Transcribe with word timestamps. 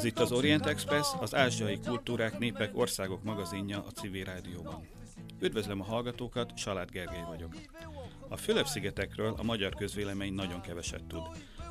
Ez 0.00 0.06
itt 0.06 0.18
az 0.18 0.32
Orient 0.32 0.66
Express, 0.66 1.12
az 1.18 1.34
ázsiai 1.34 1.78
kultúrák, 1.78 2.38
népek, 2.38 2.76
országok 2.76 3.22
magazinja 3.22 3.84
a 3.86 3.90
civil 3.90 4.24
rádióban. 4.24 4.88
Üdvözlöm 5.40 5.80
a 5.80 5.84
hallgatókat, 5.84 6.56
Salát 6.56 6.90
Gergely 6.90 7.24
vagyok. 7.28 7.56
A 8.28 8.36
Fülöp-szigetekről 8.36 9.34
a 9.38 9.42
magyar 9.42 9.74
közvélemény 9.74 10.34
nagyon 10.34 10.60
keveset 10.60 11.04
tud. 11.04 11.22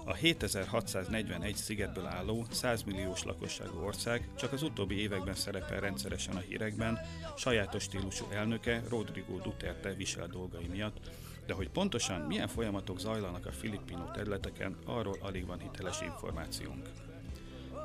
A 0.05 0.13
7641 0.13 1.55
szigetből 1.55 2.05
álló 2.05 2.45
100 2.51 2.83
milliós 2.83 3.23
lakosságú 3.23 3.79
ország 3.79 4.29
csak 4.37 4.53
az 4.53 4.63
utóbbi 4.63 4.99
években 4.99 5.35
szerepel 5.35 5.79
rendszeresen 5.79 6.35
a 6.35 6.39
hírekben, 6.39 6.99
sajátos 7.37 7.83
stílusú 7.83 8.25
elnöke 8.31 8.83
Rodrigo 8.89 9.37
Duterte 9.37 9.93
visel 9.93 10.27
dolgai 10.27 10.67
miatt, 10.67 11.09
de 11.45 11.53
hogy 11.53 11.69
pontosan 11.69 12.21
milyen 12.21 12.47
folyamatok 12.47 12.99
zajlanak 12.99 13.45
a 13.45 13.51
filippino 13.51 14.11
területeken, 14.11 14.77
arról 14.85 15.17
alig 15.21 15.45
van 15.45 15.59
hiteles 15.59 16.01
információnk. 16.01 17.08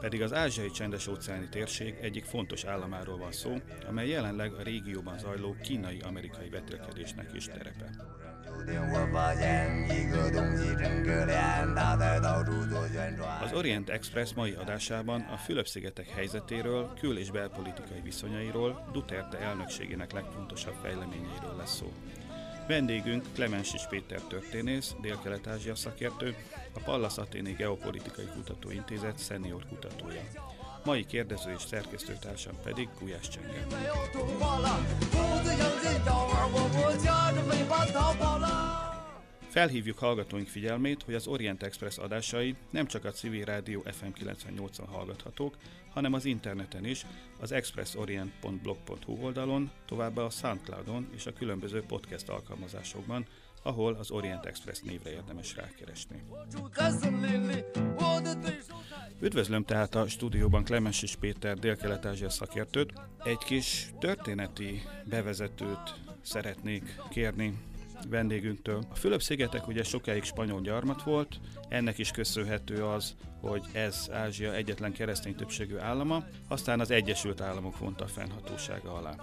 Pedig 0.04 0.22
az 0.22 0.32
ázsiai 0.32 0.70
csendes 0.70 1.06
óceáni 1.06 1.48
térség 1.48 1.94
egyik 2.00 2.24
fontos 2.24 2.64
államáról 2.64 3.18
van 3.18 3.32
szó, 3.32 3.56
amely 3.88 4.08
jelenleg 4.08 4.52
a 4.52 4.62
régióban 4.62 5.18
zajló 5.18 5.56
kínai-amerikai 5.62 6.48
vetélkedésnek 6.48 7.30
is 7.34 7.46
terepe. 7.46 7.90
Az 13.42 13.52
Orient 13.52 13.90
Express 13.90 14.32
mai 14.32 14.52
adásában 14.52 15.20
a 15.20 15.36
Fülöp-szigetek 15.36 16.08
helyzetéről, 16.08 16.94
kül- 17.00 17.18
és 17.18 17.30
belpolitikai 17.30 18.00
viszonyairól, 18.02 18.88
Duterte 18.92 19.38
elnökségének 19.38 20.12
legfontosabb 20.12 20.76
fejleményeiről 20.82 21.56
lesz 21.56 21.76
szó. 21.76 21.92
Vendégünk 22.66 23.24
Klemensis 23.34 23.86
Péter 23.86 24.20
történész, 24.20 24.94
Dél-Kelet-Ázsia 25.00 25.74
szakértő, 25.74 26.34
a 26.74 26.80
Pallas 26.84 27.18
Athéni 27.18 27.52
Geopolitikai 27.52 28.26
Kutatóintézet 28.34 29.18
szenior 29.18 29.66
kutatója. 29.68 30.22
Mai 30.84 31.06
kérdező 31.06 31.52
és 31.52 31.62
szerkesztőtársam 31.62 32.54
pedig 32.62 32.88
Gulyás 32.98 33.28
Csengel. 33.28 33.66
Felhívjuk 39.48 39.98
hallgatóink 39.98 40.48
figyelmét, 40.48 41.02
hogy 41.02 41.14
az 41.14 41.26
Orient 41.26 41.62
Express 41.62 41.98
adásai 41.98 42.56
nem 42.70 42.86
csak 42.86 43.04
a 43.04 43.10
Civil 43.10 43.44
Rádió 43.44 43.80
FM 43.80 44.24
98-on 44.24 44.86
hallgathatók, 44.86 45.56
hanem 45.92 46.12
az 46.12 46.24
interneten 46.24 46.84
is, 46.84 47.06
az 47.40 47.52
expressorient.blog.hu 47.52 49.24
oldalon, 49.24 49.70
továbbá 49.86 50.22
a 50.22 50.30
Soundcloudon 50.30 51.08
és 51.14 51.26
a 51.26 51.32
különböző 51.32 51.82
podcast 51.82 52.28
alkalmazásokban, 52.28 53.26
ahol 53.66 53.94
az 53.94 54.10
Orient 54.10 54.46
Express 54.46 54.80
névre 54.80 55.10
érdemes 55.10 55.56
rákeresni. 55.56 56.22
Üdvözlöm 59.20 59.64
tehát 59.64 59.94
a 59.94 60.08
stúdióban 60.08 60.64
Klemensis 60.64 61.16
Péter 61.16 61.58
dél-kelet-ázsia 61.58 62.30
szakértőt. 62.30 62.92
Egy 63.22 63.38
kis 63.38 63.92
történeti 63.98 64.82
bevezetőt 65.04 65.94
szeretnék 66.22 67.00
kérni 67.08 67.58
vendégünktől. 68.08 68.82
A 68.90 68.94
Fülöp-szigetek 68.94 69.68
ugye 69.68 69.82
sokáig 69.82 70.22
spanyol 70.22 70.60
gyarmat 70.60 71.02
volt, 71.02 71.40
ennek 71.68 71.98
is 71.98 72.10
köszönhető 72.10 72.84
az, 72.84 73.14
hogy 73.40 73.62
ez 73.72 74.08
Ázsia 74.12 74.54
egyetlen 74.54 74.92
keresztény 74.92 75.34
többségű 75.34 75.76
állama, 75.76 76.24
aztán 76.48 76.80
az 76.80 76.90
Egyesült 76.90 77.40
Államok 77.40 77.78
vonta 77.78 78.04
a 78.04 78.08
fennhatósága 78.08 78.94
alá. 78.94 79.14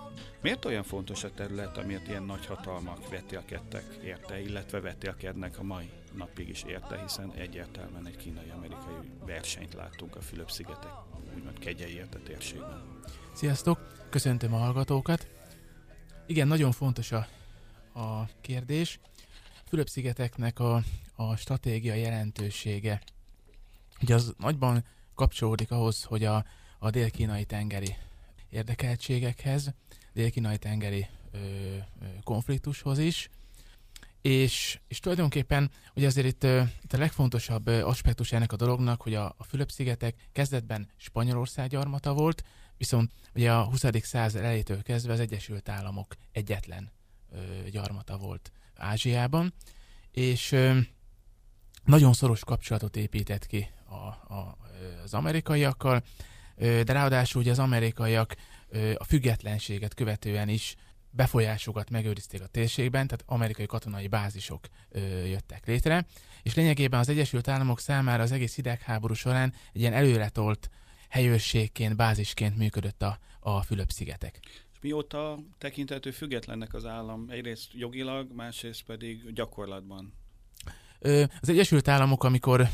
Miért 0.41 0.65
olyan 0.65 0.83
fontos 0.83 1.23
a 1.23 1.31
terület, 1.31 1.77
amiért 1.77 2.07
ilyen 2.07 2.23
nagy 2.23 2.45
hatalmak 2.45 3.09
vetélkedtek 3.09 3.83
érte, 4.03 4.41
illetve 4.41 4.79
vetélkednek 4.79 5.59
a 5.59 5.63
mai 5.63 5.89
napig 6.17 6.49
is 6.49 6.63
érte, 6.63 7.01
hiszen 7.01 7.31
egyértelműen 7.35 8.07
egy 8.07 8.17
kínai-amerikai 8.17 8.93
versenyt 9.25 9.73
láttunk 9.73 10.15
a 10.15 10.21
Fülöp-szigetek 10.21 10.91
úgymond 11.35 11.59
kegyeiért 11.59 12.15
a 12.15 12.19
térségben. 12.23 12.99
Sziasztok! 13.33 13.87
Köszöntöm 14.09 14.53
a 14.53 14.57
hallgatókat! 14.57 15.27
Igen, 16.25 16.47
nagyon 16.47 16.71
fontos 16.71 17.11
a 17.11 17.27
a 17.93 18.29
kérdés. 18.41 18.99
Fülöp-szigeteknek 19.67 20.59
a, 20.59 20.83
a 21.15 21.35
stratégia 21.35 21.93
jelentősége. 21.93 23.01
Ugye 24.01 24.15
az 24.15 24.33
nagyban 24.37 24.85
kapcsolódik 25.15 25.71
ahhoz, 25.71 26.03
hogy 26.03 26.23
a, 26.23 26.45
a 26.79 26.89
dél-kínai 26.89 27.45
tengeri 27.45 27.95
érdekeltségekhez, 28.49 29.73
dél-kínai 30.13 30.57
tengeri 30.57 31.07
ö, 31.31 31.37
konfliktushoz 32.23 32.97
is, 32.97 33.29
és, 34.21 34.79
és 34.87 34.99
tulajdonképpen 34.99 35.71
ugye 35.95 36.07
azért 36.07 36.27
itt, 36.27 36.43
itt 36.83 36.93
a 36.93 36.97
legfontosabb 36.97 37.67
aspektus 37.67 38.31
ennek 38.31 38.51
a 38.51 38.55
dolognak, 38.55 39.01
hogy 39.01 39.13
a, 39.13 39.35
a 39.37 39.43
Fülöp-szigetek 39.43 40.15
kezdetben 40.31 40.89
Spanyolország 40.97 41.69
gyarmata 41.69 42.13
volt, 42.13 42.43
viszont 42.77 43.11
ugye 43.35 43.53
a 43.53 43.63
20. 43.63 43.83
század 44.01 44.41
elejétől 44.41 44.81
kezdve 44.81 45.13
az 45.13 45.19
Egyesült 45.19 45.69
Államok 45.69 46.15
egyetlen 46.31 46.91
gyarmata 47.71 48.17
volt 48.17 48.51
Ázsiában, 48.75 49.53
és 50.11 50.55
nagyon 51.83 52.13
szoros 52.13 52.43
kapcsolatot 52.43 52.95
épített 52.95 53.45
ki 53.45 53.69
a, 53.85 54.33
a, 54.33 54.57
az 55.03 55.13
amerikaiakkal, 55.13 56.03
de 56.55 56.93
ráadásul 56.93 57.41
ugye 57.41 57.51
az 57.51 57.59
amerikaiak 57.59 58.35
a 58.95 59.03
függetlenséget 59.03 59.93
követően 59.93 60.49
is 60.49 60.75
befolyásokat 61.09 61.89
megőrizték 61.89 62.41
a 62.41 62.47
térségben, 62.47 63.07
tehát 63.07 63.23
amerikai 63.27 63.65
katonai 63.65 64.07
bázisok 64.07 64.67
jöttek 65.25 65.65
létre, 65.65 66.05
és 66.43 66.55
lényegében 66.55 66.99
az 66.99 67.09
Egyesült 67.09 67.47
Államok 67.47 67.79
számára 67.79 68.23
az 68.23 68.31
egész 68.31 68.55
hidegháború 68.55 69.13
során 69.13 69.53
egy 69.73 69.81
ilyen 69.81 69.93
előretolt 69.93 70.69
helyőrségként, 71.09 71.95
bázisként 71.95 72.57
működött 72.57 73.01
a, 73.01 73.19
a 73.39 73.61
Fülöp-szigetek 73.61 74.39
mióta 74.81 75.39
tekintető 75.57 76.11
függetlennek 76.11 76.73
az 76.73 76.85
állam, 76.85 77.29
egyrészt 77.29 77.69
jogilag, 77.73 78.31
másrészt 78.31 78.83
pedig 78.83 79.33
gyakorlatban? 79.33 80.13
Az 81.41 81.49
Egyesült 81.49 81.87
Államok, 81.87 82.23
amikor 82.23 82.67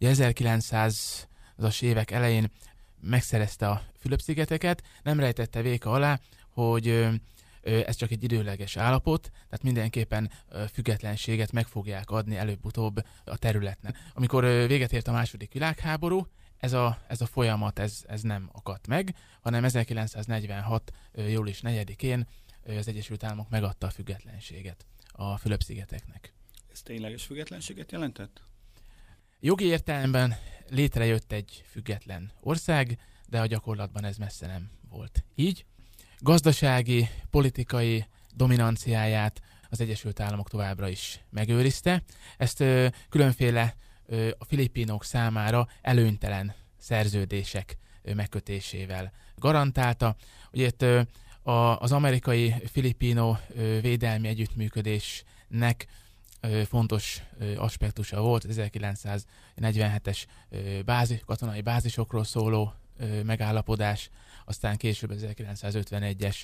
1900-as 0.00 1.82
évek 1.82 2.10
elején 2.10 2.50
megszerezte 3.00 3.68
a 3.68 3.82
Fülöp-szigeteket, 3.98 4.82
nem 5.02 5.20
rejtette 5.20 5.62
véka 5.62 5.90
alá, 5.90 6.20
hogy 6.48 7.08
ez 7.62 7.96
csak 7.96 8.10
egy 8.10 8.22
időleges 8.22 8.76
állapot, 8.76 9.22
tehát 9.22 9.62
mindenképpen 9.62 10.30
függetlenséget 10.72 11.52
meg 11.52 11.66
fogják 11.66 12.10
adni 12.10 12.36
előbb-utóbb 12.36 13.04
a 13.24 13.38
területnek. 13.38 13.98
Amikor 14.14 14.44
véget 14.44 14.92
ért 14.92 15.08
a 15.08 15.12
második 15.12 15.52
világháború, 15.52 16.26
ez 16.58 16.72
a, 16.72 16.98
ez 17.08 17.20
a 17.20 17.26
folyamat 17.26 17.78
ez, 17.78 18.04
ez 18.06 18.22
nem 18.22 18.48
akadt 18.52 18.86
meg, 18.86 19.14
hanem 19.40 19.64
1946. 19.64 20.92
július 21.12 21.60
4-én 21.62 22.26
az 22.66 22.88
Egyesült 22.88 23.24
Államok 23.24 23.48
megadta 23.48 23.86
a 23.86 23.90
függetlenséget 23.90 24.86
a 25.12 25.36
Fülöp-szigeteknek. 25.36 26.32
Ez 26.72 26.82
tényleges 26.82 27.24
függetlenséget 27.24 27.92
jelentett? 27.92 28.42
Jogi 29.40 29.64
értelemben 29.64 30.36
létrejött 30.68 31.32
egy 31.32 31.64
független 31.66 32.32
ország, 32.40 32.98
de 33.28 33.40
a 33.40 33.46
gyakorlatban 33.46 34.04
ez 34.04 34.16
messze 34.16 34.46
nem 34.46 34.70
volt 34.88 35.24
így. 35.34 35.64
Gazdasági, 36.18 37.08
politikai 37.30 38.06
dominanciáját 38.34 39.42
az 39.70 39.80
Egyesült 39.80 40.20
Államok 40.20 40.48
továbbra 40.48 40.88
is 40.88 41.20
megőrizte. 41.30 42.02
Ezt 42.36 42.60
ö, 42.60 42.86
különféle 43.08 43.74
a 44.38 44.44
filipinok 44.44 45.04
számára 45.04 45.68
előnytelen 45.82 46.54
szerződések 46.78 47.78
megkötésével 48.14 49.12
garantálta. 49.36 50.16
Ugye 50.52 50.66
itt 50.66 50.84
az 51.78 51.92
amerikai 51.92 52.54
filipino 52.72 53.36
védelmi 53.80 54.28
együttműködésnek 54.28 55.86
fontos 56.68 57.22
aspektusa 57.56 58.20
volt 58.20 58.46
1947-es 58.48 60.24
bázis, 60.84 61.20
katonai 61.26 61.60
bázisokról 61.60 62.24
szóló 62.24 62.72
megállapodás, 63.24 64.10
aztán 64.44 64.76
később 64.76 65.12
1951-es 65.14 66.36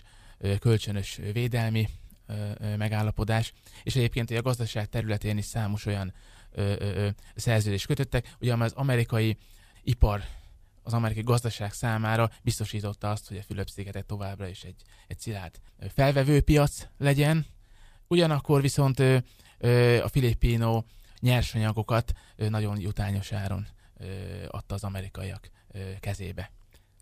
kölcsönös 0.60 1.20
védelmi 1.32 1.88
megállapodás, 2.76 3.52
és 3.82 3.96
egyébként 3.96 4.30
a 4.30 4.42
gazdaság 4.42 4.88
területén 4.88 5.38
is 5.38 5.44
számos 5.44 5.86
olyan 5.86 6.12
ö, 6.52 6.74
ö, 6.78 7.08
szerződést 7.34 7.86
kötöttek, 7.86 8.34
ugye 8.40 8.54
az 8.54 8.72
amerikai 8.72 9.36
ipar 9.82 10.22
az 10.82 10.92
amerikai 10.92 11.22
gazdaság 11.22 11.72
számára 11.72 12.30
biztosította 12.42 13.10
azt, 13.10 13.28
hogy 13.28 13.36
a 13.36 13.42
Fülöp-szigetek 13.42 14.06
továbbra 14.06 14.48
is 14.48 14.62
egy, 14.62 14.82
egy 15.06 15.18
szilárd 15.18 15.60
felvevő 15.94 16.40
piac 16.40 16.86
legyen, 16.98 17.46
ugyanakkor 18.08 18.60
viszont 18.60 18.98
ö, 18.98 19.16
ö, 19.58 20.02
a 20.02 20.08
filipino 20.08 20.82
nyersanyagokat 21.20 22.12
ö, 22.36 22.48
nagyon 22.48 22.80
jutányos 22.80 23.32
áron 23.32 23.66
ö, 23.96 24.06
adta 24.48 24.74
az 24.74 24.84
amerikaiak 24.84 25.50
ö, 25.72 25.78
kezébe. 26.00 26.50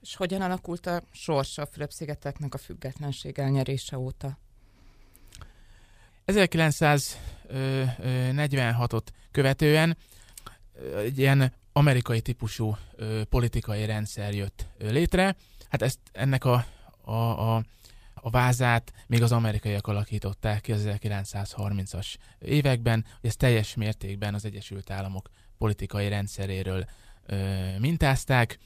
És 0.00 0.16
hogyan 0.16 0.40
alakult 0.40 0.86
a 0.86 1.02
sorsa 1.10 1.62
a 1.62 1.66
Fülöp-szigeteknek 1.66 2.54
a 2.54 2.58
függetlenség 2.58 3.38
elnyerése 3.38 3.98
óta? 3.98 4.38
1946-ot 6.30 9.02
követően 9.30 9.96
egy 10.96 11.18
ilyen 11.18 11.52
amerikai 11.72 12.20
típusú 12.20 12.76
politikai 13.28 13.84
rendszer 13.84 14.34
jött 14.34 14.66
létre. 14.78 15.36
Hát 15.68 15.82
ezt 15.82 15.98
ennek 16.12 16.44
a, 16.44 16.64
a, 17.04 17.14
a, 17.14 17.64
a 18.14 18.30
vázát 18.30 18.92
még 19.06 19.22
az 19.22 19.32
amerikaiak 19.32 19.86
alakították 19.86 20.60
ki 20.60 20.72
az 20.72 20.82
1930-as 20.86 22.14
években, 22.38 23.04
hogy 23.20 23.28
ez 23.28 23.36
teljes 23.36 23.74
mértékben 23.74 24.34
az 24.34 24.44
Egyesült 24.44 24.90
Államok 24.90 25.30
politikai 25.58 26.08
rendszeréről 26.08 26.84
ö, 27.26 27.78
mintázták. 27.78 28.58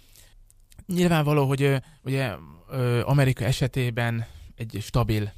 Nyilvánvaló, 0.86 1.46
hogy 1.46 1.62
ö, 1.62 1.76
ugye 2.02 2.34
ö, 2.68 3.02
Amerika 3.04 3.44
esetében 3.44 4.26
egy 4.56 4.78
stabil 4.80 5.32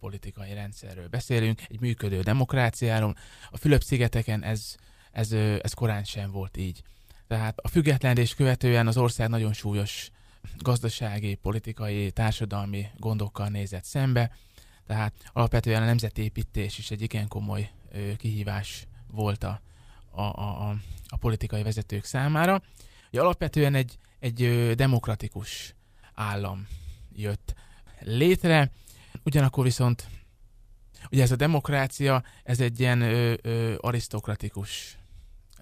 politikai 0.00 0.54
rendszerről 0.54 1.08
beszélünk, 1.08 1.60
egy 1.68 1.80
működő 1.80 2.20
demokráciáról. 2.20 3.16
A 3.50 3.56
Fülöp-szigeteken 3.56 4.42
ez, 4.44 4.74
ez, 5.12 5.32
ez 5.62 5.72
korán 5.72 6.04
sem 6.04 6.30
volt 6.30 6.56
így. 6.56 6.82
Tehát 7.26 7.58
a 7.58 7.68
függetlenedés 7.68 8.34
követően 8.34 8.86
az 8.86 8.96
ország 8.96 9.28
nagyon 9.28 9.52
súlyos 9.52 10.10
gazdasági, 10.56 11.34
politikai, 11.34 12.10
társadalmi 12.10 12.86
gondokkal 12.96 13.48
nézett 13.48 13.84
szembe, 13.84 14.30
tehát 14.86 15.14
alapvetően 15.32 15.82
a 15.82 15.86
nemzetépítés 15.86 16.78
is 16.78 16.90
egy 16.90 17.02
igen 17.02 17.28
komoly 17.28 17.70
ö, 17.92 18.16
kihívás 18.16 18.86
volt 19.06 19.44
a, 19.44 19.60
a, 20.10 20.22
a, 20.22 20.76
a 21.08 21.16
politikai 21.16 21.62
vezetők 21.62 22.04
számára. 22.04 22.62
Ugye 23.10 23.20
alapvetően 23.20 23.74
egy, 23.74 23.98
egy 24.18 24.72
demokratikus 24.74 25.74
állam 26.14 26.66
jött 27.12 27.54
létre, 28.00 28.70
ugyanakkor 29.24 29.64
viszont 29.64 30.06
ugye 31.10 31.22
ez 31.22 31.30
a 31.30 31.36
demokrácia, 31.36 32.22
ez 32.42 32.60
egy 32.60 32.80
ilyen 32.80 33.00
ö, 33.00 33.34
ö, 33.42 33.74
arisztokratikus 33.78 34.98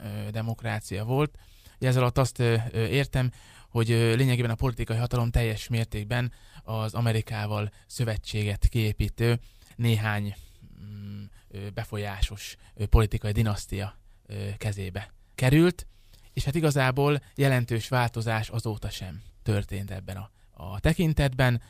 ö, 0.02 0.30
demokrácia 0.30 1.04
volt. 1.04 1.38
Ugye 1.76 1.88
ezzel 1.88 2.02
alatt 2.02 2.18
azt 2.18 2.38
ö, 2.38 2.56
értem, 2.72 3.30
hogy 3.68 3.90
ö, 3.90 4.14
lényegében 4.14 4.50
a 4.50 4.54
politikai 4.54 4.96
hatalom 4.96 5.30
teljes 5.30 5.68
mértékben 5.68 6.32
az 6.62 6.94
Amerikával 6.94 7.70
szövetséget 7.86 8.68
kiépítő 8.68 9.40
néhány 9.76 10.34
mm, 10.80 11.22
ö, 11.48 11.70
befolyásos 11.70 12.56
ö, 12.74 12.86
politikai 12.86 13.32
dinasztia 13.32 13.98
ö, 14.26 14.48
kezébe 14.56 15.12
került, 15.34 15.86
és 16.32 16.44
hát 16.44 16.54
igazából 16.54 17.20
jelentős 17.34 17.88
változás 17.88 18.48
azóta 18.48 18.90
sem 18.90 19.22
történt 19.42 19.90
ebben 19.90 20.16
a, 20.16 20.30
a 20.50 20.80
tekintetben. 20.80 21.62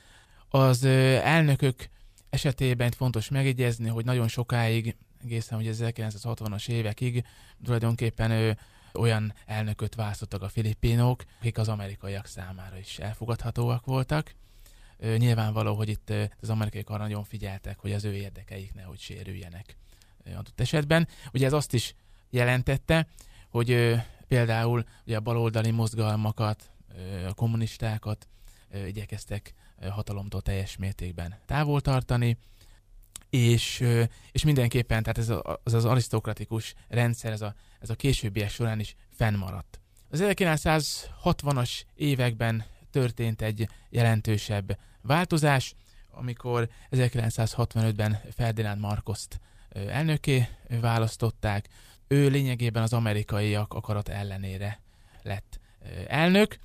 Az 0.56 0.84
elnökök 0.84 1.88
esetében 2.30 2.90
fontos 2.90 3.28
megjegyezni, 3.28 3.88
hogy 3.88 4.04
nagyon 4.04 4.28
sokáig, 4.28 4.96
egészen 5.24 5.58
hogy 5.58 5.68
1960-as 5.72 6.68
évekig 6.68 7.24
tulajdonképpen 7.64 8.30
ő, 8.30 8.58
olyan 8.94 9.34
elnököt 9.46 9.94
választottak 9.94 10.42
a 10.42 10.48
filipinok, 10.48 11.24
akik 11.38 11.58
az 11.58 11.68
amerikaiak 11.68 12.26
számára 12.26 12.78
is 12.78 12.98
elfogadhatóak 12.98 13.86
voltak. 13.86 14.34
Ö, 14.98 15.16
nyilvánvaló, 15.16 15.74
hogy 15.74 15.88
itt 15.88 16.12
az 16.40 16.50
amerikaiak 16.50 16.90
arra 16.90 17.02
nagyon 17.02 17.24
figyeltek, 17.24 17.78
hogy 17.78 17.92
az 17.92 18.04
ő 18.04 18.14
érdekeik 18.14 18.74
nehogy 18.74 18.98
sérüljenek 18.98 19.76
adott 20.24 20.60
esetben. 20.60 21.08
Ugye 21.32 21.46
ez 21.46 21.52
azt 21.52 21.74
is 21.74 21.94
jelentette, 22.30 23.06
hogy 23.50 23.70
ö, 23.70 23.94
például 24.28 24.84
ugye 25.06 25.16
a 25.16 25.20
baloldali 25.20 25.70
mozgalmakat, 25.70 26.70
ö, 26.96 27.26
a 27.26 27.34
kommunistákat 27.34 28.28
igyekeztek 28.86 29.54
hatalomtól 29.90 30.42
teljes 30.42 30.76
mértékben 30.76 31.38
távol 31.46 31.80
tartani, 31.80 32.38
és, 33.30 33.84
és 34.32 34.44
mindenképpen 34.44 35.02
tehát 35.02 35.18
ez 35.18 35.32
az 35.62 35.74
az 35.74 35.84
arisztokratikus 35.84 36.74
rendszer, 36.88 37.32
ez 37.32 37.40
a, 37.40 37.54
ez 37.80 37.90
a 37.90 37.94
későbbiek 37.94 38.50
során 38.50 38.80
is 38.80 38.96
fennmaradt. 39.10 39.80
Az 40.10 40.20
1960-as 40.22 41.82
években 41.94 42.64
történt 42.90 43.42
egy 43.42 43.68
jelentősebb 43.90 44.78
változás, 45.02 45.74
amikor 46.10 46.68
1965-ben 46.90 48.20
Ferdinand 48.34 48.80
Marcoszt 48.80 49.40
elnöké 49.68 50.48
választották. 50.80 51.68
Ő 52.08 52.28
lényegében 52.28 52.82
az 52.82 52.92
amerikaiak 52.92 53.74
akarat 53.74 54.08
ellenére 54.08 54.80
lett 55.22 55.60
elnök, 56.06 56.58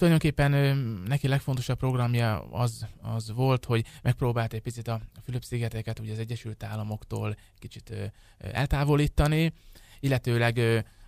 tulajdonképpen 0.00 0.76
neki 1.06 1.28
legfontosabb 1.28 1.78
programja 1.78 2.42
az, 2.50 2.86
az 3.02 3.32
volt, 3.32 3.64
hogy 3.64 3.86
megpróbált 4.02 4.52
egy 4.52 4.60
picit 4.60 4.88
a 4.88 5.00
Fülöp-szigeteket 5.24 5.98
ugye 5.98 6.12
az 6.12 6.18
Egyesült 6.18 6.62
Államoktól 6.62 7.36
kicsit 7.58 8.12
eltávolítani, 8.38 9.52
illetőleg 10.00 10.56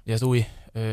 ugye 0.04 0.14
az 0.14 0.22
új 0.22 0.44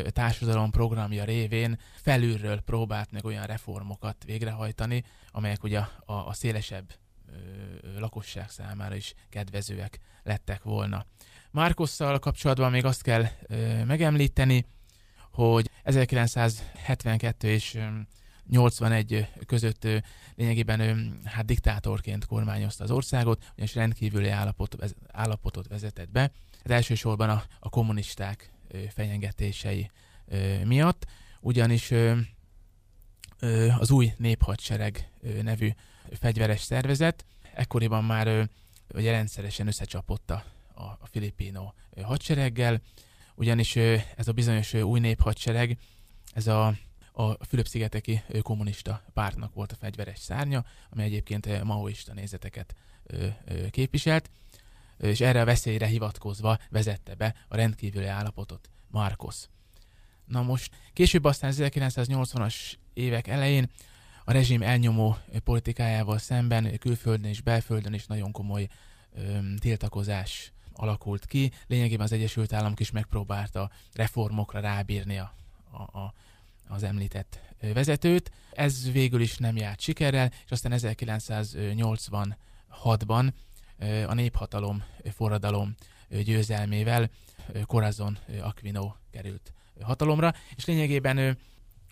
társadalom 0.09 0.71
programja 0.71 1.23
révén 1.23 1.79
felülről 1.95 2.59
próbált 2.59 3.11
meg 3.11 3.25
olyan 3.25 3.45
reformokat 3.45 4.23
végrehajtani, 4.25 5.03
amelyek 5.31 5.63
ugye 5.63 5.79
a, 5.79 6.13
a 6.13 6.33
szélesebb 6.33 6.93
lakosság 7.97 8.49
számára 8.49 8.95
is 8.95 9.13
kedvezőek 9.29 9.99
lettek 10.23 10.63
volna. 10.63 11.05
Márkosszal 11.51 12.19
kapcsolatban 12.19 12.71
még 12.71 12.85
azt 12.85 13.01
kell 13.01 13.25
megemlíteni, 13.85 14.65
hogy 15.47 15.69
1972 15.83 17.47
és 17.47 17.77
81 18.49 19.27
között 19.45 19.87
lényegében 20.35 21.19
hát 21.23 21.45
diktátorként 21.45 22.25
kormányozta 22.25 22.83
az 22.83 22.91
országot, 22.91 23.51
és 23.55 23.75
rendkívüli 23.75 24.29
állapot, 24.29 24.95
állapotot 25.11 25.67
vezetett 25.67 26.09
be. 26.11 26.19
Hát 26.19 26.71
elsősorban 26.71 27.29
a, 27.29 27.43
a 27.59 27.69
kommunisták 27.69 28.51
fenyegetései 28.89 29.91
miatt, 30.63 31.05
ugyanis 31.41 31.93
az 33.79 33.91
új 33.91 34.13
néphadsereg 34.17 35.11
nevű 35.41 35.69
fegyveres 36.11 36.61
szervezet 36.61 37.25
ekkoriban 37.53 38.03
már 38.03 38.49
ugye 38.93 39.11
rendszeresen 39.11 39.67
összecsapott 39.67 40.31
a, 40.31 40.43
a 40.75 41.07
filipino 41.11 41.71
hadsereggel, 42.03 42.81
ugyanis 43.39 43.75
ez 44.15 44.27
a 44.27 44.31
bizonyos 44.31 44.73
új 44.73 44.99
néphadsereg, 44.99 45.77
ez 46.33 46.47
a, 46.47 46.67
a 47.11 47.45
Fülöp-szigeteki 47.45 48.23
kommunista 48.41 49.03
pártnak 49.13 49.53
volt 49.53 49.71
a 49.71 49.75
fegyveres 49.75 50.19
szárnya, 50.19 50.65
ami 50.89 51.03
egyébként 51.03 51.63
maoista 51.63 52.13
nézeteket 52.13 52.75
képviselt, 53.71 54.29
és 54.97 55.21
erre 55.21 55.41
a 55.41 55.45
veszélyre 55.45 55.85
hivatkozva 55.85 56.57
vezette 56.69 57.15
be 57.15 57.35
a 57.47 57.55
rendkívüli 57.55 58.05
állapotot 58.05 58.69
Marcos. 58.87 59.35
Na 60.25 60.41
most 60.41 60.75
később 60.93 61.23
aztán 61.23 61.53
1980-as 61.55 62.55
évek 62.93 63.27
elején 63.27 63.69
a 64.23 64.31
rezsim 64.31 64.61
elnyomó 64.61 65.17
politikájával 65.43 66.17
szemben 66.17 66.77
külföldön 66.79 67.29
és 67.29 67.41
belföldön 67.41 67.93
is 67.93 68.05
nagyon 68.05 68.31
komoly 68.31 68.67
ö, 69.13 69.39
tiltakozás 69.59 70.51
alakult 70.79 71.25
ki. 71.25 71.51
Lényegében 71.67 72.05
az 72.05 72.11
Egyesült 72.11 72.53
Államok 72.53 72.79
is 72.79 72.91
megpróbálta 72.91 73.71
reformokra 73.93 74.59
rábírni 74.59 75.17
a, 75.17 75.33
a, 75.71 75.81
a, 75.99 76.13
az 76.67 76.83
említett 76.83 77.39
vezetőt. 77.73 78.31
Ez 78.51 78.91
végül 78.91 79.21
is 79.21 79.37
nem 79.37 79.55
járt 79.55 79.79
sikerrel, 79.79 80.31
és 80.45 80.51
aztán 80.51 80.71
1986-ban 80.75 83.31
a 84.07 84.13
néphatalom 84.13 84.83
forradalom 85.13 85.75
győzelmével 86.23 87.09
Corazon 87.65 88.17
Aquino 88.41 88.93
került 89.11 89.53
hatalomra, 89.81 90.33
és 90.55 90.65
lényegében 90.65 91.37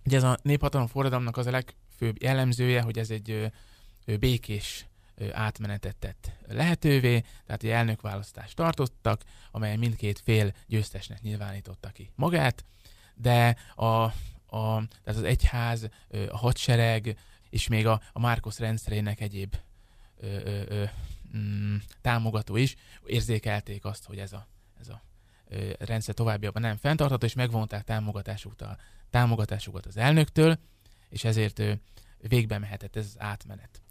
ugye 0.06 0.17
ez 0.17 0.24
a 0.24 0.38
néphatalom 0.41 0.88
forradalomnak 0.88 1.38
az 1.38 1.46
a 1.46 1.51
legfőbb 1.51 2.22
jellemzője, 2.22 2.82
hogy 2.82 2.98
ez 2.98 3.10
egy 3.10 3.51
békés 4.20 4.86
átmenetet 5.32 5.96
tett 5.96 6.32
lehetővé, 6.48 7.24
tehát 7.46 7.64
egy 7.64 7.70
elnökválasztást 7.70 8.56
tartottak, 8.56 9.24
amelyen 9.52 9.80
mindkét 9.80 10.20
fél 10.20 10.54
győztesnek 10.68 11.22
nyilvánította 11.22 11.90
ki 11.90 12.12
magát, 12.16 12.66
de 13.16 13.58
a, 13.76 13.86
a, 13.86 14.12
tehát 15.04 15.20
az 15.20 15.24
egyház, 15.24 15.90
a 16.30 16.38
hadsereg 16.38 17.18
és 17.50 17.68
még 17.68 17.88
a, 17.88 18.02
a 18.12 18.20
Márkusz 18.20 18.60
rendszerének 18.60 19.22
egyéb 19.22 19.56
ö, 20.18 20.28
ö, 20.28 20.62
ö, 20.68 20.84
mm, 21.38 21.76
támogató 22.02 22.56
is 22.56 22.76
érzékelték 23.06 23.86
azt, 23.86 24.06
hogy 24.06 24.18
ez 24.18 24.34
a, 24.34 24.48
ez 24.80 24.88
a 24.90 25.02
ö, 25.48 25.72
rendszer 25.80 26.14
továbbiakban 26.14 26.62
nem 26.62 26.78
fenntartható, 26.78 27.26
és 27.26 27.34
megvonták 27.34 27.84
támogatásukat, 27.84 28.80
támogatásukat 29.10 29.86
az 29.86 29.98
elnöktől, 29.98 30.60
és 31.10 31.24
ezért 31.24 31.60
ö, 31.60 31.74
végbe 32.18 32.58
mehetett 32.58 32.96
ez 32.96 33.06
az 33.06 33.16
átmenet. 33.20 33.82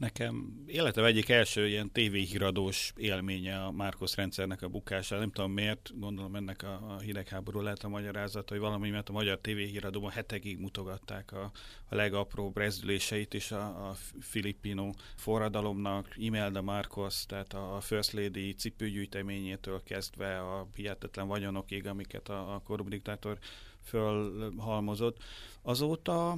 Nekem 0.00 0.62
életem 0.66 1.04
egyik 1.04 1.28
első 1.28 1.68
ilyen 1.68 1.92
tévéhíradós 1.92 2.92
élménye 2.96 3.64
a 3.64 3.70
Márkusz 3.70 4.14
rendszernek 4.14 4.62
a 4.62 4.68
bukása. 4.68 5.18
Nem 5.18 5.30
tudom 5.30 5.52
miért, 5.52 5.98
gondolom 5.98 6.34
ennek 6.34 6.62
a, 6.62 6.94
a 6.94 6.98
hidegháború 6.98 7.60
lehet 7.60 7.84
a 7.84 7.88
magyarázat, 7.88 8.48
hogy 8.48 8.58
valami, 8.58 8.90
mert 8.90 9.08
a 9.08 9.12
magyar 9.12 9.38
tévéhíradóban 9.40 10.10
hetekig 10.10 10.58
mutogatták 10.58 11.32
a, 11.32 11.50
a 11.88 11.94
legapróbb 11.94 12.56
rezdüléseit 12.56 13.34
is 13.34 13.50
a, 13.52 13.88
a 13.88 13.96
filippino 14.20 14.90
forradalomnak, 15.16 16.14
Imelda 16.16 16.62
Marcos, 16.62 17.26
tehát 17.26 17.52
a 17.52 17.78
First 17.80 18.12
Lady 18.12 18.54
cipőgyűjteményétől 18.54 19.82
kezdve 19.82 20.40
a 20.40 20.68
hihetetlen 20.74 21.26
vagyonokig, 21.26 21.86
amiket 21.86 22.28
a, 22.28 22.54
a 22.54 22.58
korrupt 22.58 22.90
diktátor 22.90 23.38
fölhalmozott. 23.84 25.22
Azóta 25.62 26.36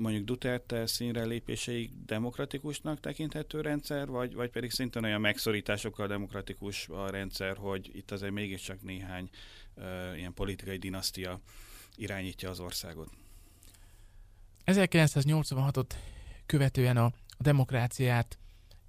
mondjuk 0.00 0.24
Duterte 0.24 0.86
színre 0.86 1.24
lépéseig 1.24 2.04
demokratikusnak 2.04 3.00
tekinthető 3.00 3.60
rendszer, 3.60 4.08
vagy, 4.08 4.34
vagy 4.34 4.50
pedig 4.50 4.70
szintén 4.70 5.04
olyan 5.04 5.20
megszorításokkal 5.20 6.06
demokratikus 6.06 6.88
a 6.88 7.10
rendszer, 7.10 7.56
hogy 7.56 7.90
itt 7.92 8.10
azért 8.10 8.32
mégiscsak 8.32 8.82
néhány 8.82 9.30
uh, 9.74 9.84
ilyen 10.16 10.34
politikai 10.34 10.76
dinasztia 10.76 11.40
irányítja 11.96 12.50
az 12.50 12.60
országot. 12.60 13.10
1986-ot 14.66 15.90
követően 16.46 16.96
a, 16.96 17.12
demokráciát 17.38 18.38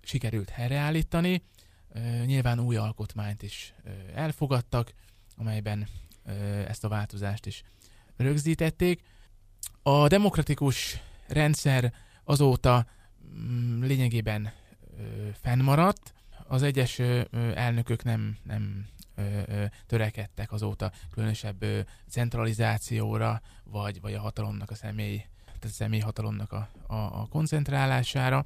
sikerült 0.02 0.50
helyreállítani, 0.50 1.44
uh, 1.90 2.26
nyilván 2.26 2.60
új 2.60 2.76
alkotmányt 2.76 3.42
is 3.42 3.74
uh, 3.84 3.92
elfogadtak, 4.14 4.94
amelyben 5.36 5.88
ezt 6.68 6.84
a 6.84 6.88
változást 6.88 7.46
is 7.46 7.64
rögzítették. 8.16 9.02
A 9.84 10.08
demokratikus 10.08 11.00
rendszer 11.28 11.94
azóta 12.24 12.86
mm, 13.36 13.84
lényegében 13.84 14.52
fennmaradt, 15.42 16.14
az 16.48 16.64
egyes 16.64 17.00
elnökök 17.54 18.04
nem, 18.04 18.38
nem 18.44 18.86
törekedtek 19.88 20.52
azóta 20.52 20.92
különösebb 21.12 21.66
centralizációra, 22.10 23.42
vagy, 23.64 24.02
vagy 24.02 24.14
a 24.14 24.20
hatalomnak 24.20 24.72
a 24.72 24.76
személy, 24.76 25.26
tehát 25.46 25.64
a 25.64 25.68
személy 25.68 26.00
hatalomnak 26.00 26.52
a, 26.52 26.70
a, 26.88 26.96
a 26.96 27.28
koncentrálására. 27.30 28.46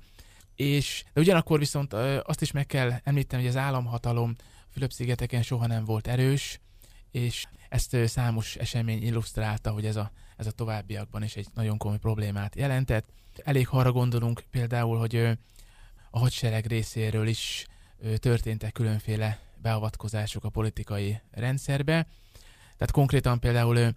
És, 0.55 1.03
de 1.13 1.21
ugyanakkor 1.21 1.59
viszont 1.59 1.93
azt 2.23 2.41
is 2.41 2.51
meg 2.51 2.65
kell 2.65 2.93
említeni, 3.03 3.41
hogy 3.41 3.51
az 3.51 3.57
államhatalom 3.57 4.35
Fülöp-szigeteken 4.69 5.41
soha 5.41 5.67
nem 5.67 5.85
volt 5.85 6.07
erős, 6.07 6.59
és 7.11 7.45
ezt 7.69 7.97
számos 8.05 8.55
esemény 8.55 9.03
illusztrálta, 9.03 9.71
hogy 9.71 9.85
ez 9.85 9.95
a, 9.95 10.11
ez 10.37 10.47
a 10.47 10.51
továbbiakban 10.51 11.23
is 11.23 11.35
egy 11.35 11.47
nagyon 11.53 11.77
komoly 11.77 11.97
problémát 11.97 12.55
jelentett. 12.55 13.05
Elég 13.43 13.67
arra 13.69 13.91
gondolunk 13.91 14.43
például, 14.51 14.97
hogy 14.97 15.15
a 16.09 16.19
hadsereg 16.19 16.65
részéről 16.65 17.27
is 17.27 17.65
történtek 18.15 18.71
különféle 18.71 19.39
beavatkozások 19.61 20.43
a 20.43 20.49
politikai 20.49 21.19
rendszerbe. 21.31 22.07
Tehát 22.77 22.91
konkrétan 22.91 23.39
például 23.39 23.93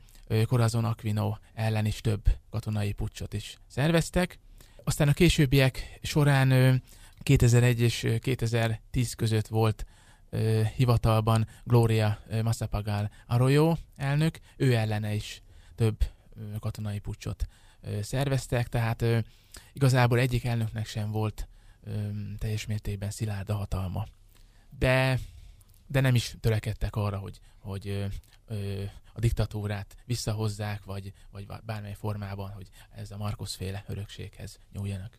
Corazon 0.47 0.85
Aquino 0.85 1.37
ellen 1.55 1.87
is 1.87 2.01
több 2.01 2.25
katonai 2.51 2.93
pucsot 2.93 3.33
is 3.33 3.59
szerveztek. 3.67 4.39
Aztán 4.85 5.09
a 5.09 5.13
későbbiek 5.13 5.99
során 6.03 6.83
2001 7.23 7.81
és 7.81 8.09
2010 8.21 9.15
között 9.15 9.47
volt 9.47 9.87
hivatalban 10.77 11.49
Gloria 11.65 12.19
Massapagál 12.43 13.11
Arroyo 13.27 13.75
elnök, 13.97 14.39
ő 14.57 14.75
ellene 14.75 15.15
is 15.15 15.43
több 15.75 15.97
katonai 16.61 16.99
pucsot 16.99 17.49
szerveztek, 18.01 18.69
tehát 18.69 19.05
igazából 19.73 20.19
egyik 20.19 20.45
elnöknek 20.45 20.87
sem 20.87 21.11
volt 21.11 21.49
teljes 22.39 22.67
mértékben 22.67 23.11
szilárd 23.11 23.51
a 23.51 23.55
hatalma. 23.55 24.07
De, 24.79 25.19
de 25.87 26.01
nem 26.01 26.15
is 26.15 26.37
törekedtek 26.41 26.97
arra, 26.97 27.19
hogy, 27.19 27.41
hogy 27.59 28.09
a 29.13 29.21
diktatúrát 29.21 29.97
visszahozzák, 30.05 30.85
vagy, 30.85 31.13
vagy 31.31 31.47
bármely 31.65 31.95
formában, 31.95 32.51
hogy 32.51 32.69
ez 32.91 33.11
a 33.11 33.17
Markus 33.17 33.57
féle 33.57 33.85
örökséghez 33.87 34.59
nyúljanak. 34.73 35.19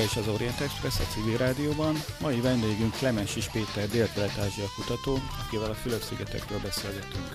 Továbbra 0.00 0.20
is 0.20 0.28
az 0.28 0.34
Orient 0.34 0.60
Express 0.60 0.98
a 0.98 1.12
civil 1.12 1.36
rádióban. 1.36 1.94
Mai 2.20 2.40
vendégünk 2.40 2.96
Clemensis 2.96 3.48
Péter, 3.48 3.88
dél-kelet-ázsia 3.88 4.64
kutató, 4.76 5.18
akivel 5.46 5.70
a 5.70 5.74
Fülöp-szigetekről 5.74 6.60
beszélgetünk. 6.60 7.34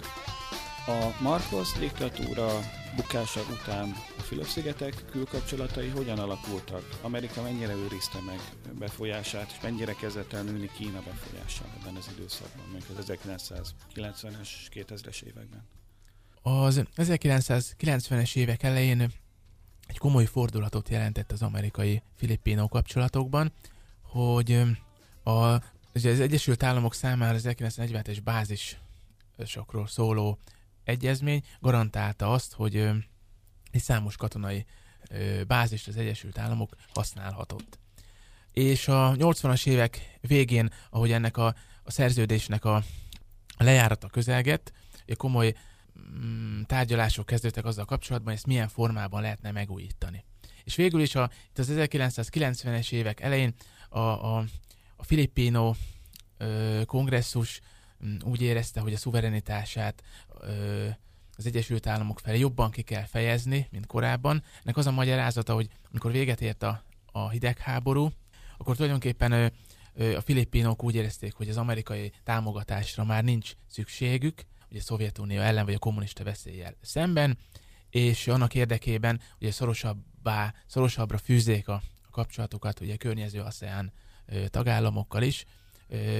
A 0.88 1.22
Marcos 1.22 1.72
diktatúra 1.79 2.60
bukása 2.95 3.41
után 3.51 3.95
a 4.17 4.22
Fülöp-szigetek 4.22 5.05
külkapcsolatai 5.12 5.89
hogyan 5.89 6.19
alakultak? 6.19 6.84
Amerika 7.01 7.41
mennyire 7.41 7.74
őrizte 7.74 8.19
meg 8.25 8.39
befolyását, 8.79 9.51
és 9.51 9.62
mennyire 9.62 9.93
kezdett 9.93 10.34
el 10.34 10.43
nőni 10.43 10.69
Kína 10.77 11.01
befolyása 11.05 11.63
ebben 11.79 11.95
az 11.95 12.10
időszakban, 12.17 12.65
még 12.74 12.84
az 12.98 13.12
1990-es, 13.95 14.50
2000-es 14.74 15.22
években? 15.22 15.67
Az 16.41 16.81
1990-es 16.98 18.36
évek 18.36 18.63
elején 18.63 19.12
egy 19.95 20.01
komoly 20.01 20.25
fordulatot 20.25 20.89
jelentett 20.89 21.31
az 21.31 21.41
amerikai-filippino 21.41 22.67
kapcsolatokban, 22.67 23.51
hogy 24.01 24.61
a, 25.23 25.55
ugye 25.93 26.11
az 26.11 26.19
Egyesült 26.19 26.63
Államok 26.63 26.93
számára 26.93 27.33
az 27.33 27.47
1947-es 27.47 28.17
bázisokról 28.23 29.87
szóló 29.87 30.39
egyezmény 30.83 31.43
garantálta 31.59 32.31
azt, 32.31 32.53
hogy 32.53 32.75
egy 33.71 33.81
számos 33.81 34.17
katonai 34.17 34.65
bázist 35.47 35.87
az 35.87 35.97
Egyesült 35.97 36.37
Államok 36.37 36.75
használhatott. 36.93 37.79
És 38.51 38.87
a 38.87 39.13
80-as 39.17 39.67
évek 39.67 40.17
végén, 40.21 40.69
ahogy 40.89 41.11
ennek 41.11 41.37
a, 41.37 41.55
a 41.83 41.91
szerződésnek 41.91 42.65
a, 42.65 42.83
lejárata 43.57 44.07
közelgett, 44.07 44.71
komoly 45.17 45.53
tárgyalások 46.65 47.25
kezdődtek 47.25 47.65
azzal 47.65 47.85
kapcsolatban, 47.85 48.33
ezt 48.33 48.45
milyen 48.45 48.67
formában 48.67 49.21
lehetne 49.21 49.51
megújítani. 49.51 50.23
És 50.63 50.75
végül 50.75 51.01
is 51.01 51.15
a, 51.15 51.29
itt 51.49 51.59
az 51.59 51.71
1990-es 51.71 52.91
évek 52.91 53.21
elején 53.21 53.53
a, 53.89 53.99
a, 53.99 54.45
a 54.95 55.03
filippino 55.03 55.73
ö, 56.37 56.81
kongresszus 56.85 57.61
mm, 58.05 58.15
úgy 58.23 58.41
érezte, 58.41 58.79
hogy 58.79 58.93
a 58.93 58.97
szuverenitását 58.97 60.03
ö, 60.41 60.87
az 61.37 61.45
Egyesült 61.45 61.87
Államok 61.87 62.19
felé 62.19 62.39
jobban 62.39 62.71
ki 62.71 62.81
kell 62.81 63.05
fejezni, 63.05 63.67
mint 63.71 63.85
korábban. 63.85 64.43
Ennek 64.63 64.77
az 64.77 64.87
a 64.87 64.91
magyarázata, 64.91 65.53
hogy 65.53 65.67
amikor 65.91 66.11
véget 66.11 66.41
ért 66.41 66.63
a, 66.63 66.83
a 67.11 67.29
hidegháború, 67.29 68.09
akkor 68.57 68.75
tulajdonképpen 68.75 69.31
ö, 69.31 69.47
ö, 69.93 70.15
a 70.15 70.21
filippinok 70.21 70.83
úgy 70.83 70.95
érezték, 70.95 71.33
hogy 71.33 71.49
az 71.49 71.57
amerikai 71.57 72.11
támogatásra 72.23 73.03
már 73.03 73.23
nincs 73.23 73.51
szükségük, 73.67 74.45
ugye 74.75 74.84
a 74.84 74.88
Szovjetunió 74.88 75.41
ellen 75.41 75.65
vagy 75.65 75.74
a 75.74 75.79
kommunista 75.79 76.24
veszéllyel 76.24 76.75
szemben, 76.82 77.38
és 77.89 78.27
annak 78.27 78.55
érdekében 78.55 79.22
ugye 79.39 79.51
szorosabbá, 79.51 80.53
szorosabbra 80.65 81.17
fűzzék 81.17 81.67
a, 81.67 81.82
a 82.08 82.10
kapcsolatokat 82.12 82.79
ugye 82.79 82.94
a 82.94 82.98
környező 82.98 83.41
ASEAN 83.41 83.91
tagállamokkal 84.48 85.24
is, 85.24 85.46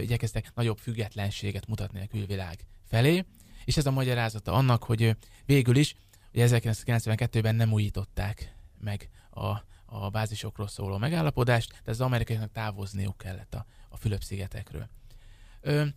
igyekeztek 0.02 0.52
nagyobb 0.54 0.78
függetlenséget 0.78 1.68
mutatni 1.68 2.02
a 2.02 2.08
külvilág 2.08 2.66
felé, 2.84 3.26
és 3.66 3.78
ez 3.78 3.86
a 3.86 3.92
magyarázata 3.92 4.52
annak, 4.52 4.84
hogy 4.84 5.16
végül 5.46 5.76
is 5.76 5.96
ugye 6.34 6.48
1992-ben 6.50 7.56
nem 7.56 7.74
újították 7.74 8.56
meg 8.80 9.10
a, 9.30 9.48
a 9.86 10.10
bázisokról 10.10 10.68
szóló 10.68 10.98
megállapodást, 10.98 11.82
de 11.84 11.92
az 11.92 12.02
amerikaiaknak 12.02 12.52
távozniuk 12.52 13.18
kellett 13.18 13.54
a, 13.54 13.66
a 13.90 13.98
Fülöp-szigetekről. 13.98 14.90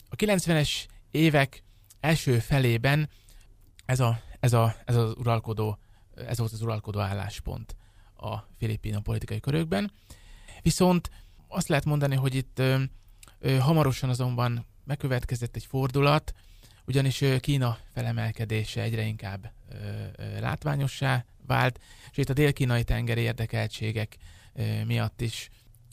A 0.09 0.17
90-es 0.17 0.87
évek 1.11 1.63
első 2.01 2.39
felében 2.39 3.09
ez, 3.87 4.01
a, 4.01 4.21
ez, 4.41 4.53
a, 4.53 4.75
ez 4.85 4.97
az 4.97 5.15
uralkodó, 5.17 5.79
ez 6.15 6.39
volt 6.39 6.53
az 6.53 6.63
uralkodó 6.63 6.99
álláspont 6.99 7.77
a 8.17 8.37
filippino 8.59 9.01
politikai 9.01 9.41
körökben. 9.41 9.93
Viszont 10.63 11.11
azt 11.49 11.69
lehet 11.69 11.85
mondani, 11.85 12.15
hogy 12.15 12.35
itt 12.35 12.59
ö, 12.59 12.83
ö, 13.39 13.57
hamarosan 13.57 14.09
azonban 14.09 14.67
megkövetkezett 14.85 15.57
egy 15.57 15.65
fordulat, 15.65 16.35
ugyanis 16.87 17.25
Kína 17.41 17.79
felemelkedése 17.93 18.83
egyre 18.83 19.03
inkább 19.03 19.53
ö, 19.69 19.75
ö, 20.17 20.41
látványossá 20.41 21.25
vált, 21.47 21.81
és 22.11 22.17
itt 22.17 22.29
a 22.29 22.33
dél-kínai 22.33 22.85
tenger 22.85 23.19
érdekeltségek 23.19 24.17
ö, 24.55 24.85
miatt 24.85 25.21
is 25.21 25.49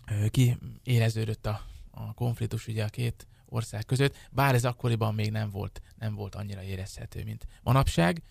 ö, 0.07 0.25
kiéleződött 0.27 1.45
a, 1.45 1.62
a 1.91 2.13
konfliktus 2.13 2.67
ugye 2.67 2.83
a 2.83 2.89
két 2.89 3.27
ország 3.55 3.85
között, 3.85 4.15
bár 4.31 4.53
ez 4.53 4.65
akkoriban 4.65 5.13
még 5.13 5.31
nem 5.31 5.50
volt, 5.50 5.81
nem 5.95 6.15
volt 6.15 6.35
annyira 6.35 6.63
érezhető, 6.63 7.24
mint 7.24 7.47
manapság. 7.63 8.21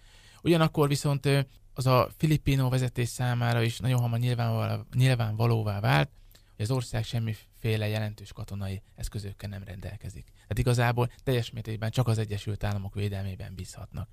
Ugyanakkor 0.43 0.89
viszont 0.89 1.29
az 1.75 1.87
a 1.87 2.11
filippino 2.17 2.69
vezetés 2.69 3.09
számára 3.09 3.63
is 3.63 3.79
nagyon 3.79 4.01
hamar 4.01 4.19
nyilvánvalóvá, 4.19 4.85
nyilvánvalóvá 4.95 5.81
vált, 5.81 6.11
hogy 6.57 6.65
az 6.65 6.71
ország 6.71 7.05
semmiféle 7.05 7.89
jelentős 7.89 8.33
katonai 8.33 8.83
eszközökkel 8.95 9.49
nem 9.49 9.65
rendelkezik. 9.65 10.25
Tehát 10.25 10.59
igazából 10.59 11.11
teljes 11.23 11.51
mértékben 11.51 11.91
csak 11.91 12.09
az 12.09 12.19
Egyesült 12.19 12.65
Államok 12.65 12.95
védelmében 12.95 13.55
bízhatnak. 13.55 14.09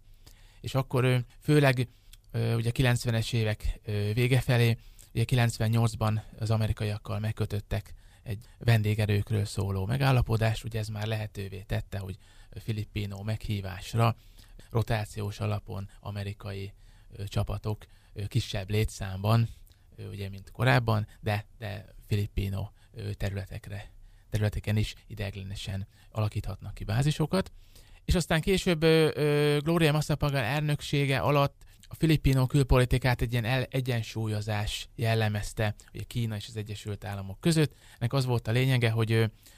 És 0.62 0.76
akkor 0.76 1.26
főleg 1.39 1.88
ugye 2.34 2.71
90-es 2.74 3.34
évek 3.34 3.80
vége 4.13 4.39
felé, 4.39 4.78
ugye 5.13 5.24
98-ban 5.28 6.21
az 6.39 6.52
amerikaiakkal 6.52 7.19
megkötöttek 7.19 7.93
egy 8.23 8.45
vendégerőkről 8.57 9.45
szóló 9.45 9.86
megállapodás, 9.86 10.63
ugye 10.63 10.79
ez 10.79 10.88
már 10.88 11.07
lehetővé 11.07 11.62
tette, 11.62 11.97
hogy 11.97 12.17
filippino 12.60 13.23
meghívásra 13.23 14.15
rotációs 14.69 15.39
alapon 15.39 15.89
amerikai 15.99 16.73
csapatok 17.25 17.86
kisebb 18.27 18.69
létszámban, 18.69 19.49
ugye 20.12 20.29
mint 20.29 20.51
korábban, 20.51 21.07
de, 21.19 21.45
de 21.57 21.86
filippino 22.07 22.69
területekre, 23.17 23.91
területeken 24.29 24.77
is 24.77 24.93
ideiglenesen 25.07 25.88
alakíthatnak 26.12 26.73
ki 26.73 26.84
bázisokat. 26.84 27.51
És 28.05 28.15
aztán 28.15 28.41
később 28.41 28.79
Gloria 29.63 29.91
Masszapagal 29.91 30.43
elnöksége 30.43 31.19
alatt 31.19 31.65
a 31.91 31.95
filippino 31.95 32.45
külpolitikát 32.45 33.21
egy 33.21 33.32
ilyen 33.32 33.45
el, 33.45 33.63
egyensúlyozás 33.69 34.89
jellemezte 34.95 35.75
ugye 35.93 36.04
Kína 36.04 36.36
és 36.36 36.47
az 36.47 36.58
Egyesült 36.58 37.06
Államok 37.06 37.39
között. 37.39 37.73
Ennek 37.99 38.13
az 38.13 38.25
volt 38.25 38.47
a 38.47 38.51
lényege, 38.51 38.89
hogy, 38.89 39.12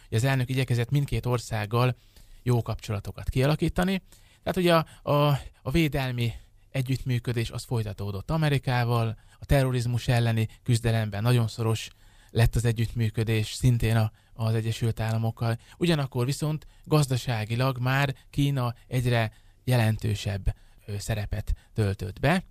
hogy 0.10 0.18
az 0.18 0.24
elnök 0.24 0.50
igyekezett 0.50 0.90
mindkét 0.90 1.26
országgal 1.26 1.96
jó 2.44 2.62
kapcsolatokat 2.62 3.30
kialakítani. 3.30 4.02
Tehát 4.44 4.58
ugye 4.58 4.76
a, 4.76 5.12
a, 5.12 5.40
a 5.62 5.72
védelmi 5.72 6.34
együttműködés 6.70 7.52
az 7.52 7.64
folytatódott 7.64 8.32
Amerikával, 8.32 9.18
a 9.40 9.46
terrorizmus 9.46 10.08
elleni 10.08 10.48
küzdelemben 10.64 11.22
nagyon 11.22 11.48
szoros 11.48 11.90
lett 12.32 12.56
az 12.56 12.66
együttműködés 12.66 13.54
szintén 13.54 13.96
a, 13.96 14.12
az 14.34 14.54
Egyesült 14.54 15.00
Államokkal. 15.00 15.60
Ugyanakkor 15.78 16.26
viszont 16.26 16.68
gazdaságilag 16.84 17.78
már 17.78 18.16
Kína 18.30 18.76
egyre 18.88 19.32
jelentősebb 19.64 20.56
szerepet 20.98 21.54
töltött 21.74 22.20
be. 22.20 22.44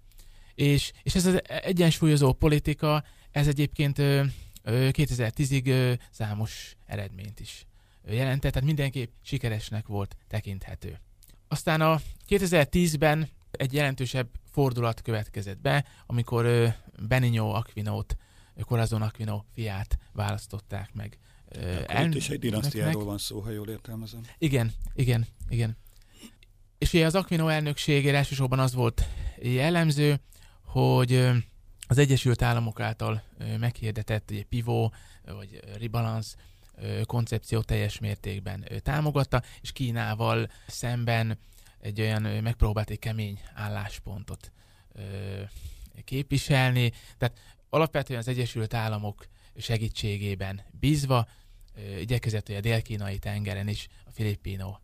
És, 0.55 0.93
és 1.03 1.15
ez 1.15 1.27
az 1.27 1.41
egyensúlyozó 1.47 2.33
politika, 2.33 3.05
ez 3.31 3.49
egyébként 3.49 3.99
2010-ig 4.65 5.99
számos 6.11 6.77
eredményt 6.87 7.41
is 7.41 7.67
jelentett, 8.07 8.53
tehát 8.53 8.69
mindenképp 8.69 9.11
sikeresnek 9.23 9.87
volt 9.87 10.17
tekinthető. 10.29 11.01
Aztán 11.49 11.81
a 11.81 12.01
2010-ben 12.29 13.29
egy 13.51 13.73
jelentősebb 13.73 14.29
fordulat 14.51 15.03
következett 15.03 15.61
be, 15.61 15.85
amikor 16.07 16.75
Benigno 17.09 17.51
Aquinót, 17.51 18.17
Corazon 18.61 19.03
Aquino 19.03 19.43
fiát 19.55 19.99
választották 20.13 20.95
meg. 20.95 21.19
El, 21.87 22.07
itt 22.07 22.15
is 22.15 22.29
egy 22.29 22.39
dinasztiáról 22.39 23.05
van 23.05 23.19
szó, 23.19 23.41
ha 23.41 23.51
jól 23.51 23.69
értelmezem. 23.69 24.21
Igen, 24.39 24.73
igen, 24.95 25.27
igen. 25.49 25.77
És 26.83 26.93
ugye 26.93 27.07
az 27.07 27.15
Aquino 27.15 27.49
elnökségére 27.49 28.17
elsősorban 28.17 28.59
az 28.59 28.75
volt 28.75 29.09
jellemző, 29.43 30.21
hogy 30.65 31.31
az 31.87 31.99
Egyesült 31.99 32.43
Államok 32.43 32.81
által 32.81 33.23
meghirdetett 33.59 34.31
egy 34.31 34.45
pivó 34.45 34.93
vagy 35.25 35.61
rebalance 35.79 36.37
koncepció 37.05 37.61
teljes 37.61 37.99
mértékben 37.99 38.65
támogatta, 38.83 39.43
és 39.61 39.73
Kínával 39.73 40.51
szemben 40.67 41.39
egy 41.81 42.01
olyan 42.01 42.23
megpróbált 42.23 42.91
egy 42.91 42.99
kemény 42.99 43.41
álláspontot 43.55 44.53
képviselni. 46.05 46.93
Tehát 47.19 47.39
alapvetően 47.69 48.21
az 48.21 48.29
Egyesült 48.29 48.75
Államok 48.75 49.27
segítségében 49.57 50.61
bízva 50.81 51.29
igyekezett, 52.01 52.47
hogy 52.47 52.57
a 52.57 52.61
dél-kínai 52.61 53.19
tengeren 53.19 53.69
is 53.69 53.89
a 54.05 54.11
filippino 54.11 54.77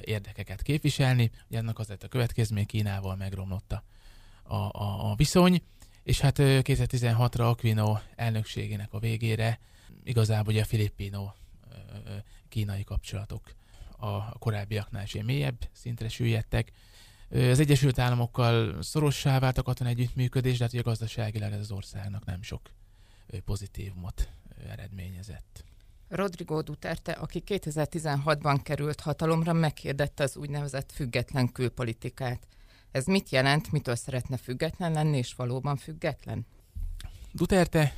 érdekeket 0.00 0.62
képviselni. 0.62 1.30
Ugye 1.48 1.58
ennek 1.58 1.78
az 1.78 1.88
lett 1.88 2.02
a 2.02 2.08
következmény, 2.08 2.66
Kínával 2.66 3.16
megromlott 3.16 3.72
a, 3.72 4.54
a, 4.54 5.10
a 5.10 5.14
viszony, 5.14 5.62
és 6.02 6.20
hát 6.20 6.36
2016-ra 6.38 7.50
Aquino 7.50 7.96
elnökségének 8.16 8.92
a 8.92 8.98
végére 8.98 9.58
igazából 10.04 10.52
ugye 10.52 10.62
a 10.62 10.66
filippino 10.66 11.32
kínai 12.48 12.84
kapcsolatok 12.84 13.54
a 13.96 14.38
korábbiaknál 14.38 15.02
is 15.02 15.16
mélyebb 15.24 15.68
szintre 15.72 16.08
süllyedtek. 16.08 16.72
Az 17.30 17.60
Egyesült 17.60 17.98
Államokkal 17.98 18.82
szorossá 18.82 19.38
vált 19.38 19.58
a 19.58 19.62
katona 19.62 19.90
együttműködés, 19.90 20.56
de 20.56 20.64
hát 20.64 20.72
ugye 20.72 20.82
gazdaságilag 20.82 21.52
ez 21.52 21.58
az 21.58 21.70
országnak 21.70 22.24
nem 22.24 22.42
sok 22.42 22.70
pozitívumot 23.44 24.28
eredményezett. 24.68 25.64
Rodrigo 26.12 26.62
Duterte, 26.62 27.12
aki 27.12 27.42
2016-ban 27.46 28.60
került 28.62 29.00
hatalomra, 29.00 29.52
meghirdette 29.52 30.22
az 30.22 30.36
úgynevezett 30.36 30.92
független 30.92 31.52
külpolitikát. 31.52 32.46
Ez 32.90 33.06
mit 33.06 33.30
jelent, 33.30 33.72
mitől 33.72 33.94
szeretne 33.94 34.36
független 34.36 34.92
lenni, 34.92 35.16
és 35.16 35.34
valóban 35.34 35.76
független? 35.76 36.46
Duterte 37.32 37.94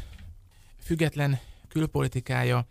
független 0.79 1.41
külpolitikája 1.69 2.67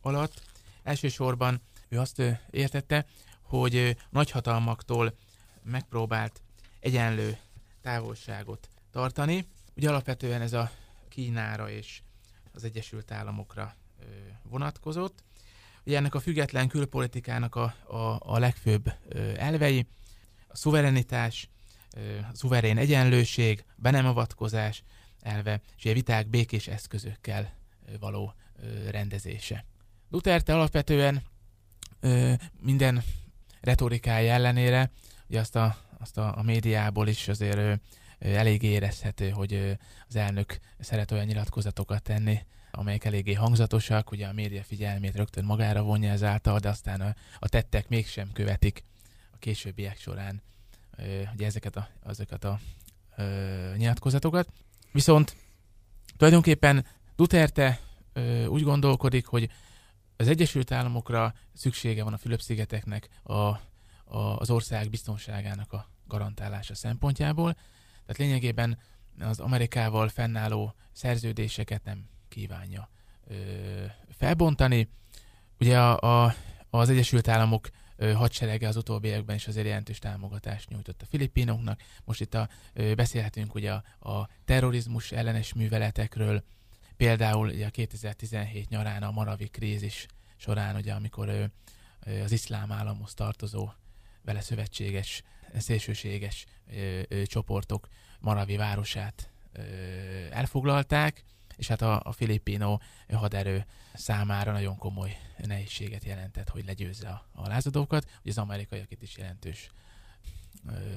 alatt 0.00 0.42
elsősorban 0.82 1.60
ő 1.88 1.98
azt 1.98 2.22
értette, 2.50 3.06
hogy 3.42 3.96
nagyhatalmaktól 4.10 5.14
megpróbált 5.62 6.42
egyenlő 6.80 7.38
távolságot 7.80 8.68
tartani. 8.90 9.46
Ugye 9.76 9.88
alapvetően 9.88 10.40
ez 10.40 10.52
a 10.52 10.70
Kínára 11.08 11.70
és 11.70 12.02
az 12.54 12.64
Egyesült 12.64 13.10
Államokra 13.10 13.74
vonatkozott. 14.42 15.24
Ugye 15.86 15.96
ennek 15.96 16.14
a 16.14 16.20
független 16.20 16.68
külpolitikának 16.68 17.54
a, 17.54 17.74
a, 17.86 18.18
a 18.18 18.38
legfőbb 18.38 18.92
elvei, 19.36 19.86
a 20.48 20.56
szuverenitás, 20.56 21.48
a 22.32 22.34
szuverén 22.34 22.78
egyenlőség, 22.78 23.64
be 23.76 23.90
nem 23.90 24.06
avatkozás 24.06 24.82
elve, 25.20 25.60
és 25.76 25.84
a 25.84 25.92
viták 25.92 26.28
békés 26.28 26.66
eszközökkel 26.68 27.52
való 28.00 28.34
rendezése. 28.90 29.64
Duterte 30.08 30.54
alapvetően 30.54 31.22
minden 32.60 33.02
retorikája 33.60 34.32
ellenére, 34.32 34.90
ugye 35.28 35.40
azt 35.40 35.56
a, 35.56 35.76
azt 35.98 36.18
a, 36.18 36.38
a 36.38 36.42
médiából 36.42 37.08
is 37.08 37.28
azért 37.28 37.80
elég 38.18 38.62
érezhető, 38.62 39.30
hogy 39.30 39.78
az 40.08 40.16
elnök 40.16 40.58
szeret 40.78 41.10
olyan 41.10 41.26
nyilatkozatokat 41.26 42.02
tenni, 42.02 42.38
amelyek 42.74 43.04
eléggé 43.04 43.32
hangzatosak, 43.32 44.10
ugye 44.10 44.26
a 44.26 44.32
média 44.32 44.62
figyelmét 44.62 45.16
rögtön 45.16 45.44
magára 45.44 45.82
vonja 45.82 46.10
ezáltal, 46.10 46.58
de 46.58 46.68
aztán 46.68 47.00
a, 47.00 47.14
a 47.38 47.48
tettek 47.48 47.88
mégsem 47.88 48.32
követik 48.32 48.84
a 49.32 49.36
későbbiek 49.38 49.98
során 49.98 50.42
ugye 51.34 51.46
ezeket 51.46 51.76
a, 51.76 51.88
azokat 52.02 52.44
a 52.44 52.60
ö, 53.16 53.72
nyilatkozatokat. 53.76 54.52
Viszont 54.92 55.36
tulajdonképpen 56.16 56.86
Duterte 57.16 57.80
ö, 58.12 58.46
úgy 58.46 58.62
gondolkodik, 58.62 59.26
hogy 59.26 59.50
az 60.16 60.28
Egyesült 60.28 60.72
Államokra 60.72 61.34
szüksége 61.52 62.04
van 62.04 62.12
a 62.12 62.18
Fülöp-szigeteknek 62.18 63.08
a, 63.22 63.32
a, 63.32 63.58
az 64.14 64.50
ország 64.50 64.90
biztonságának 64.90 65.72
a 65.72 65.88
garantálása 66.06 66.74
szempontjából. 66.74 67.52
Tehát 67.52 68.16
lényegében 68.16 68.78
az 69.18 69.40
Amerikával 69.40 70.08
fennálló 70.08 70.74
szerződéseket 70.92 71.84
nem 71.84 72.08
kívánja 72.32 72.88
ö, 73.26 73.34
felbontani. 74.10 74.88
Ugye 75.60 75.78
a, 75.80 76.24
a, 76.24 76.34
az 76.70 76.88
Egyesült 76.88 77.28
Államok 77.28 77.68
hadserege 78.14 78.68
az 78.68 78.76
utóbbi 78.76 79.08
években 79.08 79.36
is 79.36 79.46
azért 79.48 79.66
jelentős 79.66 79.98
támogatást 79.98 80.68
nyújtott 80.68 81.02
a 81.02 81.06
filipinoknak. 81.06 81.80
Most 82.04 82.20
itt 82.20 82.34
a, 82.34 82.48
beszélhetünk 82.96 83.54
ugye 83.54 83.72
a, 83.72 84.08
a 84.10 84.28
terrorizmus 84.44 85.12
ellenes 85.12 85.52
műveletekről, 85.52 86.42
például 86.96 87.48
ugye 87.48 87.66
a 87.66 87.70
2017 87.70 88.68
nyarán 88.68 89.02
a 89.02 89.10
Maravi 89.10 89.48
krízis 89.48 90.06
során, 90.36 90.76
ugye, 90.76 90.92
amikor 90.92 91.28
ö, 91.28 91.44
az 92.22 92.32
iszlám 92.32 92.72
államhoz 92.72 93.14
tartozó 93.14 93.70
vele 94.24 94.40
szövetséges, 94.40 95.22
szélsőséges 95.58 96.44
ö, 96.70 97.00
ö, 97.08 97.22
csoportok 97.24 97.88
Maravi 98.20 98.56
városát 98.56 99.30
ö, 99.52 99.60
elfoglalták, 100.30 101.24
és 101.62 101.68
hát 101.68 101.82
a, 101.82 102.00
a 102.04 102.12
filipino 102.12 102.78
haderő 103.12 103.66
számára 103.94 104.52
nagyon 104.52 104.76
komoly 104.76 105.16
nehézséget 105.36 106.04
jelentett, 106.04 106.48
hogy 106.48 106.64
legyőzze 106.64 107.08
a, 107.08 107.26
a 107.34 107.48
lázadókat, 107.48 108.10
hogy 108.22 108.30
az 108.30 108.38
amerikaiak 108.38 108.90
itt 108.90 109.02
is 109.02 109.16
jelentős 109.16 109.70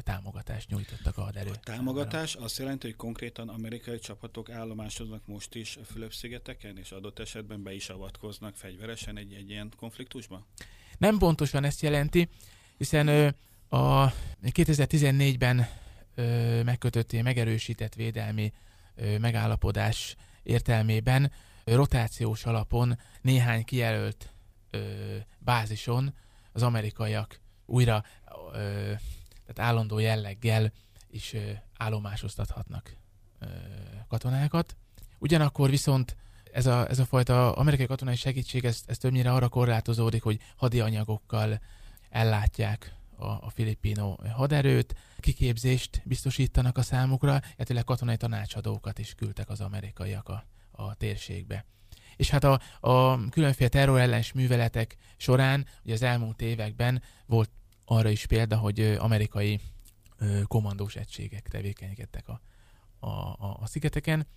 támogatást 0.03 0.69
nyújtottak 0.69 1.17
a 1.17 1.21
haderő. 1.21 1.49
A 1.49 1.55
támogatás 1.55 2.29
számára. 2.29 2.45
azt 2.45 2.57
jelenti, 2.57 2.87
hogy 2.87 2.95
konkrétan 2.95 3.49
amerikai 3.49 3.99
csapatok 3.99 4.49
állomásoznak 4.49 5.27
most 5.27 5.55
is 5.55 5.77
a 5.77 5.83
Fülöp-szigeteken, 5.83 6.77
és 6.77 6.91
adott 6.91 7.19
esetben 7.19 7.63
be 7.63 7.73
is 7.73 7.89
avatkoznak 7.89 8.55
fegyveresen 8.55 9.17
egy, 9.17 9.33
egy 9.33 9.49
ilyen 9.49 9.71
konfliktusba? 9.77 10.45
Nem 10.97 11.17
pontosan 11.17 11.63
ezt 11.63 11.81
jelenti, 11.81 12.29
hiszen 12.77 13.35
a 13.69 14.13
2014-ben 14.43 15.67
ö, 16.15 16.63
megkötött, 16.63 17.21
megerősített 17.21 17.93
védelmi 17.93 18.53
megállapodás 19.19 20.15
értelmében 20.43 21.31
rotációs 21.63 22.45
alapon 22.45 22.99
néhány 23.21 23.63
kijelölt 23.63 24.33
bázison 25.39 26.13
az 26.51 26.63
amerikaiak 26.63 27.39
újra 27.65 28.03
tehát 29.45 29.71
állandó 29.71 29.99
jelleggel 29.99 30.71
is 31.09 31.35
állomásoztathatnak 31.77 32.95
katonákat. 34.07 34.75
Ugyanakkor 35.19 35.69
viszont 35.69 36.15
ez 36.51 36.65
a, 36.65 36.89
ez 36.89 36.99
a 36.99 37.05
fajta 37.05 37.53
amerikai 37.53 37.85
katonai 37.85 38.15
segítség, 38.15 38.65
ez, 38.65 38.81
ez 38.85 38.97
többnyire 38.97 39.31
arra 39.31 39.47
korlátozódik, 39.47 40.23
hogy 40.23 40.39
hadianyagokkal 40.55 41.61
ellátják 42.09 42.95
a, 43.17 43.25
a 43.25 43.49
filipino 43.49 44.17
haderőt, 44.33 44.95
kiképzést 45.19 46.01
biztosítanak 46.05 46.77
a 46.77 46.81
számukra, 46.81 47.41
illetve 47.55 47.81
katonai 47.81 48.17
tanácsadókat 48.17 48.99
is 48.99 49.13
küldtek 49.13 49.49
az 49.49 49.61
amerikaiak 49.61 50.29
a, 50.29 50.45
a 50.71 50.95
térségbe. 50.95 51.65
És 52.15 52.29
hát 52.29 52.43
a, 52.43 52.59
a 52.79 53.29
különféle 53.29 53.69
terrorellens 53.69 54.31
műveletek 54.31 54.97
során, 55.17 55.65
ugye 55.83 55.93
az 55.93 56.01
elmúlt 56.01 56.41
években 56.41 57.01
volt 57.25 57.49
arra 57.85 58.09
is 58.09 58.25
példa, 58.25 58.57
hogy 58.57 58.79
amerikai 58.81 59.59
kommandós 60.43 60.95
egységek 60.95 61.47
tevékenykedtek 61.47 62.27
a, 62.27 62.41
a, 62.99 63.09
a, 63.09 63.57
a 63.61 63.67
szigeteken. 63.67 64.27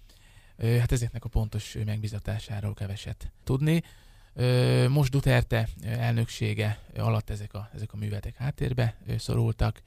Hát 0.59 0.93
ezeknek 0.93 1.25
a 1.25 1.29
pontos 1.29 1.77
megbizatásáról 1.85 2.75
keveset 2.75 3.33
tudni. 3.45 3.83
Most 4.89 5.11
Duterte 5.11 5.69
elnöksége 5.83 6.79
alatt 6.97 7.31
ezek 7.31 7.55
a, 7.55 7.71
ezek 7.75 7.93
a 7.93 7.97
műveletek 7.97 8.37
háttérbe 8.37 8.97
szorultak, 9.19 9.83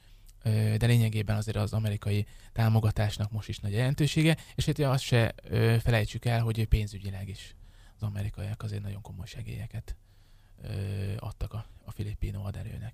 de 0.78 0.86
lényegében 0.86 1.36
azért 1.36 1.58
az 1.58 1.74
amerikai 1.74 2.26
támogatásnak 2.54 3.32
most 3.32 3.50
is 3.50 3.60
nagy 3.60 3.72
jelentősége, 3.72 4.38
és 4.56 4.66
hát 4.66 4.80
azt 4.80 5.04
se 5.04 5.36
felejtsük 5.84 6.26
el, 6.26 6.42
hogy 6.42 6.68
pénzügyileg 6.68 7.30
is 7.30 7.56
az 7.96 8.04
amerikaiak 8.04 8.64
azért 8.64 8.82
nagyon 8.82 9.02
komoly 9.02 9.26
segélyeket 9.26 9.96
adtak 11.18 11.54
a, 11.54 11.66
a 11.84 11.92
filippino 11.92 12.42
haderőnek. 12.42 12.94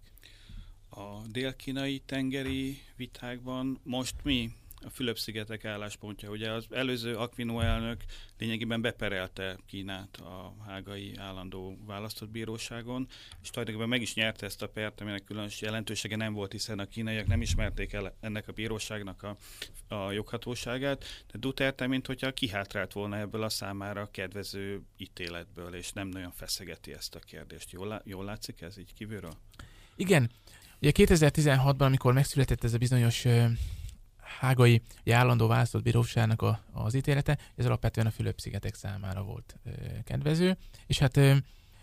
A 0.90 1.22
dél-kínai 1.32 2.00
tengeri 2.00 2.82
vitákban 2.96 3.80
most 3.84 4.16
mi 4.24 4.52
a 4.86 4.90
Fülöp-szigetek 4.90 5.66
álláspontja. 5.66 6.30
Ugye 6.30 6.52
az 6.52 6.66
előző 6.70 7.16
Aquino 7.16 7.60
elnök 7.60 8.04
lényegében 8.38 8.82
beperelte 8.82 9.58
Kínát 9.66 10.18
a 10.18 10.56
hágai 10.68 11.14
állandó 11.18 11.78
választott 11.86 12.30
bíróságon, 12.30 13.08
és 13.42 13.50
tulajdonképpen 13.50 13.90
meg 13.90 14.02
is 14.02 14.14
nyerte 14.14 14.46
ezt 14.46 14.62
a 14.62 14.70
pert, 14.70 15.02
aminek 15.02 15.24
különös 15.24 15.62
jelentősége 15.62 16.16
nem 16.16 16.34
volt, 16.34 16.52
hiszen 16.52 16.80
a 16.80 16.86
kínaiak 16.86 17.28
nem 17.28 17.42
ismerték 17.42 17.94
el 17.94 18.16
ennek 18.20 18.48
a 18.48 18.52
bíróságnak 18.52 19.24
a, 19.24 19.38
a 19.96 20.12
joghatóságát, 20.12 21.06
de 21.32 21.38
Duterte, 21.38 21.88
mint 21.88 22.08
hogyha 22.08 22.34
kihátrált 22.34 22.94
volna 22.94 23.18
ebből 23.18 23.44
a 23.44 23.50
számára 23.50 24.12
kedvező 24.12 24.82
ítéletből, 24.98 25.74
és 25.74 25.92
nem 25.92 26.08
nagyon 26.08 26.32
feszegeti 26.32 26.94
ezt 26.94 27.16
a 27.16 27.20
kérdést. 27.20 27.72
Jól, 27.72 28.02
jól 28.06 28.26
látszik 28.26 28.62
ez 28.62 28.78
így 28.78 28.94
kívülről? 28.94 29.34
Igen. 29.96 30.30
Ugye 30.82 30.92
2016-ban, 30.94 31.86
amikor 31.86 32.14
megszületett 32.14 32.64
ez 32.64 32.74
a 32.74 32.78
bizonyos 32.78 33.26
hágai 34.40 34.82
állandó 35.12 35.48
választott 35.48 35.84
bíróságnak 35.84 36.42
a, 36.42 36.60
az 36.72 36.94
ítélete, 36.94 37.38
ez 37.56 37.66
alapvetően 37.66 38.08
a 38.08 38.12
Fülöp-szigetek 38.12 38.76
számára 38.76 39.24
volt 39.24 39.56
ö, 39.66 39.70
kedvező, 40.04 40.58
és 40.88 41.00
hát 41.00 41.18
ö, 41.18 41.36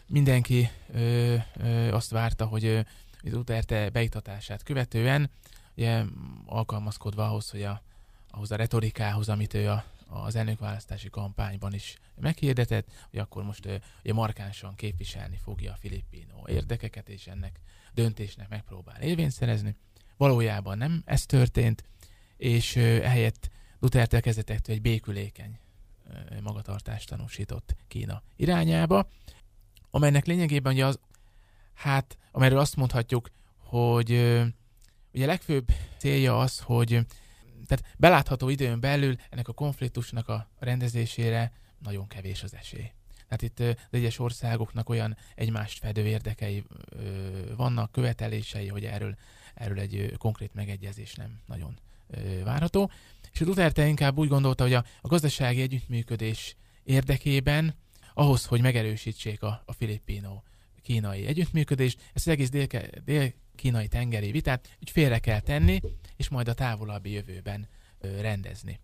mindenki 0.06 0.70
ö, 0.92 1.36
ö, 1.56 1.92
azt 1.92 2.10
várta, 2.10 2.46
hogy 2.46 2.64
ö, 2.64 2.80
Duterte 3.22 3.90
beiktatását 3.90 4.62
követően, 4.62 5.30
ugye, 5.76 6.02
alkalmazkodva 6.46 7.24
ahhoz, 7.26 7.50
hogy 7.50 7.62
a, 7.62 7.82
ahhoz 8.30 8.50
a 8.50 8.56
retorikához, 8.56 9.28
amit 9.28 9.54
ő 9.54 9.70
a, 9.70 9.84
az 10.08 10.36
elnökválasztási 10.36 11.10
kampányban 11.10 11.74
is 11.74 11.98
meghirdetett, 12.20 12.86
hogy 13.10 13.18
akkor 13.18 13.44
most 13.44 13.68
ugye 14.02 14.12
markánsan 14.12 14.74
képviselni 14.74 15.38
fogja 15.42 15.72
a 15.72 15.76
filippino 15.76 16.42
érdekeket, 16.46 17.08
és 17.08 17.26
ennek 17.26 17.60
döntésnek 17.94 18.48
megpróbál 18.48 19.02
érvényt 19.02 19.30
szerezni. 19.30 19.76
Valójában 20.16 20.78
nem 20.78 21.02
ez 21.04 21.26
történt, 21.26 21.84
és 22.44 22.76
ehelyett 22.76 23.50
Duterte 23.80 24.20
kezdetektől 24.20 24.74
egy 24.74 24.80
békülékeny 24.80 25.58
magatartást 26.42 27.08
tanúsított 27.08 27.76
Kína 27.88 28.22
irányába, 28.36 29.08
amelynek 29.90 30.26
lényegében 30.26 30.72
ugye 30.72 30.86
az, 30.86 30.98
hát, 31.74 32.18
amelyről 32.32 32.58
azt 32.58 32.76
mondhatjuk, 32.76 33.28
hogy 33.56 34.10
ugye 35.12 35.24
a 35.24 35.26
legfőbb 35.26 35.72
célja 35.98 36.40
az, 36.40 36.60
hogy 36.60 36.88
tehát 37.66 37.94
belátható 37.96 38.48
időn 38.48 38.80
belül 38.80 39.16
ennek 39.30 39.48
a 39.48 39.52
konfliktusnak 39.52 40.28
a 40.28 40.48
rendezésére 40.58 41.52
nagyon 41.78 42.06
kevés 42.06 42.42
az 42.42 42.54
esély. 42.54 42.90
Tehát 43.28 43.42
itt 43.42 43.60
az 43.60 43.98
egyes 43.98 44.18
országoknak 44.18 44.88
olyan 44.88 45.16
egymást 45.34 45.78
fedő 45.78 46.06
érdekei 46.06 46.64
vannak, 47.56 47.92
követelései, 47.92 48.68
hogy 48.68 48.84
erről, 48.84 49.16
erről 49.54 49.78
egy 49.78 50.14
konkrét 50.18 50.54
megegyezés 50.54 51.14
nem 51.14 51.40
nagyon 51.46 51.78
várható. 52.44 52.90
És 53.32 53.40
Duterte 53.40 53.86
inkább 53.86 54.18
úgy 54.18 54.28
gondolta, 54.28 54.62
hogy 54.62 54.72
a, 54.72 54.84
a 55.00 55.08
gazdasági 55.08 55.60
együttműködés 55.60 56.56
érdekében, 56.82 57.74
ahhoz, 58.14 58.44
hogy 58.44 58.60
megerősítsék 58.60 59.42
a, 59.42 59.62
a 59.66 59.72
filippino 59.72 60.42
kínai 60.82 61.26
együttműködést, 61.26 61.98
ezt 62.12 62.26
az 62.26 62.32
egész 62.32 62.50
dél, 63.04 63.32
kínai 63.54 63.88
tengeri 63.88 64.30
vitát, 64.30 64.76
hogy 64.78 64.90
félre 64.90 65.18
kell 65.18 65.40
tenni, 65.40 65.80
és 66.16 66.28
majd 66.28 66.48
a 66.48 66.54
távolabbi 66.54 67.10
jövőben 67.10 67.68
ö, 68.00 68.20
rendezni. 68.20 68.80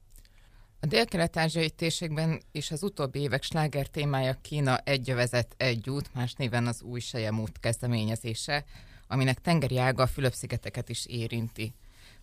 A 0.80 0.87
dél-kelet-ázsiai 0.87 1.70
térségben 1.70 2.42
és 2.52 2.70
az 2.70 2.83
utóbbi 2.83 3.20
évek 3.20 3.42
sláger 3.42 3.87
témája 3.87 4.35
Kína 4.40 4.78
egy 4.78 5.14
vezet, 5.14 5.54
egy 5.56 5.90
út, 5.90 6.14
más 6.14 6.33
néven 6.33 6.66
az 6.66 6.83
új 6.83 7.00
út 7.30 7.59
kezdeményezése, 7.59 8.64
aminek 9.06 9.40
tengeri 9.40 9.78
ága 9.78 10.02
a 10.02 10.06
Fülöp-szigeteket 10.06 10.88
is 10.88 11.06
érinti. 11.06 11.74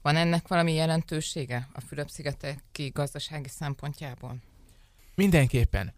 Van 0.02 0.16
ennek 0.16 0.48
valami 0.48 0.74
jelentősége 0.74 1.68
a 1.74 1.82
Fülöp-szigeteki 1.82 2.90
gazdasági 2.94 3.50
szempontjából? 3.50 4.38
Mindenképpen. 5.16 5.94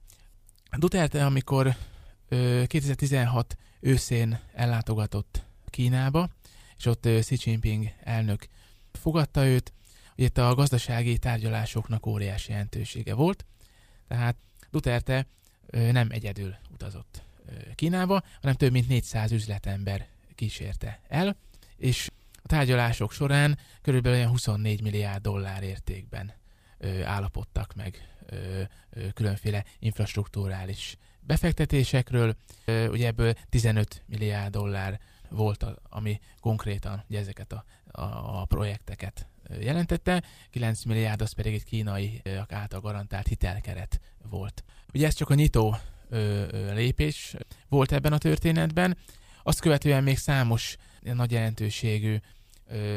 Duterte, 0.78 1.26
amikor 1.26 1.76
ö, 2.30 2.64
2016 2.68 3.58
őszén 3.80 4.40
ellátogatott 4.54 5.44
Kínába, 5.70 6.30
és 6.78 6.86
ott 6.86 7.08
Xi 7.20 7.38
Jinping 7.44 7.92
elnök 8.04 8.48
fogadta 8.92 9.46
őt, 9.46 9.74
hogy 10.16 10.24
itt 10.24 10.38
a 10.38 10.56
gazdasági 10.56 11.18
tárgyalásoknak 11.18 12.06
óriási 12.06 12.52
jelentősége 12.52 13.14
volt, 13.14 13.46
tehát 14.08 14.36
Duterte 14.72 15.28
ö, 15.66 15.92
nem 15.92 16.08
egyedül 16.12 16.56
utazott 16.72 17.22
Kínába, 17.76 18.24
hanem 18.42 18.56
több 18.56 18.72
mint 18.72 18.88
400 18.88 19.32
üzletember 19.32 20.08
kísérte 20.36 21.00
el, 21.08 21.36
és 21.78 22.09
tárgyalások 22.50 23.12
során 23.12 23.58
körülbelül 23.82 24.26
24 24.26 24.82
milliárd 24.82 25.22
dollár 25.22 25.64
értékben 25.64 26.34
ö, 26.78 27.04
állapodtak 27.04 27.74
meg 27.76 28.08
ö, 28.26 28.62
ö, 28.90 29.10
különféle 29.14 29.66
infrastruktúrális 29.80 30.98
befektetésekről. 31.20 32.36
Ö, 32.66 32.88
ugye 32.88 33.08
ebből 33.08 33.34
15 33.50 34.04
milliárd 34.06 34.52
dollár 34.52 35.00
volt, 35.30 35.64
a, 35.64 35.76
ami 35.90 36.20
konkrétan 36.40 37.04
ugye 37.10 37.20
ezeket 37.20 37.52
a, 37.52 37.64
a, 37.92 38.02
a 38.42 38.46
projekteket 38.46 39.28
jelentette, 39.60 40.24
9 40.50 40.84
milliárd 40.84 41.22
az 41.22 41.32
pedig 41.32 41.54
egy 41.54 41.64
kínai 41.64 42.22
által 42.48 42.80
garantált 42.80 43.28
hitelkeret 43.28 44.00
volt. 44.30 44.64
Ugye 44.94 45.08
ez 45.08 45.14
csak 45.14 45.30
a 45.30 45.34
nyitó 45.34 45.76
ö, 46.10 46.46
ö, 46.52 46.74
lépés 46.74 47.36
volt 47.68 47.92
ebben 47.92 48.14
a 48.14 48.18
történetben, 48.18 48.98
azt 49.44 49.60
követően 49.60 50.04
még 50.04 50.18
számos 50.18 50.76
nagy 51.02 51.32
jelentőségű 51.32 52.18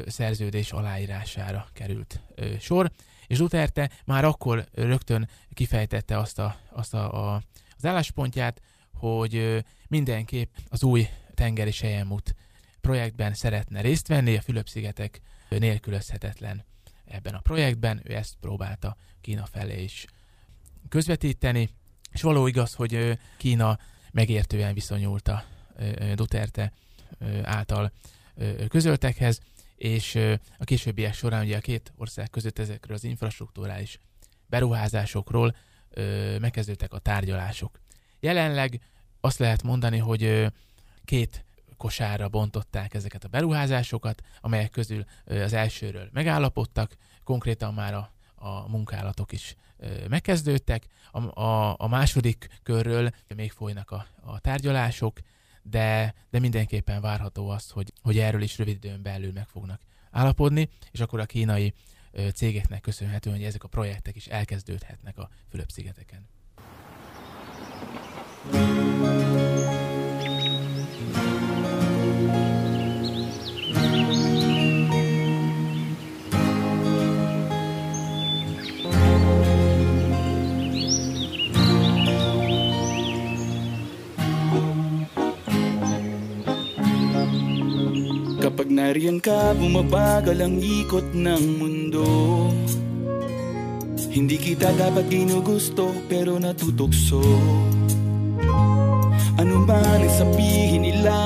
szerződés 0.06 0.72
aláírására 0.72 1.68
került 1.72 2.20
sor, 2.60 2.90
és 3.26 3.38
Duterte 3.38 3.90
már 4.04 4.24
akkor 4.24 4.68
rögtön 4.72 5.28
kifejtette 5.54 6.18
azt, 6.18 6.38
a, 6.38 6.56
azt 6.70 6.94
a, 6.94 7.34
a, 7.34 7.42
az 7.76 7.84
álláspontját, 7.84 8.60
hogy 8.94 9.64
mindenképp 9.88 10.54
az 10.68 10.82
új 10.82 11.08
tengeri 11.34 11.70
sejemút 11.70 12.34
projektben 12.80 13.34
szeretne 13.34 13.80
részt 13.80 14.08
venni, 14.08 14.36
a 14.36 14.40
Fülöp-szigetek 14.40 15.20
nélkülözhetetlen 15.48 16.64
ebben 17.04 17.34
a 17.34 17.40
projektben, 17.40 18.00
ő 18.04 18.14
ezt 18.14 18.34
próbálta 18.40 18.96
Kína 19.20 19.46
felé 19.46 19.82
is 19.82 20.06
közvetíteni, 20.88 21.68
és 22.12 22.22
való 22.22 22.46
igaz, 22.46 22.74
hogy 22.74 23.18
Kína 23.36 23.78
megértően 24.12 24.74
viszonyult 24.74 25.28
a 25.28 25.44
Duterte 26.14 26.72
által 27.42 27.92
közöltekhez, 28.68 29.40
és 29.82 30.14
a 30.58 30.64
későbbiek 30.64 31.14
során 31.14 31.44
ugye 31.44 31.56
a 31.56 31.60
két 31.60 31.92
ország 31.96 32.30
között 32.30 32.58
ezekről 32.58 32.96
az 32.96 33.04
infrastruktúrális 33.04 33.98
beruházásokról 34.46 35.56
megkezdődtek 36.40 36.92
a 36.92 36.98
tárgyalások. 36.98 37.80
Jelenleg 38.20 38.80
azt 39.20 39.38
lehet 39.38 39.62
mondani, 39.62 39.98
hogy 39.98 40.52
két 41.04 41.44
kosárra 41.76 42.28
bontották 42.28 42.94
ezeket 42.94 43.24
a 43.24 43.28
beruházásokat, 43.28 44.22
amelyek 44.40 44.70
közül 44.70 45.04
az 45.24 45.52
elsőről 45.52 46.08
megállapodtak, 46.12 46.96
konkrétan 47.24 47.74
már 47.74 47.94
a, 47.94 48.12
a 48.34 48.68
munkálatok 48.68 49.32
is 49.32 49.54
megkezdődtek. 50.08 50.86
A, 51.12 51.40
a, 51.40 51.74
a 51.78 51.88
második 51.88 52.48
körről 52.62 53.10
még 53.34 53.50
folynak 53.52 53.90
a, 53.90 54.06
a 54.20 54.40
tárgyalások, 54.40 55.18
de, 55.62 56.14
de 56.30 56.38
mindenképpen 56.38 57.00
várható 57.00 57.48
az, 57.48 57.70
hogy, 57.70 57.92
hogy 58.02 58.18
erről 58.18 58.42
is 58.42 58.58
rövid 58.58 58.84
időn 58.84 59.02
belül 59.02 59.32
meg 59.32 59.46
fognak 59.46 59.80
állapodni, 60.10 60.68
és 60.90 61.00
akkor 61.00 61.20
a 61.20 61.26
kínai 61.26 61.74
cégeknek 62.34 62.80
köszönhetően, 62.80 63.36
hogy 63.36 63.44
ezek 63.44 63.64
a 63.64 63.68
projektek 63.68 64.16
is 64.16 64.26
elkezdődhetnek 64.26 65.18
a 65.18 65.28
Fülöp-szigeteken. 65.50 66.28
Kapag 68.50 69.01
nariyan 88.92 89.24
ka, 89.24 89.56
bumabagal 89.56 90.36
ang 90.36 90.60
ikot 90.60 91.16
ng 91.16 91.44
mundo. 91.56 92.04
Hindi 94.12 94.36
kita 94.36 94.68
dapat 94.76 95.08
ginugusto 95.08 95.96
pero 96.12 96.36
natutukso. 96.36 97.24
Ano 99.40 99.64
man 99.64 99.80
ang 99.80 100.12
sabihin 100.12 100.84
nila 100.84 101.16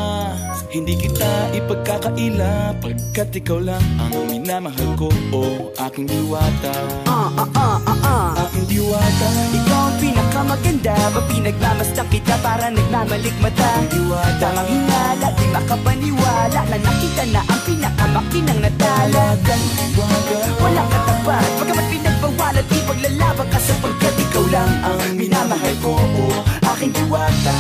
Hindi 0.71 0.95
kita 0.95 1.59
ipagkakaila. 1.59 2.79
Pagkat 2.79 3.35
ikaw 3.43 3.59
lang 3.59 3.83
ang 3.99 4.15
minamahal 4.31 4.95
ko 4.95 5.11
O 5.35 5.75
aking 5.75 6.07
diwata 6.07 6.75
Ah, 7.11 7.27
ah, 7.35 7.51
ah, 7.51 7.79
ah, 7.83 8.01
ah. 8.07 8.26
Diwata 8.67 9.29
Ikaw 9.55 9.83
ang 9.87 9.97
pinakamaganda 10.03 10.95
Pag 11.15 11.27
pinagmamasdan 11.31 12.07
kita 12.11 12.35
para 12.43 12.67
nagmamalikmata 12.67 13.87
Diwata 13.87 14.39
Tamang 14.43 14.67
hinala, 14.67 15.29
di 15.39 15.47
makapaniwala 15.55 16.61
Na 16.67 16.77
nakita 16.77 17.25
na 17.31 17.41
ang 17.47 17.63
pinakamakinang 17.63 18.61
Talagang 18.75 19.65
diwata 19.79 20.39
Walang 20.59 20.89
katapat 20.91 21.49
Pagkamat 21.63 21.87
pinagbawalan 21.95 22.65
Di 22.67 22.79
paglalaban 22.83 23.47
ka 23.55 23.59
sapagkat 23.63 24.15
ikaw 24.19 24.45
lang 24.51 24.71
ang 24.83 25.01
minamahal 25.15 25.75
ko. 25.79 25.95
Oo, 25.95 26.27
aking 26.75 26.91
diwata 26.91 27.57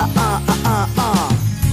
Ah, 0.00 0.08
ah, 0.16 0.38
ah, 0.48 0.60
ah, 0.64 0.88
ah. 0.96 1.29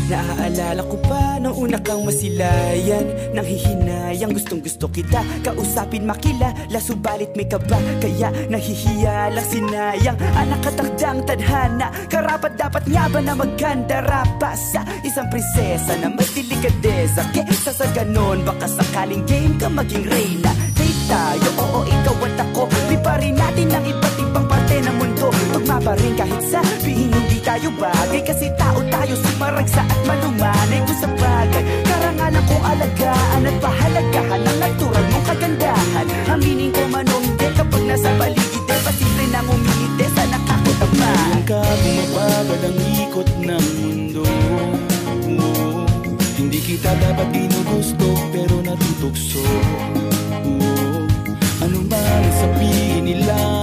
Naaalala 0.07 0.87
ko 0.87 0.95
pa 1.03 1.35
nung 1.43 1.67
una 1.67 1.75
kang 1.83 2.07
masilayan. 2.07 3.35
Nang 3.35 3.43
hihinayang 3.43 4.31
gustong 4.31 4.63
gusto 4.63 4.87
kita. 4.87 5.19
Kausapin 5.43 6.07
makilala 6.07 6.79
subalit 6.79 7.35
may 7.35 7.43
kaba. 7.43 7.75
Kaya 7.99 8.31
nahihiya 8.47 9.35
lang 9.35 9.47
sinayang. 9.51 10.15
Anak 10.39 10.63
katakdang 10.63 11.27
tadhana. 11.27 11.91
Karapat 12.07 12.55
dapat 12.55 12.87
nga 12.87 13.11
ba 13.11 13.19
na 13.19 13.35
magkandara 13.35 14.23
pa 14.39 14.55
Sa 14.55 14.79
isang 15.03 15.27
prinsesa 15.27 15.99
na 15.99 16.07
may 16.07 16.27
delikadesa. 16.31 17.27
Kesa 17.35 17.75
sa 17.75 17.85
ganon 17.91 18.47
baka 18.47 18.63
sakaling 18.63 19.27
game 19.27 19.59
ka 19.59 19.67
maging 19.67 20.07
reyna. 20.07 20.55
Date 20.71 21.03
tayo, 21.11 21.49
oo 21.59 21.79
ikaw 21.83 22.15
at 22.31 22.39
ako. 22.47 22.63
Liparin 22.87 23.35
natin 23.35 23.75
ang 23.75 23.83
iba't 23.83 24.16
Tugma 25.67 25.83
pa 25.83 25.99
rin 25.99 26.15
kahit 26.15 26.43
sabihin 26.47 27.11
hindi 27.11 27.43
tayo 27.43 27.67
bagay. 27.75 28.23
Kasi 28.23 28.47
tao 28.55 28.79
tayo 28.87 29.19
sumaragsa 29.19 29.83
at 29.83 29.99
malumanay 30.07 30.79
Kung 30.87 30.95
sa 30.95 31.11
bagay. 31.11 31.63
Karangalan 31.83 32.43
kong 32.47 32.63
alagaan 32.71 33.41
at 33.43 33.57
pahalagahan 33.59 34.41
Ang 34.47 34.57
natural 34.63 35.05
mong 35.11 35.25
kagandahan. 35.27 36.07
Aminin 36.31 36.71
ko 36.71 36.87
man 36.87 37.03
o 37.11 37.19
hindi 37.19 37.51
kapag 37.51 37.83
nasa 37.83 38.07
paligid 38.15 38.63
Eh 38.63 38.79
pasimple 38.79 39.25
nang 39.27 39.47
umingiti 39.51 40.07
sa 40.15 40.23
nakakutama 40.31 40.95
Nariyan 41.03 41.41
ka, 41.43 41.59
bumabagal 41.59 42.61
ang 42.63 42.77
ikot 43.03 43.29
ng 43.43 43.65
mundo. 43.83 44.23
Oo, 45.35 45.83
Hindi 46.39 46.59
kita 46.63 46.95
dapat 46.95 47.27
ginugusto 47.35 48.07
pero 48.31 48.55
natutukso 48.63 49.43
Oo, 50.47 51.03
Ano 51.59 51.79
man 51.91 52.23
sabihin 52.39 53.03
nila 53.03 53.56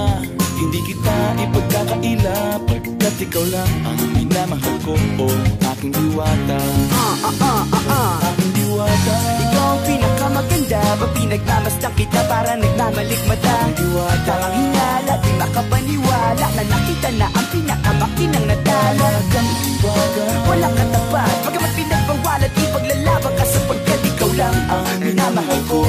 Hindi 0.65 0.81
kita 0.81 1.17
ipagkakaila 1.45 2.65
Pagkat 2.65 3.15
ikaw 3.21 3.45
lang 3.53 3.73
ang 3.85 4.01
minamahal 4.17 4.77
ko. 4.81 4.97
O 5.21 5.29
aking 5.77 5.93
diwata. 5.93 6.57
Ah, 6.89 7.29
ah, 7.29 7.37
ah, 7.37 7.65
ah, 7.69 7.85
ah. 7.93 8.17
Aking 8.33 8.53
diwata. 8.57 9.17
Ikaw 9.45 9.67
ang 9.69 9.83
pinakamaganda 9.85 10.81
Pag 10.97 11.13
pinagmamasdan 11.13 11.93
kita 12.01 12.21
para 12.33 12.57
nagmamalikmata 12.57 13.57
Diwata. 13.77 14.25
Tamang 14.25 14.57
hinala, 14.57 15.15
di 15.21 15.31
makapaniwala 15.37 16.47
Na 16.49 16.63
nakita 16.65 17.09
na 17.13 17.27
ang 17.29 17.49
pinakamakinang 17.53 18.47
nadala 18.49 19.05
Talagang 19.05 19.51
diwata 19.61 20.25
Walang 20.49 20.75
katapat 20.81 21.35
Pagkamat 21.45 21.73
pinagbawalan 21.77 22.51
Ipaglalaban 22.57 23.33
ka 23.37 23.45
sapagkat 23.53 24.01
ikaw 24.17 24.31
lang 24.33 24.57
ang 24.73 24.87
minamahal 24.97 25.61
ko. 25.69 25.85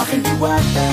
Aking 0.00 0.24
diwata 0.24 0.88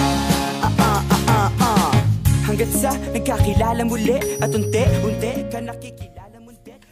Hanggat 2.56 2.80
sa 2.80 2.92
nagkakilala 3.12 3.84
muli 3.84 4.16
At 4.40 4.56
unti-unti 4.56 5.44
ka 5.52 5.60
nakikilala 5.60 6.40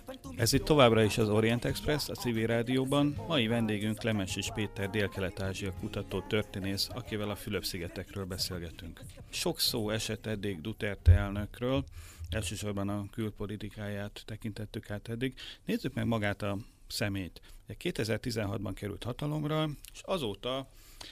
Pantum- 0.05 0.39
Ez 0.39 0.53
itt 0.53 0.63
továbbra 0.63 1.03
is 1.03 1.17
az 1.17 1.29
Orient 1.29 1.65
Express, 1.65 2.09
a 2.09 2.13
civil 2.13 2.47
rádióban. 2.47 3.15
Mai 3.27 3.47
vendégünk 3.47 3.97
Klemensis 3.97 4.47
Péter 4.53 4.89
Dél-Kelet-Ázsia 4.89 5.73
kutató 5.79 6.21
történész, 6.27 6.89
akivel 6.93 7.29
a 7.29 7.35
Fülöp-szigetekről 7.35 8.25
beszélgetünk. 8.25 9.01
Sok 9.29 9.59
szó 9.59 9.89
esett 9.89 10.25
eddig 10.25 10.61
Duterte 10.61 11.11
elnökről, 11.11 11.83
elsősorban 12.29 12.89
a 12.89 13.05
külpolitikáját 13.11 14.23
tekintettük 14.25 14.89
át 14.91 15.09
eddig. 15.09 15.33
Nézzük 15.65 15.93
meg 15.93 16.05
magát 16.05 16.41
a 16.41 16.57
szemét. 16.87 17.41
2016-ban 17.67 18.71
került 18.73 19.03
hatalomra, 19.03 19.69
és 19.93 20.01
azóta 20.01 20.67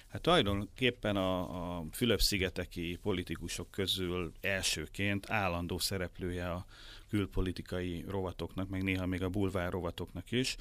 Hát 0.07 0.21
tulajdonképpen 0.21 1.15
a, 1.15 1.77
a 1.77 1.85
Fülöp-szigeteki 1.91 2.99
politikusok 3.01 3.71
közül 3.71 4.31
elsőként 4.41 5.29
állandó 5.29 5.77
szereplője 5.77 6.51
a 6.51 6.65
külpolitikai 7.09 8.05
rovatoknak, 8.07 8.69
meg 8.69 8.83
néha 8.83 9.05
még 9.05 9.23
a 9.23 9.29
bulvár 9.29 9.71
rovatoknak 9.71 10.31
is. 10.31 10.55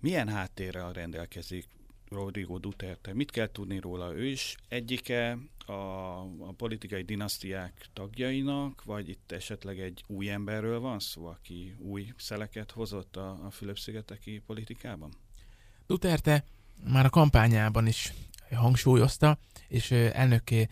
Milyen 0.00 0.28
háttérrel 0.28 0.92
rendelkezik 0.92 1.66
Rodrigo 2.08 2.58
Duterte? 2.58 3.14
Mit 3.14 3.30
kell 3.30 3.52
tudni 3.52 3.78
róla? 3.80 4.14
Ő 4.14 4.26
is 4.26 4.56
egyike 4.68 5.38
a, 5.66 5.72
a 5.72 6.52
politikai 6.56 7.02
dinasztiák 7.02 7.86
tagjainak, 7.92 8.84
vagy 8.84 9.08
itt 9.08 9.32
esetleg 9.32 9.80
egy 9.80 10.04
új 10.06 10.30
emberről 10.30 10.80
van 10.80 10.98
szó, 10.98 11.26
aki 11.26 11.74
új 11.78 12.12
szeleket 12.16 12.70
hozott 12.70 13.16
a, 13.16 13.44
a 13.44 13.50
Fülöp-szigeteki 13.50 14.42
politikában? 14.46 15.12
Duterte 15.86 16.44
már 16.84 17.04
a 17.04 17.10
kampányában 17.10 17.86
is 17.86 18.12
hangsúlyozta, 18.54 19.38
és 19.68 19.90
elnökké 19.90 20.68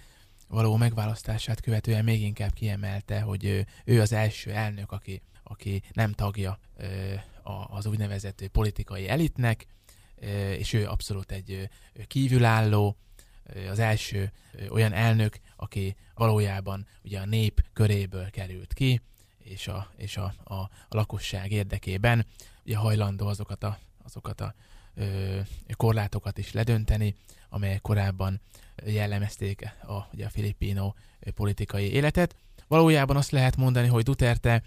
való 0.49 0.77
megválasztását 0.77 1.61
követően 1.61 2.05
még 2.05 2.23
inkább 2.23 2.53
kiemelte, 2.53 3.21
hogy 3.21 3.66
ő 3.85 4.01
az 4.01 4.12
első 4.12 4.51
elnök, 4.51 4.93
aki, 4.93 5.23
aki 5.43 5.83
nem 5.93 6.12
tagja 6.12 6.59
az 7.69 7.87
úgynevezett 7.87 8.49
politikai 8.53 9.09
elitnek, 9.09 9.66
és 10.59 10.73
ő 10.73 10.87
abszolút 10.87 11.33
egy 11.33 11.69
kívülálló, 12.07 12.97
az 13.71 13.79
első 13.79 14.33
olyan 14.69 14.93
elnök, 14.93 15.40
aki 15.57 15.97
valójában 16.14 16.87
ugye 17.03 17.21
a 17.21 17.25
nép 17.25 17.64
köréből 17.73 18.31
került 18.31 18.73
ki, 18.73 19.01
és 19.38 19.69
a, 19.69 19.90
és 19.97 20.16
a, 20.16 20.35
a, 20.45 20.55
a 20.55 20.71
lakosság 20.88 21.53
érdekében 21.53 22.27
ugye 22.64 22.77
hajlandó 22.77 23.27
azokat 23.27 23.64
a, 23.64 23.79
azokat 24.05 24.40
a 24.40 24.55
ö, 24.95 25.40
korlátokat 25.77 26.38
is 26.38 26.53
ledönteni, 26.53 27.14
amelyek 27.51 27.81
korábban 27.81 28.41
jellemezték 28.85 29.75
a, 29.83 30.09
ugye 30.13 30.27
a 30.27 30.31
filipino 30.31 30.93
politikai 31.35 31.93
életet. 31.93 32.35
Valójában 32.69 33.17
azt 33.17 33.31
lehet 33.31 33.57
mondani, 33.57 33.89
hogy 33.89 34.03
Duterte, 34.03 34.63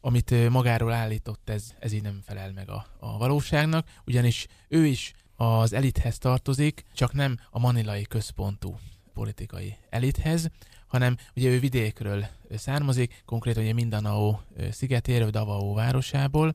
amit 0.00 0.48
magáról 0.50 0.92
állított, 0.92 1.50
ez, 1.50 1.74
ez 1.78 1.92
így 1.92 2.02
nem 2.02 2.20
felel 2.24 2.52
meg 2.52 2.68
a, 2.70 2.86
a 2.98 3.18
valóságnak, 3.18 3.88
ugyanis 4.06 4.46
ő 4.68 4.86
is 4.86 5.12
az 5.36 5.72
elithez 5.72 6.18
tartozik, 6.18 6.84
csak 6.94 7.12
nem 7.12 7.38
a 7.50 7.58
manilai 7.58 8.02
központú 8.02 8.78
politikai 9.14 9.76
elithez, 9.90 10.50
hanem 10.86 11.16
ugye 11.36 11.48
ő 11.48 11.58
vidékről 11.58 12.26
származik, 12.56 13.22
konkrétan 13.24 13.62
ugye 13.62 13.72
Mindanao 13.72 14.38
szigetéről, 14.70 15.30
Davao 15.30 15.74
városából, 15.74 16.54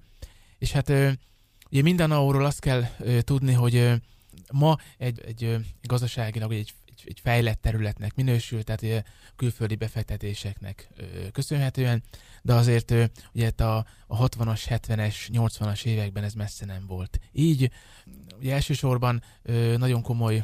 és 0.58 0.72
hát 0.72 0.90
ugye 1.70 1.82
Mindanaóról 1.82 2.46
azt 2.46 2.60
kell 2.60 2.84
tudni, 3.22 3.54
hogy 3.54 4.02
ma 4.52 4.78
egy, 4.98 5.20
egy 5.26 5.58
gazdaságilag 5.82 6.52
egy, 6.52 6.74
egy, 6.86 7.04
egy 7.06 7.20
fejlett 7.20 7.62
területnek 7.62 8.16
minősül, 8.16 8.64
tehát 8.64 9.06
külföldi 9.36 9.76
befektetéseknek 9.76 10.90
köszönhetően, 11.32 12.04
de 12.42 12.54
azért 12.54 12.94
ugye 13.34 13.52
a, 13.58 13.78
a 14.08 14.28
60-as, 14.28 14.62
70-es, 14.70 15.16
80-as 15.32 15.86
években 15.86 16.24
ez 16.24 16.34
messze 16.34 16.66
nem 16.66 16.86
volt. 16.88 17.20
Így 17.32 17.72
ugye 18.40 18.54
elsősorban 18.54 19.24
nagyon 19.78 20.02
komoly 20.02 20.44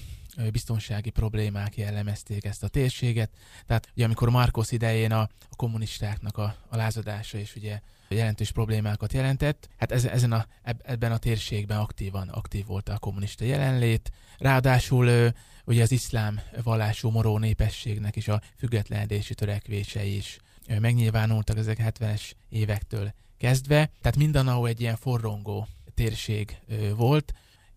biztonsági 0.51 1.09
problémák 1.09 1.77
jellemezték 1.77 2.45
ezt 2.45 2.63
a 2.63 2.67
térséget. 2.67 3.31
Tehát 3.65 3.89
ugye 3.95 4.05
amikor 4.05 4.29
Marcos 4.29 4.71
idején 4.71 5.11
a, 5.11 5.21
a 5.21 5.55
kommunistáknak 5.55 6.37
a, 6.37 6.55
a 6.67 6.75
lázadása 6.75 7.37
és 7.37 7.55
ugye 7.55 7.79
jelentős 8.07 8.51
problémákat 8.51 9.13
jelentett. 9.13 9.69
Hát 9.77 9.91
ez, 9.91 10.05
ezen 10.05 10.31
a, 10.31 10.45
ebben 10.83 11.11
a 11.11 11.17
térségben 11.17 11.77
aktívan, 11.77 12.29
aktív 12.29 12.65
volt 12.65 12.89
a 12.89 12.97
kommunista 12.97 13.45
jelenlét. 13.45 14.11
Ráadásul 14.37 15.33
ugye 15.65 15.81
az 15.81 15.91
iszlám 15.91 16.41
vallású 16.63 17.09
moró 17.09 17.37
népességnek 17.37 18.15
is 18.15 18.27
a 18.27 18.41
függetlenedési 18.57 19.33
törekvései 19.33 20.15
is 20.15 20.37
megnyilvánultak 20.79 21.57
ezek 21.57 21.77
70-es 21.81 22.31
évektől 22.49 23.13
kezdve. 23.37 23.91
Tehát 24.01 24.17
Mindanao 24.17 24.65
egy 24.65 24.81
ilyen 24.81 24.95
forrongó 24.95 25.67
térség 25.93 26.57
volt, 26.95 27.33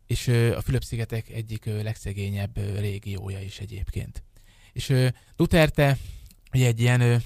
és 0.06 0.28
a 0.28 0.60
Fülöp-szigetek 0.60 1.28
egyik 1.28 1.64
legszegényebb 1.64 2.56
régiója 2.78 3.40
is 3.40 3.58
egyébként. 3.58 4.22
És 4.72 4.94
Duterte 5.36 5.96
ugye 6.52 6.66
egy 6.66 6.80
ilyen 6.80 7.22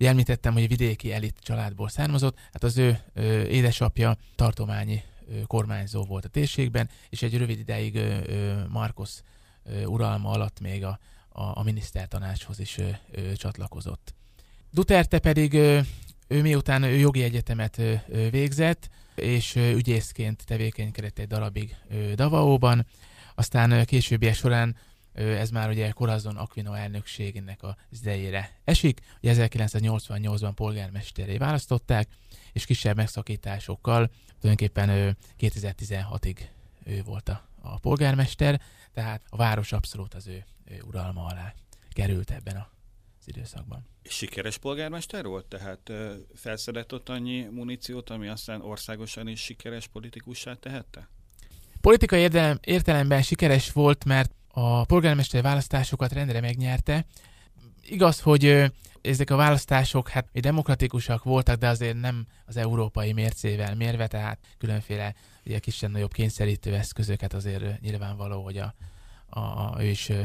Ugye 0.00 0.08
említettem, 0.08 0.52
hogy 0.52 0.68
vidéki 0.68 1.12
elit 1.12 1.36
családból 1.40 1.88
származott, 1.88 2.38
hát 2.52 2.62
az 2.62 2.78
ő 2.78 2.98
ö, 3.14 3.42
édesapja 3.42 4.16
tartományi 4.34 5.02
ö, 5.28 5.40
kormányzó 5.46 6.04
volt 6.04 6.24
a 6.24 6.28
térségben, 6.28 6.88
és 7.08 7.22
egy 7.22 7.38
rövid 7.38 7.58
ideig 7.58 7.94
ö, 7.94 8.54
Marcos 8.68 9.10
ö, 9.64 9.84
uralma 9.84 10.30
alatt 10.30 10.60
még 10.60 10.84
a, 10.84 10.98
a, 11.28 11.42
a 11.42 11.62
minisztertanácshoz 11.62 12.60
is 12.60 12.78
ö, 12.78 12.88
ö, 13.10 13.32
csatlakozott. 13.32 14.14
Duterte 14.70 15.18
pedig 15.18 15.54
ö, 15.54 15.80
ő 16.28 16.40
miután 16.40 16.82
ő 16.82 16.96
jogi 16.96 17.22
egyetemet 17.22 17.78
ö, 17.78 17.94
ö, 18.08 18.30
végzett, 18.30 18.88
és 19.14 19.54
ö, 19.54 19.70
ügyészként 19.70 20.46
tevékenykedett 20.46 21.18
egy 21.18 21.26
darabig 21.26 21.76
ö, 21.90 22.14
Davaóban, 22.14 22.86
aztán 23.34 23.84
későbbiek 23.84 24.34
során 24.34 24.76
ez 25.12 25.50
már 25.50 25.68
ugye 25.68 25.90
Corazon 25.90 26.36
Aquino 26.36 26.72
elnökségének 26.72 27.62
az 27.62 27.74
idejére 28.00 28.60
esik. 28.64 29.00
Ugye 29.22 29.48
1988-ban 29.50 30.52
polgármesteré 30.54 31.36
választották, 31.36 32.08
és 32.52 32.64
kisebb 32.64 32.96
megszakításokkal 32.96 34.10
tulajdonképpen 34.40 35.16
2016-ig 35.40 36.38
ő 36.84 37.02
volt 37.02 37.28
a, 37.28 37.48
a 37.62 37.78
polgármester, 37.78 38.60
tehát 38.92 39.22
a 39.28 39.36
város 39.36 39.72
abszolút 39.72 40.14
az 40.14 40.26
ő, 40.26 40.44
ő 40.64 40.82
uralma 40.86 41.24
alá 41.24 41.54
került 41.92 42.30
ebben 42.30 42.56
a 42.56 42.70
az 43.20 43.28
időszakban. 43.28 43.86
Sikeres 44.02 44.58
polgármester 44.58 45.24
volt? 45.24 45.46
Tehát 45.46 45.92
felszedett 46.34 46.92
ott 46.92 47.08
annyi 47.08 47.42
muníciót, 47.50 48.10
ami 48.10 48.28
aztán 48.28 48.60
országosan 48.60 49.28
is 49.28 49.40
sikeres 49.40 49.86
politikussá 49.86 50.54
tehette? 50.54 51.08
Politikai 51.80 52.20
értelem, 52.20 52.58
értelemben 52.64 53.22
sikeres 53.22 53.72
volt, 53.72 54.04
mert 54.04 54.32
a 54.52 54.84
polgármester 54.84 55.42
választásokat 55.42 56.12
rendre 56.12 56.40
megnyerte. 56.40 57.06
Igaz, 57.82 58.20
hogy 58.20 58.72
ezek 59.00 59.30
a 59.30 59.36
választások 59.36 60.08
hát 60.08 60.40
demokratikusak 60.40 61.24
voltak, 61.24 61.58
de 61.58 61.68
azért 61.68 62.00
nem 62.00 62.26
az 62.46 62.56
európai 62.56 63.12
mércével 63.12 63.74
mérve, 63.74 64.06
tehát 64.06 64.38
különféle 64.58 65.14
ugye 65.44 65.58
kisebb-nagyobb 65.58 66.12
kényszerítő 66.12 66.74
eszközöket 66.74 67.34
azért 67.34 67.80
nyilvánvaló, 67.80 68.44
hogy 68.44 68.58
a, 68.58 68.74
a, 69.40 69.74
ő 69.82 69.86
is 69.86 70.08
ö, 70.08 70.22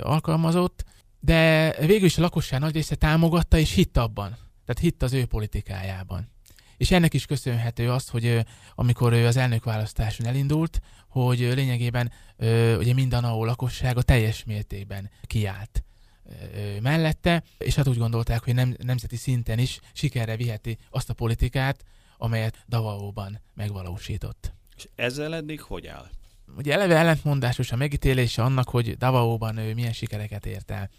alkalmazott. 0.00 0.84
De 1.20 1.70
végül 1.86 2.06
is 2.06 2.18
a 2.18 2.20
lakosság 2.20 2.60
nagy 2.60 2.72
része 2.72 2.94
támogatta 2.94 3.58
és 3.58 3.72
hitt 3.72 3.96
abban. 3.96 4.36
Tehát 4.64 4.80
hitt 4.80 5.02
az 5.02 5.12
ő 5.12 5.24
politikájában. 5.24 6.30
És 6.76 6.90
ennek 6.90 7.14
is 7.14 7.26
köszönhető 7.26 7.90
az, 7.90 8.08
hogy 8.08 8.44
amikor 8.74 9.12
ő 9.12 9.26
az 9.26 9.36
elnökválasztáson 9.36 10.26
elindult, 10.26 10.80
hogy 11.12 11.38
lényegében 11.38 12.12
ugye 12.78 12.94
minden 12.94 13.24
ahol 13.24 13.46
lakossága 13.46 14.02
teljes 14.02 14.44
mértékben 14.44 15.10
kiállt 15.22 15.82
mellette, 16.80 17.42
és 17.58 17.74
hát 17.74 17.88
úgy 17.88 17.98
gondolták, 17.98 18.44
hogy 18.44 18.54
nem, 18.54 18.76
nemzeti 18.82 19.16
szinten 19.16 19.58
is 19.58 19.80
sikerre 19.92 20.36
viheti 20.36 20.78
azt 20.90 21.10
a 21.10 21.14
politikát, 21.14 21.84
amelyet 22.16 22.64
Davaóban 22.68 23.40
megvalósított. 23.54 24.52
És 24.76 24.88
ezzel 24.94 25.34
eddig 25.34 25.60
hogy 25.60 25.86
áll? 25.86 26.10
Ugye 26.56 26.72
eleve 26.72 26.96
ellentmondásos 26.96 27.72
a 27.72 27.76
megítélése 27.76 28.42
annak, 28.42 28.68
hogy 28.68 28.96
Davaóban 28.96 29.56
ő 29.56 29.74
milyen 29.74 29.92
sikereket 29.92 30.46
ért 30.46 30.70
el. 30.70 30.90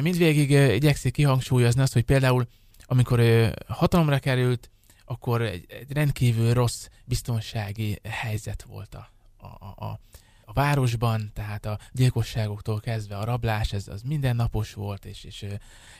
Mindvégig 0.00 0.50
igyekszik 0.50 1.12
kihangsúlyozni 1.12 1.82
azt, 1.82 1.92
hogy 1.92 2.04
például 2.04 2.46
amikor 2.84 3.18
ő 3.18 3.54
hatalomra 3.66 4.18
került, 4.18 4.70
akkor 5.04 5.42
egy, 5.42 5.64
egy 5.68 5.92
rendkívül 5.92 6.52
rossz 6.52 6.88
biztonsági 7.04 7.98
helyzet 8.08 8.62
volt 8.62 8.94
a, 8.94 9.11
a, 9.42 9.84
a, 9.84 9.98
a 10.44 10.52
városban, 10.52 11.30
tehát 11.34 11.66
a 11.66 11.78
gyilkosságoktól 11.92 12.80
kezdve 12.80 13.16
a 13.16 13.24
rablás, 13.24 13.72
ez 13.72 13.88
az 13.88 14.02
mindennapos 14.02 14.74
volt, 14.74 15.04
és, 15.04 15.24
és, 15.24 15.46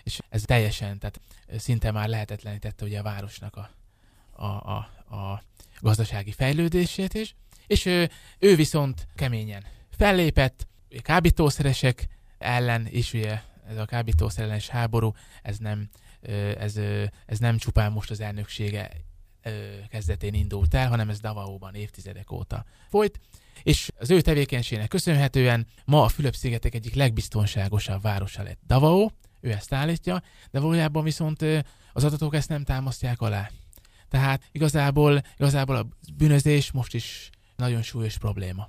és 0.03 0.19
ez 0.29 0.43
teljesen, 0.43 0.99
tehát 0.99 1.21
szinte 1.57 1.91
már 1.91 2.09
lehetetlenítette 2.09 2.85
ugye 2.85 2.99
a 2.99 3.03
városnak 3.03 3.57
a, 3.57 3.71
a, 4.31 4.47
a, 4.47 4.77
a 5.17 5.43
gazdasági 5.81 6.33
fejlődését 6.33 7.15
is, 7.15 7.35
és 7.67 7.87
ő, 7.87 8.11
ő 8.39 8.57
viszont 8.57 9.09
keményen 9.15 9.65
fellépett, 9.91 10.67
kábítószeresek 11.03 12.09
ellen, 12.39 12.87
és 12.87 13.13
ugye 13.13 13.41
ez 13.69 13.77
a 13.77 13.85
kábítószerellenes 13.85 14.69
háború, 14.69 15.13
ez 15.43 15.59
nem, 15.59 15.89
ez, 16.59 16.77
ez 17.27 17.39
nem 17.39 17.59
csupán 17.59 17.93
most 17.93 18.11
az 18.11 18.21
elnöksége 18.21 18.91
kezdetén 19.89 20.35
indult 20.35 20.75
el, 20.75 20.89
hanem 20.89 21.09
ez 21.09 21.21
Davaóban 21.21 21.75
évtizedek 21.75 22.31
óta 22.31 22.65
folyt, 22.89 23.21
és 23.63 23.91
az 23.99 24.11
ő 24.11 24.21
tevékenységének 24.21 24.89
köszönhetően 24.89 25.67
ma 25.85 26.03
a 26.03 26.09
Fülöp-szigetek 26.09 26.75
egyik 26.75 26.95
legbiztonságosabb 26.95 28.03
városa 28.03 28.43
lett 28.43 28.59
Davao, 28.67 29.09
ő 29.41 29.51
ezt 29.51 29.73
állítja, 29.73 30.23
de 30.51 30.61
valójában 30.61 31.05
viszont 31.05 31.43
az 31.93 32.05
adatok 32.05 32.35
ezt 32.35 32.49
nem 32.49 32.65
támasztják 32.65 33.21
alá. 33.21 33.51
Tehát 34.09 34.49
igazából, 34.53 35.23
igazából 35.37 35.77
a 35.77 35.87
bűnözés 36.17 36.71
most 36.71 36.95
is 36.95 37.31
nagyon 37.57 37.83
súlyos 37.83 38.19
probléma. 38.19 38.69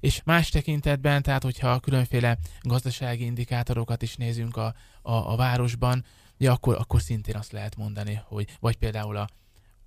És 0.00 0.20
más 0.24 0.48
tekintetben, 0.48 1.22
tehát 1.22 1.42
hogyha 1.42 1.80
különféle 1.80 2.38
gazdasági 2.62 3.24
indikátorokat 3.24 4.02
is 4.02 4.16
nézünk 4.16 4.56
a, 4.56 4.74
a, 5.02 5.12
a 5.12 5.36
városban, 5.36 6.04
ja, 6.36 6.52
akkor, 6.52 6.74
akkor 6.74 7.02
szintén 7.02 7.36
azt 7.36 7.52
lehet 7.52 7.76
mondani, 7.76 8.20
hogy 8.24 8.56
vagy 8.60 8.76
például 8.76 9.16
a, 9.16 9.28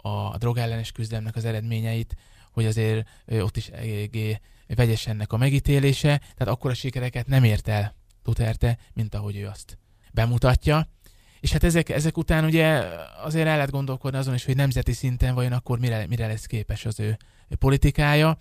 a 0.02 0.38
drogellenes 0.38 0.92
küzdelemnek 0.92 1.36
az 1.36 1.46
eredményeit, 1.46 2.16
hogy 2.52 2.66
azért 2.66 3.08
ott 3.28 3.58
is 3.58 3.68
eléggé 3.68 4.40
vegyes 4.68 5.08
ennek 5.08 5.34
a 5.34 5.38
megítélése, 5.38 6.18
tehát 6.18 6.54
akkor 6.54 6.72
a 6.72 6.74
sikereket 6.74 7.28
nem 7.28 7.44
ért 7.44 7.68
el 7.68 7.96
Duterte, 8.24 8.78
mint 8.94 9.16
ahogy 9.16 9.38
ő 9.38 9.48
azt 9.48 9.78
bemutatja. 10.12 10.88
És 11.40 11.52
hát 11.52 11.64
ezek, 11.64 11.90
ezek 11.90 12.18
után 12.18 12.46
ugye 12.46 12.84
azért 13.24 13.48
el 13.48 13.56
lehet 13.56 13.72
gondolkodni 13.72 14.18
azon 14.18 14.34
is, 14.34 14.46
hogy 14.46 14.56
nemzeti 14.56 14.94
szinten 14.94 15.36
vajon 15.36 15.52
akkor 15.52 15.80
mire, 15.80 16.08
mire 16.08 16.28
lesz 16.28 16.46
képes 16.46 16.86
az 16.86 17.00
ő 17.00 17.18
politikája. 17.60 18.38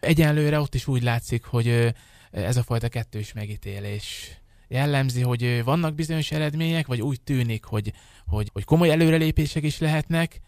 Egyenlőre 0.00 0.60
ott 0.60 0.74
is 0.74 0.86
úgy 0.86 1.02
látszik, 1.02 1.44
hogy 1.44 1.94
ez 2.30 2.56
a 2.56 2.62
fajta 2.62 2.88
kettős 2.88 3.32
megítélés 3.32 4.38
jellemzi, 4.68 5.20
hogy 5.20 5.64
vannak 5.64 5.94
bizonyos 5.94 6.30
eredmények, 6.30 6.86
vagy 6.86 7.00
úgy 7.00 7.20
tűnik, 7.20 7.64
hogy, 7.64 7.92
hogy, 8.26 8.50
hogy 8.52 8.64
komoly 8.64 8.90
előrelépések 8.90 9.62
is 9.62 9.78
lehetnek, 9.78 10.40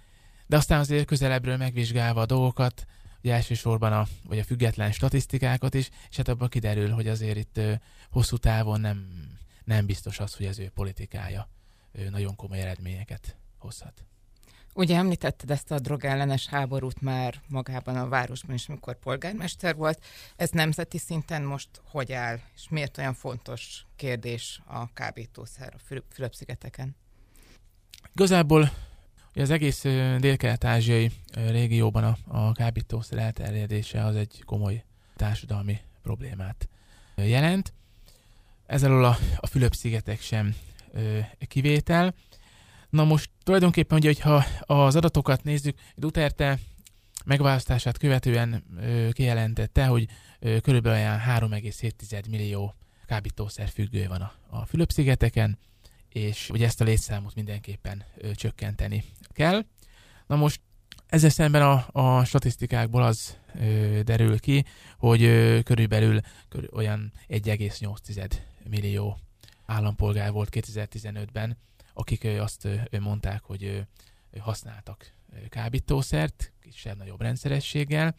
de 0.46 0.56
aztán 0.56 0.80
azért 0.80 1.06
közelebbről 1.06 1.56
megvizsgálva 1.56 2.20
a 2.20 2.26
dolgokat, 2.26 2.86
ugye 3.22 3.34
elsősorban 3.34 3.92
a, 3.92 4.06
vagy 4.28 4.38
a 4.38 4.44
független 4.44 4.92
statisztikákat 4.92 5.74
is, 5.74 5.90
és 6.10 6.16
hát 6.16 6.28
abban 6.28 6.48
kiderül, 6.48 6.90
hogy 6.90 7.08
azért 7.08 7.36
itt 7.36 7.60
hosszú 8.10 8.36
távon 8.36 8.80
nem, 8.80 9.06
nem 9.64 9.86
biztos 9.86 10.20
az, 10.20 10.34
hogy 10.34 10.46
az 10.46 10.58
ő 10.58 10.70
politikája 10.74 11.48
ő 11.92 12.08
nagyon 12.08 12.36
komoly 12.36 12.60
eredményeket 12.60 13.36
hozhat. 13.58 14.04
Ugye 14.74 14.96
említetted 14.96 15.50
ezt 15.50 15.70
a 15.70 15.78
drogellenes 15.78 16.46
háborút 16.46 17.00
már 17.00 17.42
magában 17.48 17.96
a 17.96 18.08
városban 18.08 18.54
is, 18.54 18.68
amikor 18.68 18.98
polgármester 18.98 19.74
volt. 19.74 20.04
Ez 20.36 20.50
nemzeti 20.50 20.98
szinten 20.98 21.42
most 21.42 21.68
hogy 21.84 22.12
áll, 22.12 22.38
és 22.54 22.68
miért 22.68 22.98
olyan 22.98 23.14
fontos 23.14 23.86
kérdés 23.96 24.60
a 24.66 24.92
kábítószer 24.92 25.74
a 25.74 25.94
Fülöp-szigeteken? 26.08 26.96
Igazából 28.14 28.70
az 29.42 29.50
egész 29.50 29.82
dél-kelet-ázsiai 30.18 31.10
régióban 31.34 32.04
a, 32.04 32.16
a 32.26 32.52
kábítószer 32.52 33.18
elterjedése 33.18 34.04
az 34.04 34.16
egy 34.16 34.42
komoly 34.44 34.84
társadalmi 35.16 35.78
problémát 36.02 36.68
jelent. 37.16 37.72
Ezzel 38.66 39.04
a, 39.04 39.16
a 39.36 39.46
Fülöp-szigetek 39.46 40.20
sem 40.20 40.54
ö, 40.92 41.18
kivétel. 41.48 42.14
Na 42.90 43.04
most 43.04 43.30
tulajdonképpen, 43.42 43.98
ugye, 43.98 44.08
hogyha 44.08 44.44
az 44.60 44.96
adatokat 44.96 45.42
nézzük, 45.42 45.78
Duterte 45.94 46.58
megválasztását 47.24 47.98
követően 47.98 48.64
ö, 48.80 49.08
kijelentette, 49.12 49.86
hogy 49.86 50.08
ö, 50.38 50.60
körülbelül 50.60 50.98
olyan 50.98 51.20
3,7 51.20 52.28
millió 52.30 52.74
kábítószer 53.06 53.68
függő 53.68 54.06
van 54.06 54.20
a, 54.20 54.32
a 54.48 54.66
Fülöp-szigeteken, 54.66 55.58
és 56.16 56.50
ugye 56.50 56.66
ezt 56.66 56.80
a 56.80 56.84
létszámot 56.84 57.34
mindenképpen 57.34 58.04
ö, 58.16 58.34
csökkenteni 58.34 59.04
kell. 59.32 59.64
Na 60.26 60.36
most 60.36 60.60
ezzel 61.06 61.30
szemben 61.30 61.62
a, 61.62 61.86
a 61.92 62.24
statisztikákból 62.24 63.02
az 63.02 63.38
ö, 63.60 64.00
derül 64.04 64.38
ki, 64.38 64.64
hogy 64.98 65.22
ö, 65.22 65.60
körülbelül 65.62 66.20
körül 66.48 66.68
olyan 66.72 67.12
1,8 67.28 68.32
millió 68.68 69.18
állampolgár 69.66 70.32
volt 70.32 70.48
2015-ben, 70.52 71.56
akik 71.92 72.24
ö, 72.24 72.40
azt 72.40 72.64
ö, 72.64 72.98
mondták, 73.00 73.42
hogy 73.42 73.64
ö, 73.64 73.78
használtak 74.38 75.12
kábítószert, 75.48 76.52
kisebb-nagyobb 76.60 77.20
rendszerességgel. 77.20 78.16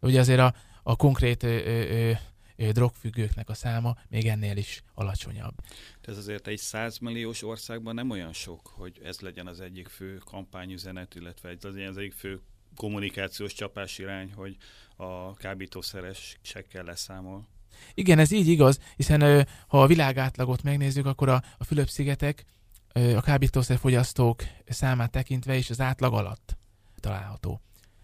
De 0.00 0.06
ugye 0.06 0.20
azért 0.20 0.40
a, 0.40 0.54
a 0.82 0.96
konkrét 0.96 1.42
ö, 1.42 1.48
ö, 1.48 2.12
drogfüggőknek 2.56 3.48
a 3.48 3.54
száma 3.54 3.96
még 4.08 4.26
ennél 4.26 4.56
is 4.56 4.82
alacsonyabb. 4.94 5.54
De 6.00 6.12
ez 6.12 6.18
azért 6.18 6.46
egy 6.46 6.58
100 6.58 6.98
milliós 6.98 7.42
országban 7.42 7.94
nem 7.94 8.10
olyan 8.10 8.32
sok, 8.32 8.66
hogy 8.66 9.00
ez 9.04 9.20
legyen 9.20 9.46
az 9.46 9.60
egyik 9.60 9.88
fő 9.88 10.16
kampányüzenet, 10.16 11.14
illetve 11.14 11.48
ez 11.48 11.62
legyen 11.62 11.88
az 11.88 11.96
egyik 11.96 12.12
fő 12.12 12.40
kommunikációs 12.76 13.52
csapás 13.52 13.98
irány, 13.98 14.32
hogy 14.32 14.56
a 14.96 15.34
kábítószeresekkel 15.34 16.84
leszámol. 16.84 17.48
Igen, 17.94 18.18
ez 18.18 18.30
így 18.30 18.48
igaz, 18.48 18.78
hiszen 18.96 19.46
ha 19.66 19.82
a 19.82 19.86
világátlagot 19.86 20.62
megnézzük, 20.62 21.06
akkor 21.06 21.28
a, 21.28 21.42
a 21.58 21.64
Fülöp-szigetek 21.64 22.44
a 22.92 23.20
kábítószerfogyasztók 23.20 24.42
számát 24.68 25.10
tekintve 25.10 25.56
is 25.56 25.70
az 25.70 25.80
átlag 25.80 26.12
alatt 26.12 26.56
található. 27.00 27.60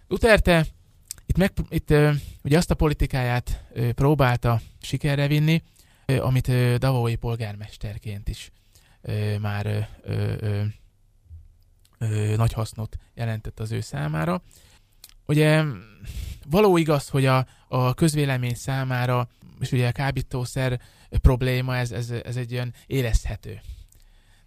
Duterte 0.09 0.67
itt, 1.29 1.37
meg, 1.37 1.53
itt 1.69 1.95
ugye 2.43 2.57
azt 2.57 2.71
a 2.71 2.75
politikáját 2.75 3.65
próbálta 3.95 4.61
sikerre 4.81 5.27
vinni, 5.27 5.63
amit 6.07 6.79
Davói 6.79 7.15
polgármesterként 7.15 8.29
is 8.29 8.51
már 9.41 9.89
nagy 12.37 12.53
hasznot 12.53 12.97
jelentett 13.15 13.61
az 13.61 13.73
ő 13.73 13.81
számára. 13.81 14.43
Ugye 15.27 15.65
való 16.47 16.77
igaz, 16.77 17.09
hogy 17.09 17.27
a, 17.27 17.47
a 17.69 17.95
közvélemény 17.95 18.55
számára, 18.55 19.29
és 19.61 19.73
ugye 19.73 19.89
a 19.89 19.93
kábítószer 19.93 20.81
probléma, 21.11 21.77
ez, 21.77 21.93
ez, 21.93 22.11
ez 22.11 22.37
egy 22.37 22.53
olyan 22.53 22.75
érezhető. 22.87 23.61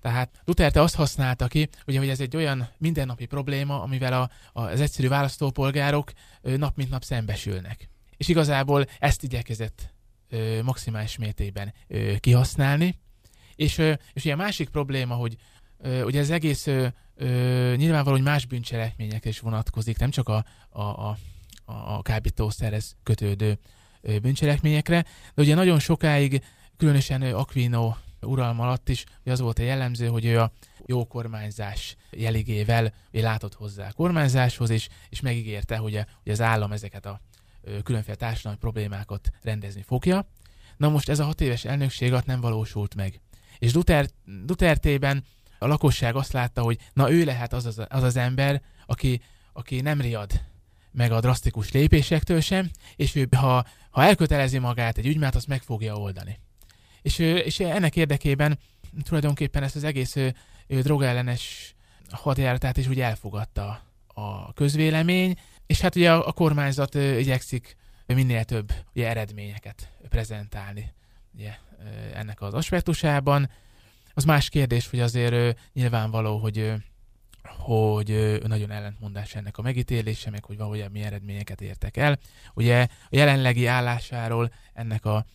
Tehát 0.01 0.41
Duterte 0.45 0.81
azt 0.81 0.95
használta 0.95 1.47
ki, 1.47 1.69
ugye, 1.87 1.99
hogy 1.99 2.09
ez 2.09 2.19
egy 2.19 2.35
olyan 2.35 2.69
mindennapi 2.77 3.25
probléma, 3.25 3.81
amivel 3.81 4.13
a, 4.13 4.29
a, 4.59 4.61
az 4.61 4.81
egyszerű 4.81 5.07
választópolgárok 5.07 6.11
nap 6.41 6.75
mint 6.75 6.89
nap 6.89 7.03
szembesülnek. 7.03 7.89
És 8.17 8.27
igazából 8.27 8.85
ezt 8.99 9.23
igyekezett 9.23 9.93
ö, 10.29 10.61
maximális 10.63 11.17
mértékben 11.17 11.73
ö, 11.87 12.13
kihasználni. 12.19 12.99
És, 13.55 13.77
ö, 13.77 13.93
és 14.13 14.23
ugye 14.23 14.33
a 14.33 14.37
másik 14.37 14.69
probléma, 14.69 15.15
hogy 15.15 15.35
ö, 15.77 16.03
ugye 16.03 16.19
ez 16.19 16.29
egész 16.29 16.67
ö, 16.67 16.87
ö, 17.15 17.73
nyilvánvaló, 17.77 18.15
hogy 18.15 18.25
más 18.25 18.45
bűncselekményekre 18.45 19.29
is 19.29 19.39
vonatkozik, 19.39 19.97
nem 19.97 20.09
csak 20.09 20.29
a, 20.29 20.45
a, 20.69 20.81
a, 20.81 21.17
a 21.65 22.01
kábítószerhez 22.01 22.95
kötődő 23.03 23.59
bűncselekményekre, 24.21 25.05
de 25.33 25.41
ugye 25.41 25.55
nagyon 25.55 25.79
sokáig, 25.79 26.43
különösen 26.77 27.21
Aquino 27.21 27.93
uralm 28.21 28.59
alatt 28.59 28.89
is 28.89 29.03
hogy 29.23 29.31
az 29.31 29.39
volt 29.39 29.59
a 29.59 29.63
jellemző, 29.63 30.07
hogy 30.07 30.25
ő 30.25 30.39
a 30.39 30.51
jó 30.85 31.07
kormányzás 31.07 31.95
jeligével 32.09 32.93
látott 33.11 33.53
hozzá 33.53 33.87
a 33.87 33.93
kormányzáshoz, 33.93 34.69
és, 34.69 34.89
és 35.09 35.21
megígérte, 35.21 35.77
hogy, 35.77 35.95
a, 35.95 36.07
hogy 36.23 36.31
az 36.31 36.41
állam 36.41 36.71
ezeket 36.71 37.05
a 37.05 37.21
különféle 37.83 38.15
társadalmi 38.15 38.57
problémákat 38.57 39.29
rendezni 39.41 39.81
fogja. 39.81 40.27
Na 40.77 40.89
most 40.89 41.09
ez 41.09 41.19
a 41.19 41.25
hat 41.25 41.41
éves 41.41 41.65
elnökség 41.65 42.13
nem 42.25 42.41
valósult 42.41 42.95
meg. 42.95 43.19
És 43.59 43.71
Duterte, 43.71 44.13
Dutertében 44.45 45.23
a 45.59 45.67
lakosság 45.67 46.15
azt 46.15 46.31
látta, 46.31 46.61
hogy 46.61 46.79
na 46.93 47.11
ő 47.11 47.23
lehet 47.23 47.53
az 47.53 47.65
az, 47.65 47.81
az, 47.89 48.03
az 48.03 48.15
ember, 48.15 48.61
aki, 48.85 49.21
aki 49.53 49.81
nem 49.81 50.01
riad 50.01 50.41
meg 50.91 51.11
a 51.11 51.19
drasztikus 51.19 51.71
lépésektől 51.71 52.39
sem, 52.39 52.69
és 52.95 53.15
ő, 53.15 53.27
ha, 53.35 53.65
ha 53.89 54.03
elkötelezi 54.03 54.57
magát 54.57 54.97
egy 54.97 55.07
ügymát, 55.07 55.35
azt 55.35 55.47
meg 55.47 55.61
fogja 55.61 55.95
oldani. 55.95 56.39
És, 57.01 57.19
és 57.19 57.59
ennek 57.59 57.95
érdekében 57.95 58.59
tulajdonképpen 59.03 59.63
ezt 59.63 59.75
az 59.75 59.83
egész 59.83 60.15
drogellenes 60.67 61.75
hadjáratát 62.09 62.77
is 62.77 62.87
úgy 62.87 62.99
elfogadta 62.99 63.81
a 64.07 64.53
közvélemény, 64.53 65.35
és 65.65 65.81
hát 65.81 65.95
ugye 65.95 66.13
a, 66.13 66.27
a 66.27 66.31
kormányzat 66.31 66.95
igyekszik 66.95 67.75
minél 68.05 68.43
több 68.43 68.73
ugye, 68.93 69.09
eredményeket 69.09 69.89
prezentálni 70.09 70.93
ugye, 71.33 71.53
ennek 72.13 72.41
az 72.41 72.53
aspektusában. 72.53 73.49
Az 74.13 74.23
más 74.23 74.49
kérdés, 74.49 74.89
hogy 74.89 74.99
azért 74.99 75.59
nyilvánvaló, 75.73 76.37
hogy 76.37 76.73
hogy 77.57 78.39
nagyon 78.47 78.71
ellentmondás 78.71 79.35
ennek 79.35 79.57
a 79.57 79.61
megítélése, 79.61 80.29
meg 80.29 80.43
hogy 80.43 80.57
valójában 80.57 80.91
mi 80.91 81.01
eredményeket 81.01 81.61
értek 81.61 81.97
el. 81.97 82.19
Ugye 82.53 82.81
a 82.81 82.87
jelenlegi 83.09 83.65
állásáról 83.65 84.51
ennek 84.73 85.05
a 85.05 85.25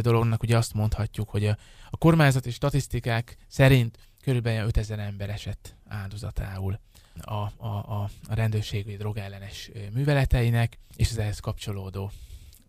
dolognak 0.00 0.42
ugye 0.42 0.56
azt 0.56 0.74
mondhatjuk, 0.74 1.28
hogy 1.28 1.46
a, 1.46 1.56
a 1.90 1.96
kormányzati 1.96 2.50
statisztikák 2.50 3.36
szerint 3.48 3.98
körülbelül 4.22 4.66
5000 4.66 4.98
ember 4.98 5.30
esett 5.30 5.76
áldozatául 5.88 6.78
a, 7.20 7.34
a, 7.34 7.50
a, 7.66 8.08
a 8.28 8.34
rendőrségi 8.34 8.96
drogellenes 8.96 9.70
műveleteinek 9.92 10.78
és 10.96 11.10
az 11.10 11.18
ehhez 11.18 11.38
kapcsolódó 11.38 12.10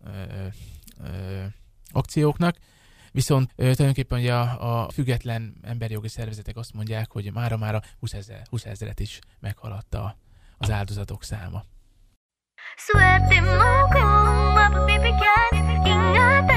ö, 0.04 0.10
ö, 1.04 1.44
akcióknak. 1.92 2.56
Viszont 3.12 3.50
ö, 3.56 3.62
tulajdonképpen 3.62 4.18
ugye 4.18 4.34
a, 4.34 4.84
a 4.84 4.90
független 4.90 5.54
emberi 5.62 5.92
jogi 5.92 6.08
szervezetek 6.08 6.56
azt 6.56 6.72
mondják, 6.72 7.12
hogy 7.12 7.32
mára 7.32 7.56
mára 7.56 7.82
20, 7.98 8.12
ezer, 8.12 8.42
20 8.50 8.64
ezeret 8.64 9.00
is 9.00 9.18
meghaladta 9.40 10.04
a, 10.04 10.16
az 10.58 10.70
áldozatok 10.70 11.24
száma. 11.24 11.64
Swerte 12.76 13.40
mo 13.40 13.88
kung 13.88 14.36
mapagbibigyan 14.54 15.84
Ingatan 15.84 16.55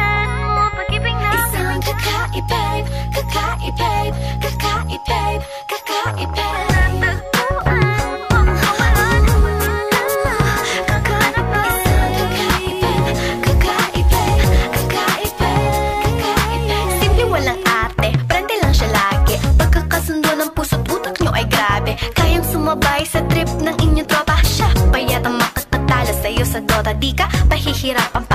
sumabay 22.70 23.02
sa 23.02 23.26
trip 23.26 23.50
ng 23.66 23.76
inyong 23.82 24.06
tropa. 24.06 24.38
Siya 24.46 24.70
payat 24.94 25.26
ang 25.26 25.42
makatala 25.42 26.14
sa'yo 26.22 26.46
sa 26.46 26.62
Dota. 26.62 26.94
Di 26.94 27.18
ka 27.18 27.26
pahihirapan 27.50 28.28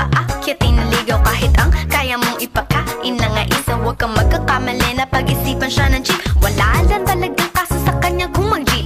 na 5.65 5.69
pag-isipan 5.69 5.71
siya 5.73 5.87
ng 5.97 6.03
chick 6.05 6.21
Wala 6.41 6.67
lang 6.85 7.03
talagang 7.05 7.51
kaso 7.53 7.77
sa 7.81 7.93
kanya 7.97 8.29
kung. 8.29 8.45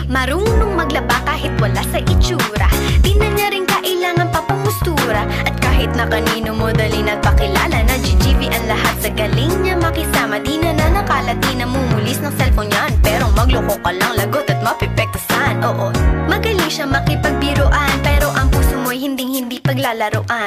Marunong 0.10 0.74
maglaba 0.74 1.22
kahit 1.28 1.54
wala 1.62 1.84
sa 1.92 2.00
itsura. 2.02 2.66
Di 3.04 3.14
na 3.20 3.30
niya 3.30 3.54
rin 3.54 3.68
kailangan 3.68 4.32
pa 4.34 4.42
pamustura 4.42 5.22
At 5.46 5.54
kahit 5.62 5.94
na 5.94 6.10
kanino 6.10 6.56
mo 6.56 6.74
dali 6.74 7.06
nagpakilala 7.06 7.86
Na 7.86 7.96
GGV 8.00 8.50
ang 8.50 8.66
lahat. 8.66 8.96
Sa 9.06 9.10
galing 9.14 9.54
niya 9.62 9.76
makisama 9.78 10.42
Di 10.42 10.58
na 10.58 10.74
na 10.74 10.88
nakala, 10.90 11.36
di 11.38 11.60
na 11.60 11.70
mumulis 11.70 12.24
ng 12.24 12.34
cellphone 12.40 12.72
yan. 12.72 12.96
Pero 13.04 13.30
magloko 13.36 13.78
ka 13.84 13.92
lang, 13.94 14.16
lagot 14.18 14.50
at 14.50 14.64
mapipektasan 14.64 15.62
Oo, 15.62 15.92
magaling 16.32 16.72
siya 16.72 16.88
makipagbiruan 16.90 17.96
Pero 18.02 18.32
ang 18.34 18.48
puso 18.50 18.80
mo'y 18.82 19.04
hinding-hindi 19.04 19.60
paglalaroan 19.62 20.39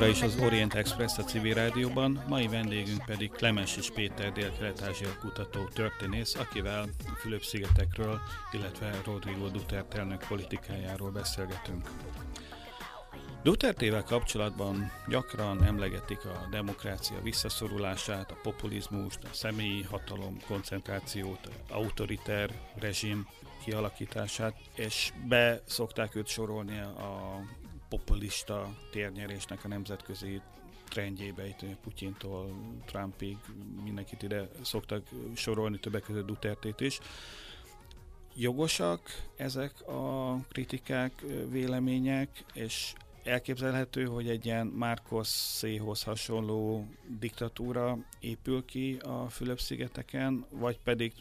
továbbra 0.00 0.26
is 0.26 0.34
az 0.34 0.42
Orient 0.42 0.74
Express 0.74 1.18
a 1.18 1.22
civil 1.22 1.54
rádióban, 1.54 2.24
mai 2.28 2.48
vendégünk 2.48 3.04
pedig 3.04 3.30
Klemensis 3.30 3.90
Péter 3.90 4.32
dél-kelet-ázsia 4.32 5.16
kutató 5.20 5.64
történész, 5.64 6.34
akivel 6.34 6.82
a 6.82 7.14
Fülöp-szigetekről, 7.18 8.20
illetve 8.52 9.00
Rodrigo 9.04 9.48
Duterte 9.48 9.98
elnök 9.98 10.24
politikájáról 10.28 11.10
beszélgetünk. 11.10 11.90
Dutertével 13.42 14.02
kapcsolatban 14.02 14.92
gyakran 15.08 15.64
emlegetik 15.64 16.24
a 16.24 16.46
demokrácia 16.50 17.22
visszaszorulását, 17.22 18.30
a 18.30 18.38
populizmust, 18.42 19.18
a 19.24 19.34
személyi 19.34 19.82
hatalom 19.82 20.36
koncentrációt, 20.46 21.48
autoriter 21.70 22.50
rezsim 22.78 23.26
kialakítását, 23.64 24.54
és 24.74 25.12
be 25.28 25.62
szokták 25.66 26.14
őt 26.14 26.28
sorolni 26.28 26.78
a 26.78 27.40
populista 27.90 28.74
térnyerésnek 28.90 29.64
a 29.64 29.68
nemzetközi 29.68 30.40
trendjébe, 30.88 31.46
itt 31.46 31.64
Putyintól 31.82 32.50
Trumpig 32.86 33.36
mindenkit 33.84 34.22
ide 34.22 34.48
szoktak 34.62 35.06
sorolni, 35.34 35.78
többek 35.78 36.02
között 36.02 36.26
Dutertét 36.26 36.80
is. 36.80 36.98
Jogosak 38.36 39.00
ezek 39.36 39.88
a 39.88 40.36
kritikák, 40.48 41.24
vélemények, 41.50 42.44
és 42.52 42.92
elképzelhető, 43.24 44.04
hogy 44.04 44.28
egy 44.28 44.46
ilyen 44.46 44.66
Márkoszéhoz 44.66 46.02
hasonló 46.02 46.86
diktatúra 47.18 47.98
épül 48.20 48.64
ki 48.64 48.96
a 49.02 49.28
Fülöp-szigeteken, 49.28 50.46
vagy 50.50 50.78
pedig 50.78 51.12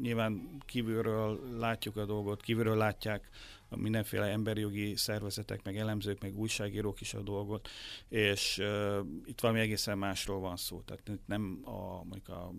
nyilván 0.00 0.58
kívülről 0.66 1.40
látjuk 1.58 1.96
a 1.96 2.04
dolgot, 2.04 2.42
kívülről 2.42 2.76
látják 2.76 3.28
a 3.72 3.76
mindenféle 3.76 4.26
emberjogi 4.26 4.96
szervezetek, 4.96 5.64
meg 5.64 5.76
elemzők, 5.76 6.20
meg 6.20 6.38
újságírók 6.38 7.00
is 7.00 7.14
a 7.14 7.20
dolgot, 7.20 7.68
és 8.08 8.58
uh, 8.58 8.98
itt 9.24 9.40
valami 9.40 9.60
egészen 9.60 9.98
másról 9.98 10.40
van 10.40 10.56
szó. 10.56 10.80
Tehát 10.80 11.08
itt 11.08 11.26
nem 11.26 11.60
a, 11.64 12.04
mondjuk 12.04 12.28
a 12.28 12.52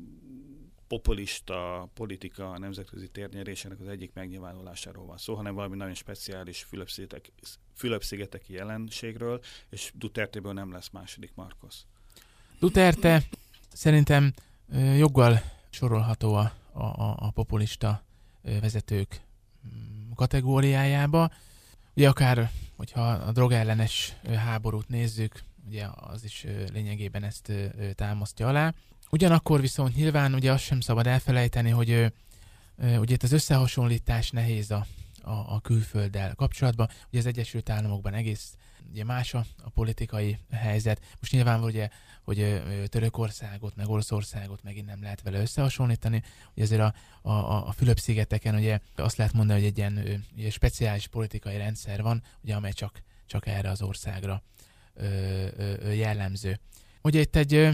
populista 0.87 1.89
politika 1.93 2.51
a 2.51 2.59
nemzetközi 2.59 3.07
térnyerésének 3.07 3.79
az 3.79 3.87
egyik 3.87 4.13
megnyilvánulásáról 4.13 5.05
van 5.05 5.17
szó, 5.17 5.35
hanem 5.35 5.55
valami 5.55 5.75
nagyon 5.75 5.93
speciális 5.93 6.63
Fülöp-szigetek, 6.63 7.31
Fülöp-szigeteki 7.75 8.53
jelenségről, 8.53 9.41
és 9.69 9.91
Dutertéből 9.95 10.53
nem 10.53 10.71
lesz 10.71 10.89
második 10.89 11.31
Marcos. 11.35 11.75
Duterte 12.59 13.23
szerintem 13.73 14.33
joggal 14.97 15.41
sorolható 15.69 16.33
a, 16.33 16.53
a, 16.71 17.15
a 17.17 17.31
populista 17.31 18.03
vezetők 18.41 19.21
kategóriájába. 20.15 21.31
Ugye 21.95 22.09
akár, 22.09 22.51
hogyha 22.75 23.01
a 23.01 23.31
drogellenes 23.31 24.13
háborút 24.35 24.87
nézzük, 24.87 25.43
ugye 25.67 25.85
az 25.95 26.23
is 26.23 26.45
lényegében 26.73 27.23
ezt 27.23 27.51
támasztja 27.95 28.47
alá. 28.47 28.73
Ugyanakkor 29.11 29.61
viszont 29.61 29.95
nyilván 29.95 30.33
ugye 30.33 30.51
azt 30.51 30.63
sem 30.63 30.79
szabad 30.79 31.07
elfelejteni, 31.07 31.69
hogy 31.69 32.13
ugye 32.77 33.13
itt 33.13 33.23
az 33.23 33.31
összehasonlítás 33.31 34.31
nehéz 34.31 34.71
a, 34.71 34.85
a, 35.23 35.53
a 35.53 35.59
külfölddel 35.59 36.35
kapcsolatban. 36.35 36.89
Ugye 37.09 37.19
az 37.19 37.25
Egyesült 37.25 37.69
Államokban 37.69 38.13
egész 38.13 38.55
ugye 38.91 39.03
más 39.03 39.33
a, 39.33 39.45
a 39.63 39.69
politikai 39.69 40.37
helyzet. 40.51 41.01
Most 41.19 41.31
nyilvánvaló 41.31 41.69
ugye, 41.69 41.89
hogy 42.23 42.61
Törökországot, 42.89 43.75
meg 43.75 43.89
Oroszországot 43.89 44.63
megint 44.63 44.85
nem 44.85 45.01
lehet 45.01 45.21
vele 45.21 45.39
összehasonlítani. 45.39 46.23
Ugye 46.55 46.63
azért 46.63 46.81
a, 46.81 46.93
a, 47.29 47.67
a 47.67 47.71
Fülöp-szigeteken 47.71 48.55
ugye 48.55 48.79
azt 48.95 49.17
lehet 49.17 49.33
mondani, 49.33 49.59
hogy 49.59 49.69
egy 49.69 49.77
ilyen 49.77 50.23
ugye 50.35 50.49
speciális 50.49 51.07
politikai 51.07 51.57
rendszer 51.57 52.01
van, 52.01 52.23
ugye, 52.43 52.55
amely 52.55 52.73
csak, 52.73 53.01
csak 53.25 53.47
erre 53.47 53.69
az 53.69 53.81
országra 53.81 54.41
ö, 54.93 55.05
ö, 55.57 55.91
jellemző. 55.91 56.59
Ugye 57.01 57.19
itt 57.19 57.35
egy 57.35 57.53
ö, 57.53 57.69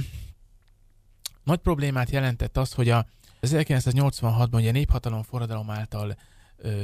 nagy 1.43 1.59
problémát 1.59 2.09
jelentett 2.09 2.57
az, 2.57 2.73
hogy 2.73 2.89
a, 2.89 3.05
az 3.39 3.53
1986-ban 3.55 4.53
ugye 4.53 4.71
néphatalom 4.71 5.23
forradalom 5.23 5.69
által 5.69 6.15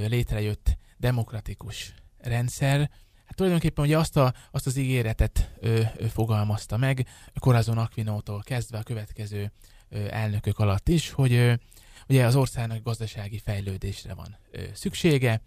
létrejött 0.07 0.78
demokratikus 0.97 1.93
rendszer, 2.17 2.89
hát 3.26 3.36
tulajdonképpen 3.36 3.86
ugye 3.86 3.97
azt, 3.97 4.17
a, 4.17 4.34
azt 4.51 4.67
az 4.67 4.78
ígéretet 4.78 5.51
ö, 5.59 5.82
ö, 5.97 6.07
fogalmazta 6.07 6.78
meg 6.78 7.07
Corazon 7.39 7.78
Aquinótól 7.78 8.41
kezdve 8.43 8.78
a 8.78 8.84
következő 8.84 9.51
ö, 9.89 10.07
elnökök 10.09 10.59
alatt 10.59 10.89
is, 10.89 11.09
hogy 11.11 11.34
ö, 11.34 11.53
ugye 12.07 12.26
az 12.26 12.36
országnak 12.36 12.84
gazdasági 12.84 13.38
fejlődésre 13.38 14.13
van 14.13 14.38
ö, 14.51 14.63
szüksége, 14.73 15.41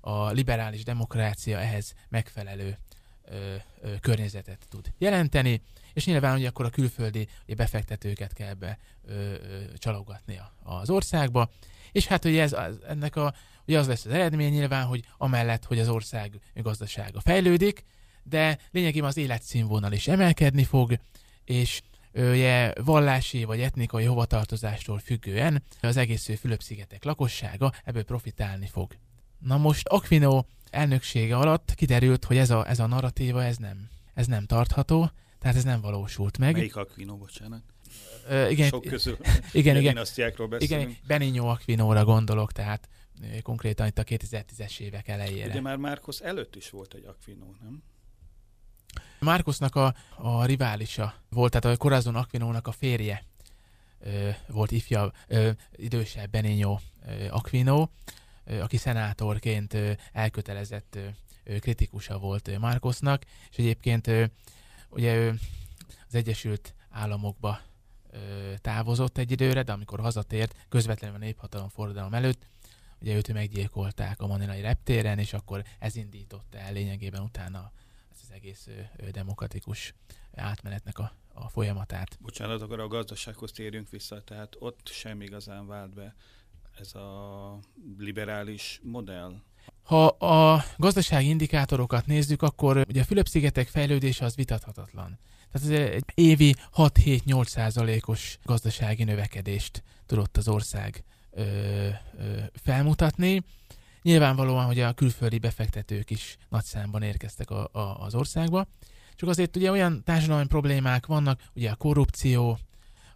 a 0.00 0.30
liberális 0.30 0.84
demokrácia 0.84 1.58
ehhez 1.58 1.94
megfelelő 2.08 2.78
ö, 3.24 3.54
ö, 3.80 3.94
környezetet 4.00 4.66
tud 4.68 4.92
jelenteni, 4.98 5.62
és 5.92 6.04
nyilván 6.04 6.36
ugye 6.36 6.48
akkor 6.48 6.64
a 6.64 6.70
külföldi 6.70 7.28
ugye 7.44 7.54
befektetőket 7.54 8.32
kell 8.32 8.54
be 8.54 8.78
ö, 9.06 9.12
ö, 9.12 9.62
csalogatni 9.76 10.40
az 10.62 10.90
országba, 10.90 11.50
és 11.94 12.06
hát 12.06 12.24
ugye 12.24 12.42
ez, 12.42 12.52
az, 12.52 12.78
ennek 12.88 13.16
a, 13.16 13.34
ugye 13.66 13.78
az 13.78 13.86
lesz 13.86 14.04
az 14.04 14.12
eredmény 14.12 14.52
nyilván, 14.52 14.86
hogy 14.86 15.04
amellett, 15.18 15.64
hogy 15.64 15.78
az 15.78 15.88
ország 15.88 16.40
gazdasága 16.54 17.20
fejlődik, 17.20 17.84
de 18.22 18.58
lényegében 18.70 19.08
az 19.08 19.16
életszínvonal 19.16 19.92
is 19.92 20.08
emelkedni 20.08 20.64
fog, 20.64 20.98
és 21.44 21.82
ugye 22.14 22.72
vallási 22.84 23.44
vagy 23.44 23.60
etnikai 23.60 24.04
hovatartozástól 24.04 24.98
függően 24.98 25.62
az 25.80 25.96
egész 25.96 26.30
Fülöp-szigetek 26.38 27.04
lakossága 27.04 27.72
ebből 27.84 28.04
profitálni 28.04 28.66
fog. 28.66 28.96
Na 29.38 29.56
most 29.56 29.88
Aquino 29.88 30.44
elnöksége 30.70 31.36
alatt 31.36 31.74
kiderült, 31.74 32.24
hogy 32.24 32.36
ez 32.36 32.50
a, 32.50 32.68
ez 32.68 32.78
a 32.78 32.86
narratíva 32.86 33.44
ez 33.44 33.56
nem, 33.56 33.88
ez 34.14 34.26
nem 34.26 34.46
tartható, 34.46 35.10
tehát 35.38 35.56
ez 35.56 35.64
nem 35.64 35.80
valósult 35.80 36.38
meg. 36.38 36.52
Melyik 36.52 36.76
Aquino, 36.76 37.16
bocsánat? 37.16 37.62
Ö, 38.28 38.48
igen, 38.48 38.68
Sok 38.68 38.84
közül. 38.84 39.16
igen, 39.52 39.76
igen, 39.76 39.94
beszélünk. 39.94 40.60
igen, 40.60 40.96
Benigno 41.06 41.46
Aquinóra 41.46 42.04
gondolok, 42.04 42.52
tehát 42.52 42.88
konkrétan 43.42 43.86
itt 43.86 43.98
a 43.98 44.04
2010-es 44.04 44.80
évek 44.80 45.08
elejére. 45.08 45.50
Ugye 45.50 45.60
már 45.60 45.76
Márkusz 45.76 46.20
előtt 46.20 46.56
is 46.56 46.70
volt 46.70 46.94
egy 46.94 47.04
Aquino, 47.04 47.44
nem? 47.62 47.82
Márkusznak 49.20 49.74
a, 49.74 49.94
a 50.16 50.44
riválisa 50.44 51.14
volt, 51.30 51.60
tehát 51.60 51.76
a 51.76 51.80
Corazon 51.80 52.14
Aquinónak 52.14 52.66
a 52.66 52.72
férje 52.72 53.24
ö, 54.00 54.28
volt 54.48 54.70
ifja, 54.70 55.12
ö, 55.28 55.50
idősebb 55.76 56.30
Benigno 56.30 56.78
ö, 57.06 57.26
Aquino, 57.30 57.88
ö, 58.44 58.60
aki 58.60 58.76
szenátorként 58.76 59.74
ö, 59.74 59.92
elkötelezett 60.12 60.98
ö, 61.44 61.58
kritikusa 61.58 62.18
volt 62.18 62.58
Márkusznak, 62.58 63.22
és 63.50 63.56
egyébként 63.56 64.06
ö, 64.06 64.24
ugye 64.88 65.14
ő 65.14 65.34
az 66.08 66.14
Egyesült 66.14 66.74
Államokba 66.90 67.60
ö, 67.60 67.73
távozott 68.60 69.18
egy 69.18 69.30
időre, 69.30 69.62
de 69.62 69.72
amikor 69.72 70.00
hazatért, 70.00 70.56
közvetlenül 70.68 71.16
a 71.16 71.18
néphatalom 71.18 71.68
forradalom 71.68 72.14
előtt, 72.14 72.46
ugye 73.00 73.14
őt 73.14 73.32
meggyilkolták 73.32 74.20
a 74.20 74.26
manilai 74.26 74.60
reptéren, 74.60 75.18
és 75.18 75.32
akkor 75.32 75.64
ez 75.78 75.96
indította 75.96 76.58
el 76.58 76.72
lényegében 76.72 77.22
utána 77.22 77.72
az 78.10 78.30
egész 78.32 78.68
demokratikus 79.12 79.94
átmenetnek 80.34 80.98
a, 80.98 81.12
a 81.32 81.48
folyamatát. 81.48 82.18
Bocsánat, 82.20 82.62
akkor 82.62 82.80
a 82.80 82.88
gazdasághoz 82.88 83.52
térjünk 83.52 83.90
vissza, 83.90 84.22
tehát 84.22 84.56
ott 84.58 84.88
sem 84.92 85.20
igazán 85.20 85.66
vált 85.66 85.94
be 85.94 86.14
ez 86.78 86.94
a 86.94 87.58
liberális 87.98 88.80
modell. 88.82 89.42
Ha 89.82 90.06
a 90.06 90.64
gazdasági 90.76 91.28
indikátorokat 91.28 92.06
nézzük, 92.06 92.42
akkor 92.42 92.84
ugye 92.88 93.00
a 93.00 93.04
Fülöp-szigetek 93.04 93.68
fejlődése 93.68 94.24
az 94.24 94.34
vitathatatlan. 94.34 95.18
Tehát 95.54 95.70
ez 95.70 95.94
egy 95.94 96.04
évi 96.14 96.54
6-7-8 96.76 97.46
százalékos 97.46 98.38
gazdasági 98.44 99.04
növekedést 99.04 99.82
tudott 100.06 100.36
az 100.36 100.48
ország 100.48 101.04
ö, 101.30 101.42
ö, 101.42 102.38
felmutatni. 102.62 103.42
Nyilvánvalóan, 104.02 104.64
hogy 104.64 104.80
a 104.80 104.92
külföldi 104.92 105.38
befektetők 105.38 106.10
is 106.10 106.36
nagy 106.48 106.64
számban 106.64 107.02
érkeztek 107.02 107.50
a, 107.50 107.68
a, 107.72 107.96
az 108.00 108.14
országba. 108.14 108.66
Csak 109.14 109.28
azért 109.28 109.56
ugye 109.56 109.70
olyan 109.70 110.02
társadalmi 110.04 110.46
problémák 110.46 111.06
vannak, 111.06 111.40
ugye 111.54 111.70
a 111.70 111.74
korrupció, 111.74 112.58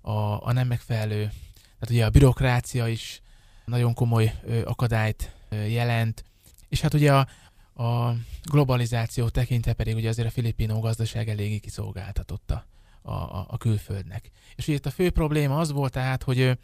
a, 0.01 0.47
a 0.47 0.53
nem 0.53 0.67
megfelelő, 0.67 1.23
tehát 1.55 1.91
ugye 1.91 2.05
a 2.05 2.11
bürokrácia 2.11 2.89
is 2.89 3.21
nagyon 3.65 3.95
komoly 3.95 4.35
ö, 4.45 4.65
akadályt 4.65 5.33
ö, 5.49 5.57
jelent, 5.57 6.25
és 6.69 6.81
hát 6.81 6.95
ugye 6.95 7.15
a, 7.15 7.29
a 7.79 8.15
globalizáció 8.43 9.29
tekintve 9.29 9.73
pedig 9.73 9.95
ugye 9.95 10.09
azért 10.09 10.29
a 10.29 10.31
filipino 10.31 10.81
gazdaság 10.81 11.29
eléggé 11.29 11.59
kiszolgáltatotta 11.59 12.67
a, 13.03 13.13
a, 13.13 13.47
a 13.49 13.57
külföldnek. 13.57 14.31
És 14.55 14.69
ugye 14.69 14.77
itt 14.77 14.87
a 14.87 14.91
fő 14.91 15.11
probléma 15.11 15.59
az 15.59 15.73
volt 15.73 15.93
tehát, 15.93 16.23
hogy, 16.23 16.59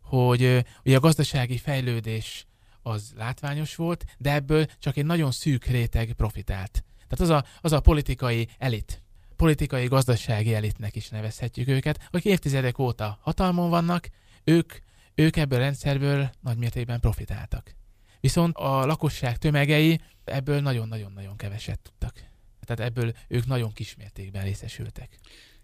hogy 0.00 0.64
ugye 0.84 0.96
a 0.96 1.00
gazdasági 1.00 1.58
fejlődés 1.58 2.46
az 2.82 3.12
látványos 3.16 3.74
volt, 3.74 4.04
de 4.18 4.32
ebből 4.32 4.66
csak 4.78 4.96
egy 4.96 5.04
nagyon 5.04 5.30
szűk 5.30 5.64
réteg 5.64 6.12
profitált. 6.12 6.84
Tehát 7.08 7.20
az 7.20 7.28
a, 7.28 7.44
az 7.60 7.72
a 7.72 7.80
politikai 7.80 8.48
elit, 8.58 9.02
politikai 9.36 9.86
gazdasági 9.86 10.54
elitnek 10.54 10.96
is 10.96 11.08
nevezhetjük 11.08 11.68
őket, 11.68 12.08
akik 12.10 12.32
évtizedek 12.32 12.78
óta 12.78 13.18
hatalmon 13.22 13.70
vannak, 13.70 14.08
ők, 14.44 14.72
ők 15.14 15.36
ebből 15.36 15.58
a 15.58 15.62
rendszerből 15.62 16.30
nagymértékben 16.40 17.00
profitáltak. 17.00 17.74
Viszont 18.20 18.56
a 18.56 18.86
lakosság 18.86 19.36
tömegei 19.36 20.00
ebből 20.30 20.60
nagyon-nagyon-nagyon 20.60 21.36
keveset 21.36 21.80
tudtak. 21.80 22.14
Tehát 22.64 22.92
ebből 22.92 23.12
ők 23.28 23.46
nagyon 23.46 23.72
kismértékben 23.72 24.42
részesültek. 24.42 25.18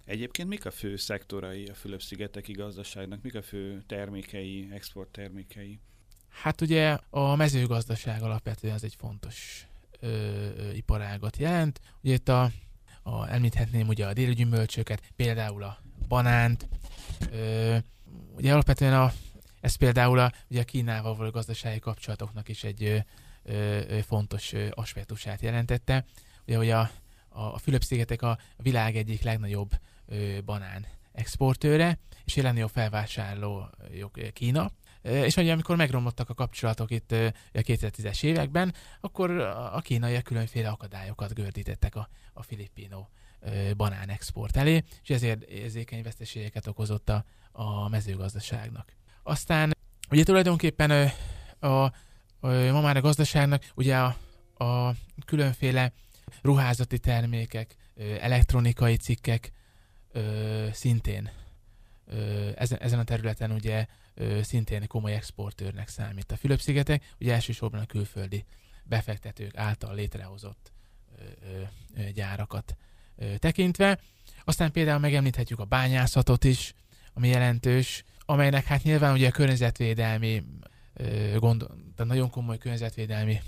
Egyébként 0.04 0.48
mik 0.48 0.66
a 0.66 0.70
fő 0.70 0.96
szektorai 0.96 1.66
a 1.66 1.74
Fülöp-szigeteki 1.74 2.52
gazdaságnak? 2.52 3.22
Mik 3.22 3.34
a 3.34 3.42
fő 3.42 3.82
termékei, 3.86 4.68
exporttermékei? 4.72 5.80
Hát 6.28 6.60
ugye 6.60 6.98
a 7.10 7.36
mezőgazdaság 7.36 8.22
alapvetően 8.22 8.74
az 8.74 8.84
egy 8.84 8.94
fontos 8.94 9.66
ö, 10.00 10.08
ö, 10.08 10.70
iparágat 10.70 11.36
jelent. 11.36 11.80
Ugye 12.02 12.12
itt 12.14 12.28
a, 12.28 12.50
a, 13.02 13.28
említhetném 13.28 13.88
ugye 13.88 14.06
a 14.06 14.12
déli 14.12 14.34
gyümölcsöket, 14.34 15.02
például 15.16 15.62
a 15.62 15.78
banánt. 16.08 16.68
Ö, 17.32 17.76
ugye 18.36 18.52
alapvetően 18.52 18.94
a, 18.94 19.12
ez 19.60 19.74
például 19.74 20.18
a, 20.18 20.32
ugye 20.50 20.60
a 20.60 20.64
Kínával 20.64 21.16
való 21.16 21.30
gazdasági 21.30 21.78
kapcsolatoknak 21.78 22.48
is 22.48 22.64
egy 22.64 23.04
fontos 24.06 24.52
aspektusát 24.70 25.40
jelentette. 25.40 26.04
Ugye, 26.46 26.56
hogy 26.56 26.70
a, 26.70 26.90
a 27.28 27.58
Fülöp-szigetek 27.58 28.22
a 28.22 28.38
világ 28.56 28.96
egyik 28.96 29.22
legnagyobb 29.22 29.70
banán 30.44 30.86
exportőre, 31.12 31.98
és 32.24 32.36
jelenleg 32.36 32.62
a 32.64 32.68
felvásárló 32.68 33.70
Kína. 34.32 34.70
És 35.02 35.36
ugye 35.36 35.52
amikor 35.52 35.76
megromlottak 35.76 36.30
a 36.30 36.34
kapcsolatok 36.34 36.90
itt 36.90 37.12
a 37.12 37.32
2010-es 37.52 38.22
években, 38.22 38.74
akkor 39.00 39.30
a 39.72 39.80
kínaiak 39.80 40.22
különféle 40.22 40.68
akadályokat 40.68 41.34
gördítettek 41.34 41.94
a, 41.96 42.08
a 42.32 42.42
filippino 42.42 43.06
banán 43.76 44.08
export 44.08 44.56
elé, 44.56 44.84
és 45.02 45.10
ezért 45.10 45.42
érzékeny 45.42 46.02
veszteségeket 46.02 46.66
okozott 46.66 47.08
a, 47.08 47.24
a 47.52 47.88
mezőgazdaságnak. 47.88 48.92
Aztán 49.22 49.76
ugye 50.10 50.22
tulajdonképpen 50.22 51.12
a, 51.60 51.66
a, 51.66 51.92
ma 52.46 52.80
már 52.80 52.96
a 52.96 53.00
gazdaságnak 53.00 53.64
ugye 53.74 53.98
a, 53.98 54.16
a 54.64 54.94
különféle 55.24 55.92
ruházati 56.42 56.98
termékek, 56.98 57.76
elektronikai 58.20 58.96
cikkek 58.96 59.52
szintén 60.72 61.30
ezen, 62.54 62.98
a 62.98 63.04
területen 63.04 63.50
ugye 63.50 63.86
szintén 64.42 64.86
komoly 64.86 65.14
exportőrnek 65.14 65.88
számít. 65.88 66.32
A 66.32 66.36
Fülöp-szigetek 66.36 67.14
ugye 67.20 67.32
elsősorban 67.32 67.80
a 67.80 67.86
külföldi 67.86 68.44
befektetők 68.84 69.56
által 69.56 69.94
létrehozott 69.94 70.72
gyárakat 72.14 72.76
tekintve. 73.38 73.98
Aztán 74.44 74.72
például 74.72 74.98
megemlíthetjük 74.98 75.58
a 75.58 75.64
bányászatot 75.64 76.44
is, 76.44 76.74
ami 77.12 77.28
jelentős, 77.28 78.04
amelynek 78.18 78.64
hát 78.64 78.82
nyilván 78.82 79.12
ugye 79.12 79.28
a 79.28 79.30
környezetvédelmi 79.30 80.42
gond, 81.36 81.58
tehát 81.94 82.12
nagyon 82.12 82.30
komoly 82.30 82.58
környezetvédelmi 82.58 83.40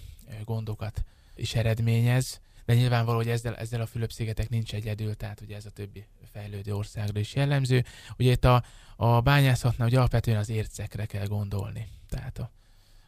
gondokat 0.44 1.05
is 1.34 1.55
eredményez, 1.55 2.40
de 2.64 2.74
nyilvánvaló, 2.74 3.16
hogy 3.16 3.28
ezzel, 3.28 3.57
ezzel 3.57 3.80
a 3.80 3.86
Fülöp-szigetek 3.86 4.49
nincs 4.49 4.74
egyedül, 4.74 5.14
tehát 5.14 5.40
ugye 5.40 5.57
ez 5.57 5.66
a 5.66 5.70
többi 5.70 6.05
fejlődő 6.32 6.74
országra 6.74 7.20
is 7.20 7.34
jellemző. 7.34 7.84
Ugye 8.18 8.30
itt 8.30 8.44
a, 8.44 8.64
a 8.96 9.20
bányászatnál 9.20 9.88
ugye 9.88 9.99
alapvetően 9.99 10.38
az 10.38 10.49
ércekre 10.49 11.07
kell 11.07 11.26
gondolni. 11.26 11.88
Tehát 12.09 12.38
a, 12.38 12.51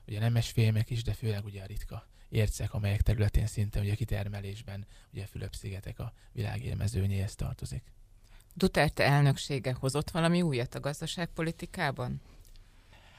ugye 0.06 0.20
nemes 0.20 0.50
fémek 0.50 0.90
is, 0.90 1.02
de 1.02 1.12
főleg 1.12 1.44
ugye 1.44 1.62
a 1.62 1.66
ritka 1.66 2.06
ércek, 2.28 2.74
amelyek 2.74 3.02
területén 3.02 3.46
szinte 3.46 3.80
ugye 3.80 3.94
kitermelésben 3.94 4.86
ugye 5.12 5.22
a 5.22 5.26
Fülöp-szigetek 5.26 5.98
a 5.98 6.12
világ 6.32 6.64
élmezőnyéhez 6.64 7.34
tartozik. 7.34 7.82
Duterte 8.54 9.04
elnöksége 9.04 9.72
hozott 9.72 10.10
valami 10.10 10.42
újat 10.42 10.74
a 10.74 10.80
gazdaságpolitikában? 10.80 12.20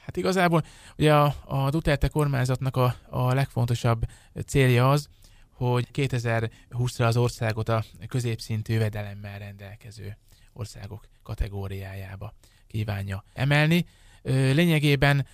Hát 0.04 0.16
igazából 0.16 0.64
ugye 0.96 1.14
a, 1.14 1.34
a 1.44 1.70
Duterte 1.70 2.08
kormányzatnak 2.08 2.76
a, 2.76 2.96
a 3.08 3.34
legfontosabb 3.34 4.04
célja 4.46 4.90
az, 4.90 5.08
hogy 5.50 5.88
2020-ra 5.92 7.06
az 7.06 7.16
országot 7.16 7.68
a 7.68 7.84
középszintű 8.08 8.72
jövedelemmel 8.72 9.38
rendelkező 9.38 10.16
országok 10.52 11.08
kategóriájába 11.22 12.34
kívánja 12.66 13.24
emelni. 13.32 13.86
Lényegében 14.22 15.26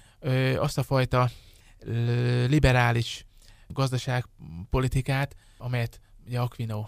azt 0.56 0.78
a 0.78 0.82
fajta 0.82 1.30
liberális 2.46 3.26
gazdaságpolitikát, 3.68 5.36
amelyet 5.58 6.00
ugye 6.26 6.40
Aquino 6.40 6.86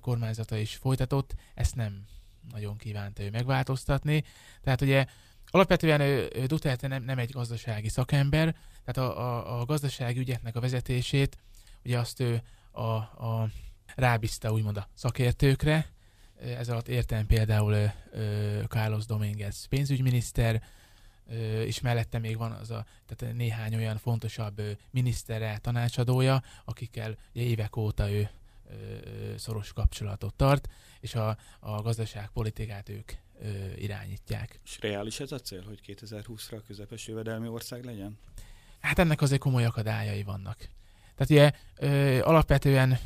kormányzata 0.00 0.56
is 0.56 0.74
folytatott, 0.74 1.34
ezt 1.54 1.74
nem 1.74 2.04
nagyon 2.52 2.76
kívánta 2.76 3.22
ő 3.22 3.30
megváltoztatni. 3.30 4.24
Tehát 4.62 4.80
ugye 4.80 5.06
alapvetően 5.54 6.28
Duterte 6.46 6.88
nem, 6.88 7.02
nem 7.02 7.18
egy 7.18 7.30
gazdasági 7.30 7.88
szakember, 7.88 8.56
tehát 8.84 9.10
a, 9.10 9.18
a, 9.18 9.60
a 9.60 9.64
gazdasági 9.64 10.18
ügyeknek 10.18 10.56
a 10.56 10.60
vezetését, 10.60 11.36
ugye 11.84 11.98
azt 11.98 12.20
ő 12.20 12.42
a, 12.70 12.82
a 12.82 13.48
rábízta 13.94 14.52
úgymond 14.52 14.76
a 14.76 14.88
szakértőkre, 14.94 15.86
ez 16.40 16.68
alatt 16.68 16.88
értem 16.88 17.26
például 17.26 17.92
Carlos 18.68 19.06
Dominguez 19.06 19.64
pénzügyminiszter, 19.64 20.62
és 21.64 21.80
mellette 21.80 22.18
még 22.18 22.36
van 22.36 22.52
az 22.52 22.70
a, 22.70 22.84
tehát 23.06 23.34
néhány 23.34 23.74
olyan 23.74 23.98
fontosabb 23.98 24.62
minisztere, 24.90 25.58
tanácsadója, 25.58 26.42
akikkel 26.64 27.16
évek 27.32 27.76
óta 27.76 28.10
ő 28.10 28.30
szoros 29.36 29.72
kapcsolatot 29.72 30.34
tart, 30.34 30.68
és 31.00 31.14
a, 31.14 31.36
a 31.60 31.82
gazdaságpolitikát 31.82 32.88
ők 32.88 33.12
irányítják. 33.76 34.60
És 34.64 34.78
reális 34.80 35.20
ez 35.20 35.32
a 35.32 35.38
cél, 35.38 35.62
hogy 35.62 35.80
2020-ra 35.86 36.60
közepes 36.66 37.06
jövedelmi 37.06 37.48
ország 37.48 37.84
legyen? 37.84 38.18
Hát 38.80 38.98
ennek 38.98 39.20
azért 39.20 39.40
komoly 39.40 39.64
akadályai 39.64 40.22
vannak. 40.22 40.56
Tehát 41.14 41.30
ugye 41.30 41.50
ö, 41.76 42.20
alapvetően 42.22 42.98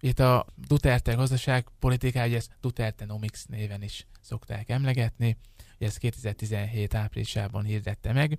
itt 0.00 0.18
a 0.18 0.46
Duterte 0.56 1.12
gazdaságpolitikája, 1.12 2.26
ugye 2.26 2.36
ezt 2.36 2.50
Duterte 2.60 3.04
Nomics 3.04 3.46
néven 3.46 3.82
is 3.82 4.06
szokták 4.20 4.68
emlegetni, 4.68 5.36
ugye 5.76 5.86
ezt 5.86 5.98
2017 5.98 6.94
áprilisában 6.94 7.64
hirdette 7.64 8.12
meg. 8.12 8.38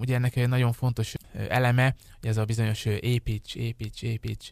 Ugye 0.00 0.14
ennek 0.14 0.36
egy 0.36 0.48
nagyon 0.48 0.72
fontos 0.72 1.14
eleme, 1.48 1.94
hogy 2.20 2.28
ez 2.28 2.36
a 2.36 2.44
bizonyos 2.44 2.84
építs, 2.84 3.54
építs, 3.54 4.02
építs 4.02 4.50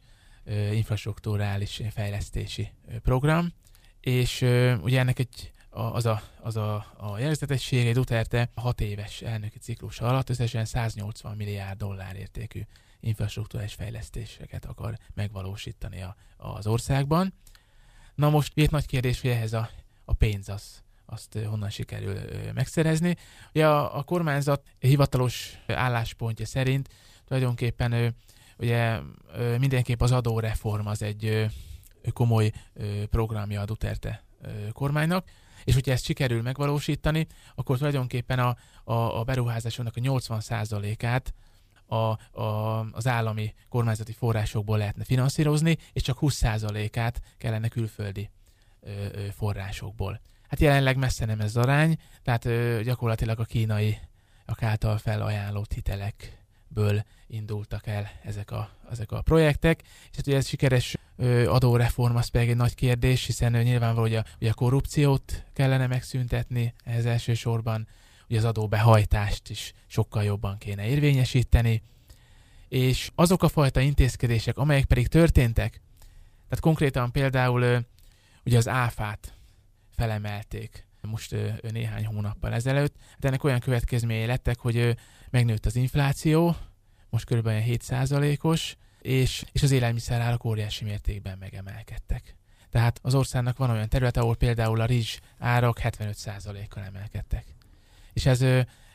infrastruktúrális 0.73 1.83
fejlesztési 1.91 2.73
program, 3.03 3.53
és 4.01 4.41
ugye 4.83 4.99
ennek 4.99 5.19
egy 5.19 5.53
az 5.75 6.07
a, 6.07 6.23
az 6.41 6.57
a, 6.57 6.87
a 6.97 7.19
jellegzetessége, 7.19 7.93
Duterte 7.93 8.51
6 8.55 8.81
éves 8.81 9.23
elnöki 9.23 9.59
ciklus 9.59 10.01
alatt 10.01 10.31
összesen 10.31 10.65
180 10.65 11.37
milliárd 11.37 11.79
dollár 11.79 12.17
értékű 12.17 12.61
infrastruktúrális 13.01 13.75
fejlesztéseket 13.75 14.65
akar 14.65 14.99
megvalósítani 15.15 16.03
a, 16.03 16.17
az 16.37 16.67
országban. 16.67 17.35
Na 18.15 18.31
most 18.31 18.53
itt 18.55 18.71
nagy 18.71 18.87
kérdés, 18.87 19.21
hogy 19.21 19.31
ehhez 19.31 19.53
a, 19.53 19.71
a 20.05 20.13
pénz 20.13 20.49
az, 20.49 20.83
azt 21.07 21.39
honnan 21.45 21.71
sikerül 21.71 22.19
megszerezni. 22.55 23.17
Ugye 23.51 23.67
a, 23.67 23.99
a 23.99 24.03
kormányzat 24.03 24.63
hivatalos 24.79 25.59
álláspontja 25.67 26.47
szerint 26.47 26.89
tulajdonképpen 27.25 28.15
ugye 28.59 29.01
mindenképp 29.59 30.01
az 30.01 30.13
adóreform 30.13 30.87
az 30.87 31.03
egy 31.03 31.47
komoly 32.13 32.53
programja 33.11 33.61
a 33.61 33.65
Duterte 33.65 34.25
kormánynak, 34.73 35.27
és 35.65 35.75
hogyha 35.75 35.93
ezt 35.93 36.05
sikerül 36.05 36.43
megvalósítani, 36.43 37.27
akkor 37.55 37.77
tulajdonképpen 37.77 38.39
a, 38.39 38.57
a, 38.85 39.19
a 39.19 39.25
beruházásoknak 39.25 39.97
a 39.97 40.01
80%-át 40.01 41.35
a, 41.87 42.41
a, 42.41 42.79
az 42.93 43.07
állami 43.07 43.55
kormányzati 43.69 44.13
forrásokból 44.13 44.79
lehetne 44.79 45.05
finanszírozni, 45.05 45.77
és 45.93 46.03
csak 46.03 46.19
20%-át 46.21 47.21
kellene 47.39 47.69
külföldi 47.69 48.31
ö, 48.81 48.91
ö, 49.13 49.27
forrásokból. 49.37 50.21
Hát 50.49 50.61
jelenleg 50.61 50.97
messze 50.97 51.25
nem 51.25 51.41
ez 51.41 51.57
arány, 51.57 51.97
tehát 52.23 52.45
ö, 52.45 52.81
gyakorlatilag 52.83 53.41
a 53.41 53.45
kínai 53.45 53.99
a 54.47 54.65
által 54.65 54.99
felajánlott 54.99 55.73
hitelekből 56.75 57.05
indultak 57.27 57.87
el 57.87 58.11
ezek 58.23 58.51
a, 58.51 58.71
ezek 58.91 59.13
a 59.13 59.23
projektek, 59.23 59.83
és 59.83 60.17
hát 60.17 60.27
ugye 60.27 60.37
ez 60.37 60.47
sikeres 60.47 60.97
adóreform 61.47 62.17
az 62.17 62.29
pedig 62.29 62.49
egy 62.49 62.57
nagy 62.57 62.75
kérdés, 62.75 63.27
hiszen 63.27 63.53
nyilvánvaló, 63.53 64.01
hogy 64.01 64.15
a, 64.15 64.25
hogy 64.39 64.49
a 64.49 64.55
korrupciót 64.55 65.45
kellene 65.53 65.87
megszüntetni 65.87 66.75
ehhez 66.85 67.07
elsősorban, 67.07 67.89
hogy 68.27 68.37
az 68.37 68.45
adóbehajtást 68.45 69.51
is 69.51 69.73
sokkal 69.87 70.25
jobban 70.25 70.59
kéne 70.59 70.87
érvényesíteni, 70.87 71.83
és 72.69 73.11
azok 73.15 73.43
a 73.43 73.49
fajta 73.49 73.81
intézkedések, 73.81 74.59
amelyek 74.59 74.85
pedig 74.85 75.09
történtek, 75.09 75.81
tehát 76.49 76.61
konkrétan 76.61 77.13
például 77.13 77.85
ugye 78.45 78.57
az 78.57 78.69
áfát 78.69 79.35
felemelték 79.97 80.87
most 81.07 81.37
néhány 81.71 82.07
hónappal 82.07 82.53
ezelőtt, 82.53 82.95
de 83.19 83.29
ennek 83.29 83.45
olyan 83.45 83.61
következményei 83.61 84.27
lettek, 84.27 84.59
hogy 84.59 84.97
megnőtt 85.35 85.67
az 85.67 85.77
infláció, 85.77 86.57
most 87.11 87.25
kb. 87.25 87.49
7%-os, 87.49 88.77
és, 89.01 89.45
és 89.53 89.63
az 89.63 89.71
élelmiszerárak 89.71 90.45
óriási 90.45 90.85
mértékben 90.85 91.39
megemelkedtek. 91.39 92.37
Tehát 92.71 92.99
az 93.03 93.15
országnak 93.15 93.57
van 93.57 93.71
olyan 93.71 93.89
terület, 93.89 94.17
ahol 94.17 94.37
például 94.37 94.81
a 94.81 94.87
rizs 94.87 95.19
árak 95.39 95.79
75%-kal 95.83 96.83
emelkedtek 96.83 97.55
és 98.15 98.27
ez, 98.27 98.43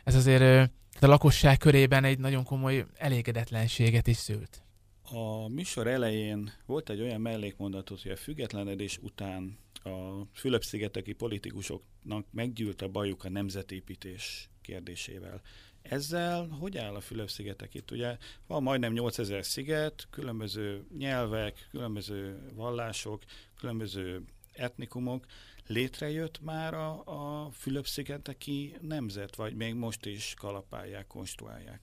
ez 0.03 0.15
azért 0.15 0.71
a 0.99 1.05
lakosság 1.05 1.57
körében 1.57 2.03
egy 2.03 2.19
nagyon 2.19 2.43
komoly 2.43 2.85
elégedetlenséget 2.97 4.07
is 4.07 4.17
szült. 4.17 4.63
A 5.11 5.47
műsor 5.47 5.87
elején 5.87 6.51
volt 6.65 6.89
egy 6.89 7.01
olyan 7.01 7.21
mellékmondatot, 7.21 8.01
hogy 8.01 8.11
a 8.11 8.15
függetlenedés 8.15 8.97
után 8.97 9.57
a 9.83 10.25
Fülöp-szigeteki 10.33 11.13
politikusoknak 11.13 12.25
meggyűlt 12.31 12.81
a 12.81 12.87
bajuk 12.87 13.23
a 13.23 13.29
nemzetépítés 13.29 14.49
kérdésével. 14.61 15.41
Ezzel 15.81 16.47
hogy 16.47 16.77
áll 16.77 16.95
a 16.95 17.01
Fülöp-szigetek 17.01 17.73
itt? 17.73 17.91
Ugye 17.91 18.17
van 18.47 18.63
majdnem 18.63 18.93
8000 18.93 19.45
sziget, 19.45 20.07
különböző 20.09 20.85
nyelvek, 20.97 21.67
különböző 21.71 22.49
vallások, 22.53 23.23
különböző 23.57 24.23
etnikumok 24.53 25.25
létrejött 25.67 26.41
már 26.41 26.73
a, 26.73 27.03
a 27.05 27.49
Fülöp-szigeteki 27.51 28.75
nemzet, 28.81 29.35
vagy 29.35 29.55
még 29.55 29.73
most 29.73 30.05
is 30.05 30.33
kalapálják, 30.37 31.07
konstruálják? 31.07 31.81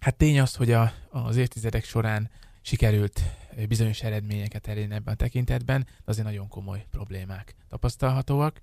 Hát 0.00 0.16
tény 0.16 0.40
az, 0.40 0.54
hogy 0.54 0.70
a, 0.70 0.92
az 1.10 1.36
évtizedek 1.36 1.84
során 1.84 2.30
sikerült 2.62 3.20
bizonyos 3.68 4.02
eredményeket 4.02 4.66
elérni 4.66 4.94
ebben 4.94 5.14
a 5.14 5.16
tekintetben, 5.16 5.82
de 5.82 6.02
azért 6.04 6.26
nagyon 6.26 6.48
komoly 6.48 6.86
problémák 6.90 7.54
tapasztalhatóak. 7.68 8.60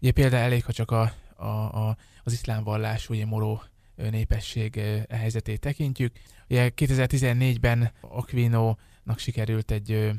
Ugye 0.00 0.12
például 0.12 0.42
elég, 0.42 0.64
ha 0.64 0.72
csak 0.72 0.90
a, 0.90 1.12
a, 1.44 1.88
a, 1.88 1.96
az 2.22 2.32
iszlám 2.32 2.64
vallás, 2.64 3.08
ugye 3.08 3.26
moró 3.26 3.62
népesség 3.96 4.80
helyzetét 5.08 5.60
tekintjük. 5.60 6.12
Ugye 6.48 6.70
2014-ben 6.76 7.92
Aquino-nak 8.00 9.18
sikerült 9.18 9.70
egy 9.70 10.10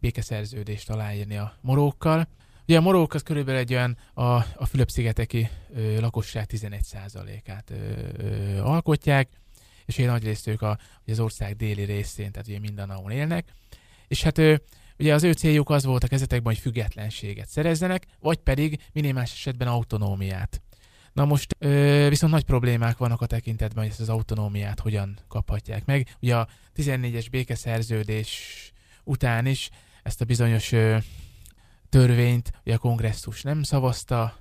békeszerződést 0.00 0.90
aláírni 0.90 1.36
a 1.36 1.52
morókkal, 1.60 2.28
Ugye 2.68 2.78
a 2.78 2.80
morók 2.80 3.14
az 3.14 3.22
körülbelül 3.22 3.60
egy 3.60 3.72
olyan 3.72 3.96
a, 4.14 4.22
a 4.32 4.66
Fülöp-szigeteki 4.66 5.48
ö, 5.74 6.00
lakosság 6.00 6.48
11%-át 6.52 7.70
ö, 7.70 7.74
ö, 8.16 8.58
alkotják, 8.58 9.28
és 9.84 9.98
egy 9.98 10.06
nagy 10.06 10.24
részt 10.24 10.46
ők 10.46 10.62
a, 10.62 10.78
az 11.06 11.20
ország 11.20 11.56
déli 11.56 11.82
részén, 11.82 12.30
tehát 12.30 12.48
ugye 12.48 12.58
mindenahol 12.58 13.10
élnek. 13.10 13.48
És 14.08 14.22
hát 14.22 14.38
ö, 14.38 14.54
ugye 14.98 15.14
az 15.14 15.22
ő 15.22 15.32
céljuk 15.32 15.70
az 15.70 15.84
volt 15.84 16.04
a 16.04 16.08
kezetekben, 16.08 16.52
hogy 16.52 16.62
függetlenséget 16.62 17.48
szerezzenek, 17.48 18.06
vagy 18.20 18.38
pedig 18.38 18.80
minimális 18.92 19.32
esetben 19.32 19.68
autonómiát. 19.68 20.62
Na 21.18 21.24
most 21.24 21.56
ö, 21.58 22.06
viszont 22.08 22.32
nagy 22.32 22.44
problémák 22.44 22.96
vannak 22.96 23.20
a 23.20 23.26
tekintetben, 23.26 23.82
hogy 23.82 23.92
ezt 23.92 24.00
az 24.00 24.08
autonómiát 24.08 24.80
hogyan 24.80 25.18
kaphatják 25.28 25.84
meg. 25.84 26.16
Ugye 26.20 26.36
a 26.36 26.48
14-es 26.76 27.26
békeszerződés 27.30 28.72
után 29.04 29.46
is 29.46 29.70
ezt 30.02 30.20
a 30.20 30.24
bizonyos 30.24 30.72
ö, 30.72 30.96
törvényt 31.88 32.52
ugye 32.64 32.74
a 32.74 32.78
kongresszus 32.78 33.42
nem 33.42 33.62
szavazta 33.62 34.38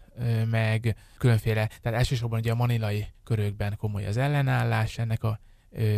meg, 0.50 0.96
különféle, 1.18 1.70
tehát 1.82 1.98
elsősorban 1.98 2.40
ugye 2.40 2.52
a 2.52 2.56
manilai 2.56 3.08
körökben 3.24 3.76
komoly 3.78 4.06
az 4.06 4.18
ellenállás 4.18 4.98
ennek 4.98 5.24
a 5.24 5.40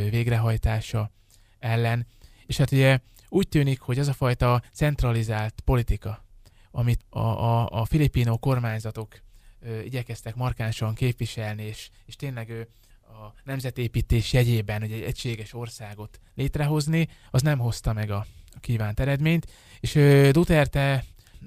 végrehajtása 0.10 1.12
ellen, 1.60 2.08
és 2.46 2.58
hát 2.58 2.72
ugye 2.72 3.00
úgy 3.30 3.48
tűnik, 3.48 3.80
hogy 3.80 4.00
az 4.00 4.08
a 4.08 4.14
fajta 4.14 4.62
centralizált 4.74 5.60
politika, 5.66 6.26
amit 6.72 7.06
a, 7.10 7.20
a, 7.20 7.70
a 7.70 7.86
filipino 7.86 8.38
kormányzatok 8.38 9.22
ö, 9.62 9.80
igyekeztek 9.80 10.36
markánsan 10.36 10.94
képviselni, 10.94 11.64
és, 11.64 11.90
és 12.06 12.16
tényleg 12.16 12.50
ő 12.50 12.68
a 13.02 13.34
nemzetépítés 13.44 14.34
jegyében 14.34 14.82
hogy 14.82 14.92
egy 14.92 15.02
egységes 15.02 15.54
országot 15.54 16.20
létrehozni, 16.36 17.08
az 17.32 17.42
nem 17.42 17.60
hozta 17.60 17.94
meg 17.94 18.12
a, 18.12 18.26
a 18.52 18.60
kívánt 18.60 19.00
eredményt, 19.00 19.52
és 19.80 19.96
ö, 19.96 20.30
Duterte 20.32 21.04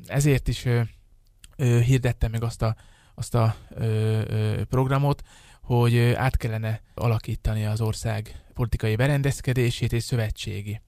ezért 0.06 0.48
is 0.48 0.64
ö, 0.64 0.80
ö, 1.56 1.80
hirdette 1.80 2.28
meg 2.28 2.42
azt 2.42 2.62
a, 2.62 2.76
azt 3.14 3.34
a 3.34 3.56
ö, 3.68 3.84
ö, 4.26 4.64
programot, 4.64 5.22
hogy 5.62 5.98
át 5.98 6.36
kellene 6.36 6.80
alakítani 6.94 7.64
az 7.64 7.80
ország 7.80 8.42
politikai 8.54 8.96
berendezkedését 8.96 9.92
és 9.92 10.02
szövetségi 10.02 10.80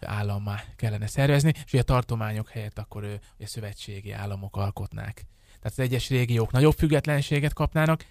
állammá 0.00 0.64
kellene 0.76 1.06
szervezni, 1.06 1.52
és 1.64 1.72
ugye 1.72 1.80
a 1.80 1.84
tartományok 1.84 2.48
helyett 2.48 2.78
akkor 2.78 3.04
ugye 3.36 3.46
szövetségi 3.46 4.12
államok 4.12 4.56
alkotnák. 4.56 5.26
Tehát 5.62 5.78
az 5.78 5.84
egyes 5.84 6.08
régiók 6.08 6.52
nagyobb 6.52 6.74
függetlenséget 6.74 7.52
kapnának. 7.52 8.04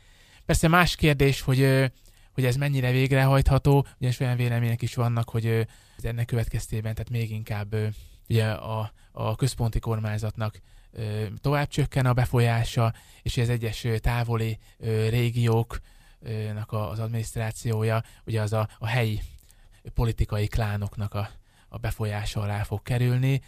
Persze 0.46 0.68
más 0.68 0.96
kérdés, 0.96 1.42
hogy, 1.42 1.92
hogy 2.32 2.46
ez 2.46 2.56
mennyire 2.56 2.92
végrehajtható, 2.92 3.88
ugyanis 3.98 4.20
olyan 4.20 4.38
vélemények 4.38 4.82
is 4.82 4.96
vannak, 4.96 5.30
hogy 5.30 5.68
ennek 6.02 6.26
következtében 6.26 6.94
tehát 6.94 7.10
még 7.10 7.32
inkább 7.32 7.76
ugye 8.30 8.52
a, 8.52 8.92
a 9.12 9.36
központi 9.36 9.80
kormányzatnak 9.80 10.62
tovább 11.42 11.68
csökken 11.68 12.06
a 12.06 12.14
befolyása, 12.14 12.94
és 13.22 13.38
az 13.38 13.50
egyes 13.50 13.88
távoli 14.00 14.58
régiók 15.10 15.80
az 16.68 17.00
adminisztrációja, 17.00 18.04
ugye 18.26 18.42
az 18.42 18.54
a, 18.54 18.70
a 18.80 18.88
helyi 18.88 19.22
politikai 19.94 20.48
klánoknak 20.48 21.14
a, 21.14 21.30
a 21.70 21.78
befolyása 21.78 22.42
alá 22.42 22.64
fog 22.64 22.82
kerülni, 22.82 23.42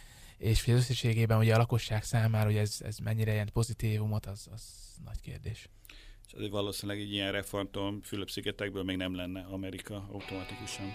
és 0.44 0.64
hogy 0.64 0.74
az 0.74 0.80
összességében 0.80 1.38
ugye 1.38 1.54
a 1.54 1.58
lakosság 1.58 2.02
számára, 2.02 2.44
hogy 2.44 2.56
ez, 2.56 2.78
ez 2.84 2.98
mennyire 2.98 3.30
jelent 3.30 3.50
pozitívumot, 3.50 4.26
az, 4.26 4.48
az 4.52 4.62
nagy 5.04 5.20
kérdés. 5.20 5.68
És 6.26 6.32
azért 6.32 6.50
valószínűleg 6.50 7.00
egy 7.00 7.12
ilyen 7.12 7.32
reformtól 7.32 7.98
Fülöp-szigetekből 8.02 8.82
még 8.82 8.96
nem 8.96 9.16
lenne 9.16 9.46
Amerika 9.50 10.08
automatikusan. 10.12 10.94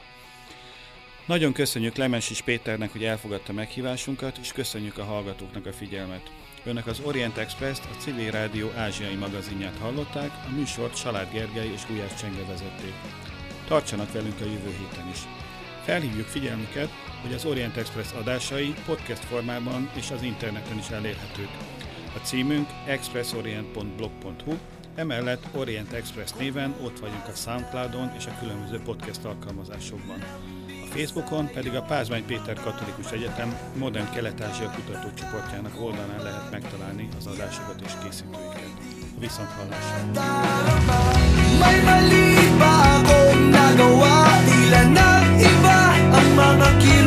Nagyon 1.28 1.54
köszönjük 1.54 1.96
Lemensis 1.96 2.42
Péternek, 2.42 2.92
hogy 2.92 3.04
elfogadta 3.04 3.54
meghívásunkat, 3.54 4.38
és 4.38 4.52
köszönjük 4.52 4.98
a 4.98 5.04
hallgatóknak 5.04 5.66
a 5.66 5.74
figyelmet. 5.74 6.32
Önök 6.66 6.88
az 6.88 7.00
Orient 7.00 7.38
Express-t, 7.38 7.86
a 7.86 7.96
Civil 8.00 8.32
Rádió 8.32 8.70
ázsiai 8.76 9.16
magazinját 9.16 9.78
hallották, 9.78 10.32
a 10.48 10.52
műsort 10.56 10.96
Salád 10.96 11.32
Gergely 11.32 11.72
és 11.72 11.86
Gulyás 11.86 12.14
Csenge 12.14 12.46
vezették. 12.46 12.94
Tartsanak 13.68 14.12
velünk 14.12 14.42
a 14.42 14.46
jövő 14.46 14.76
héten 14.80 15.10
is. 15.10 15.20
Felhívjuk 15.84 16.28
figyelmüket, 16.28 16.90
hogy 17.22 17.34
az 17.34 17.46
Orient 17.46 17.78
Express 17.78 18.12
adásai 18.12 18.74
podcast 18.86 19.26
formában 19.26 19.90
és 19.94 20.12
az 20.12 20.22
interneten 20.22 20.78
is 20.78 20.90
elérhetők. 20.90 21.50
A 22.16 22.20
címünk 22.24 22.68
expressorient.blog.hu, 22.86 24.54
emellett 24.96 25.44
Orient 25.56 25.94
Express 25.94 26.32
néven 26.40 26.76
ott 26.84 27.00
vagyunk 27.00 27.28
a 27.28 27.36
Soundcloudon 27.36 28.12
és 28.18 28.26
a 28.26 28.38
különböző 28.40 28.80
podcast 28.86 29.26
alkalmazásokban. 29.26 30.24
Facebookon 30.90 31.50
pedig 31.54 31.76
a 31.76 31.82
Pázmány 31.82 32.26
Péter 32.26 32.54
Katolikus 32.54 33.12
Egyetem 33.12 33.58
Modern 33.76 34.12
Kelet-Ázsia 34.12 34.70
kutatócsoportjának 34.70 35.82
oldalán 35.82 36.24
lehet 36.24 36.52
megtalálni 36.52 37.08
az 37.18 37.26
adásokat 37.28 37.82
és 37.86 37.92
készítőiket. 38.04 38.72
Viszont 39.20 39.50
hallásra! 39.50 39.98
May 41.60 41.82
mali 41.82 42.36
ba 42.58 42.96
akong 42.96 43.50
nagawa? 43.50 44.28
Tila 44.46 44.84
na 44.84 45.10
iba 45.38 45.80
ang 46.18 46.36
mga 46.36 46.78
kilos 46.78 46.99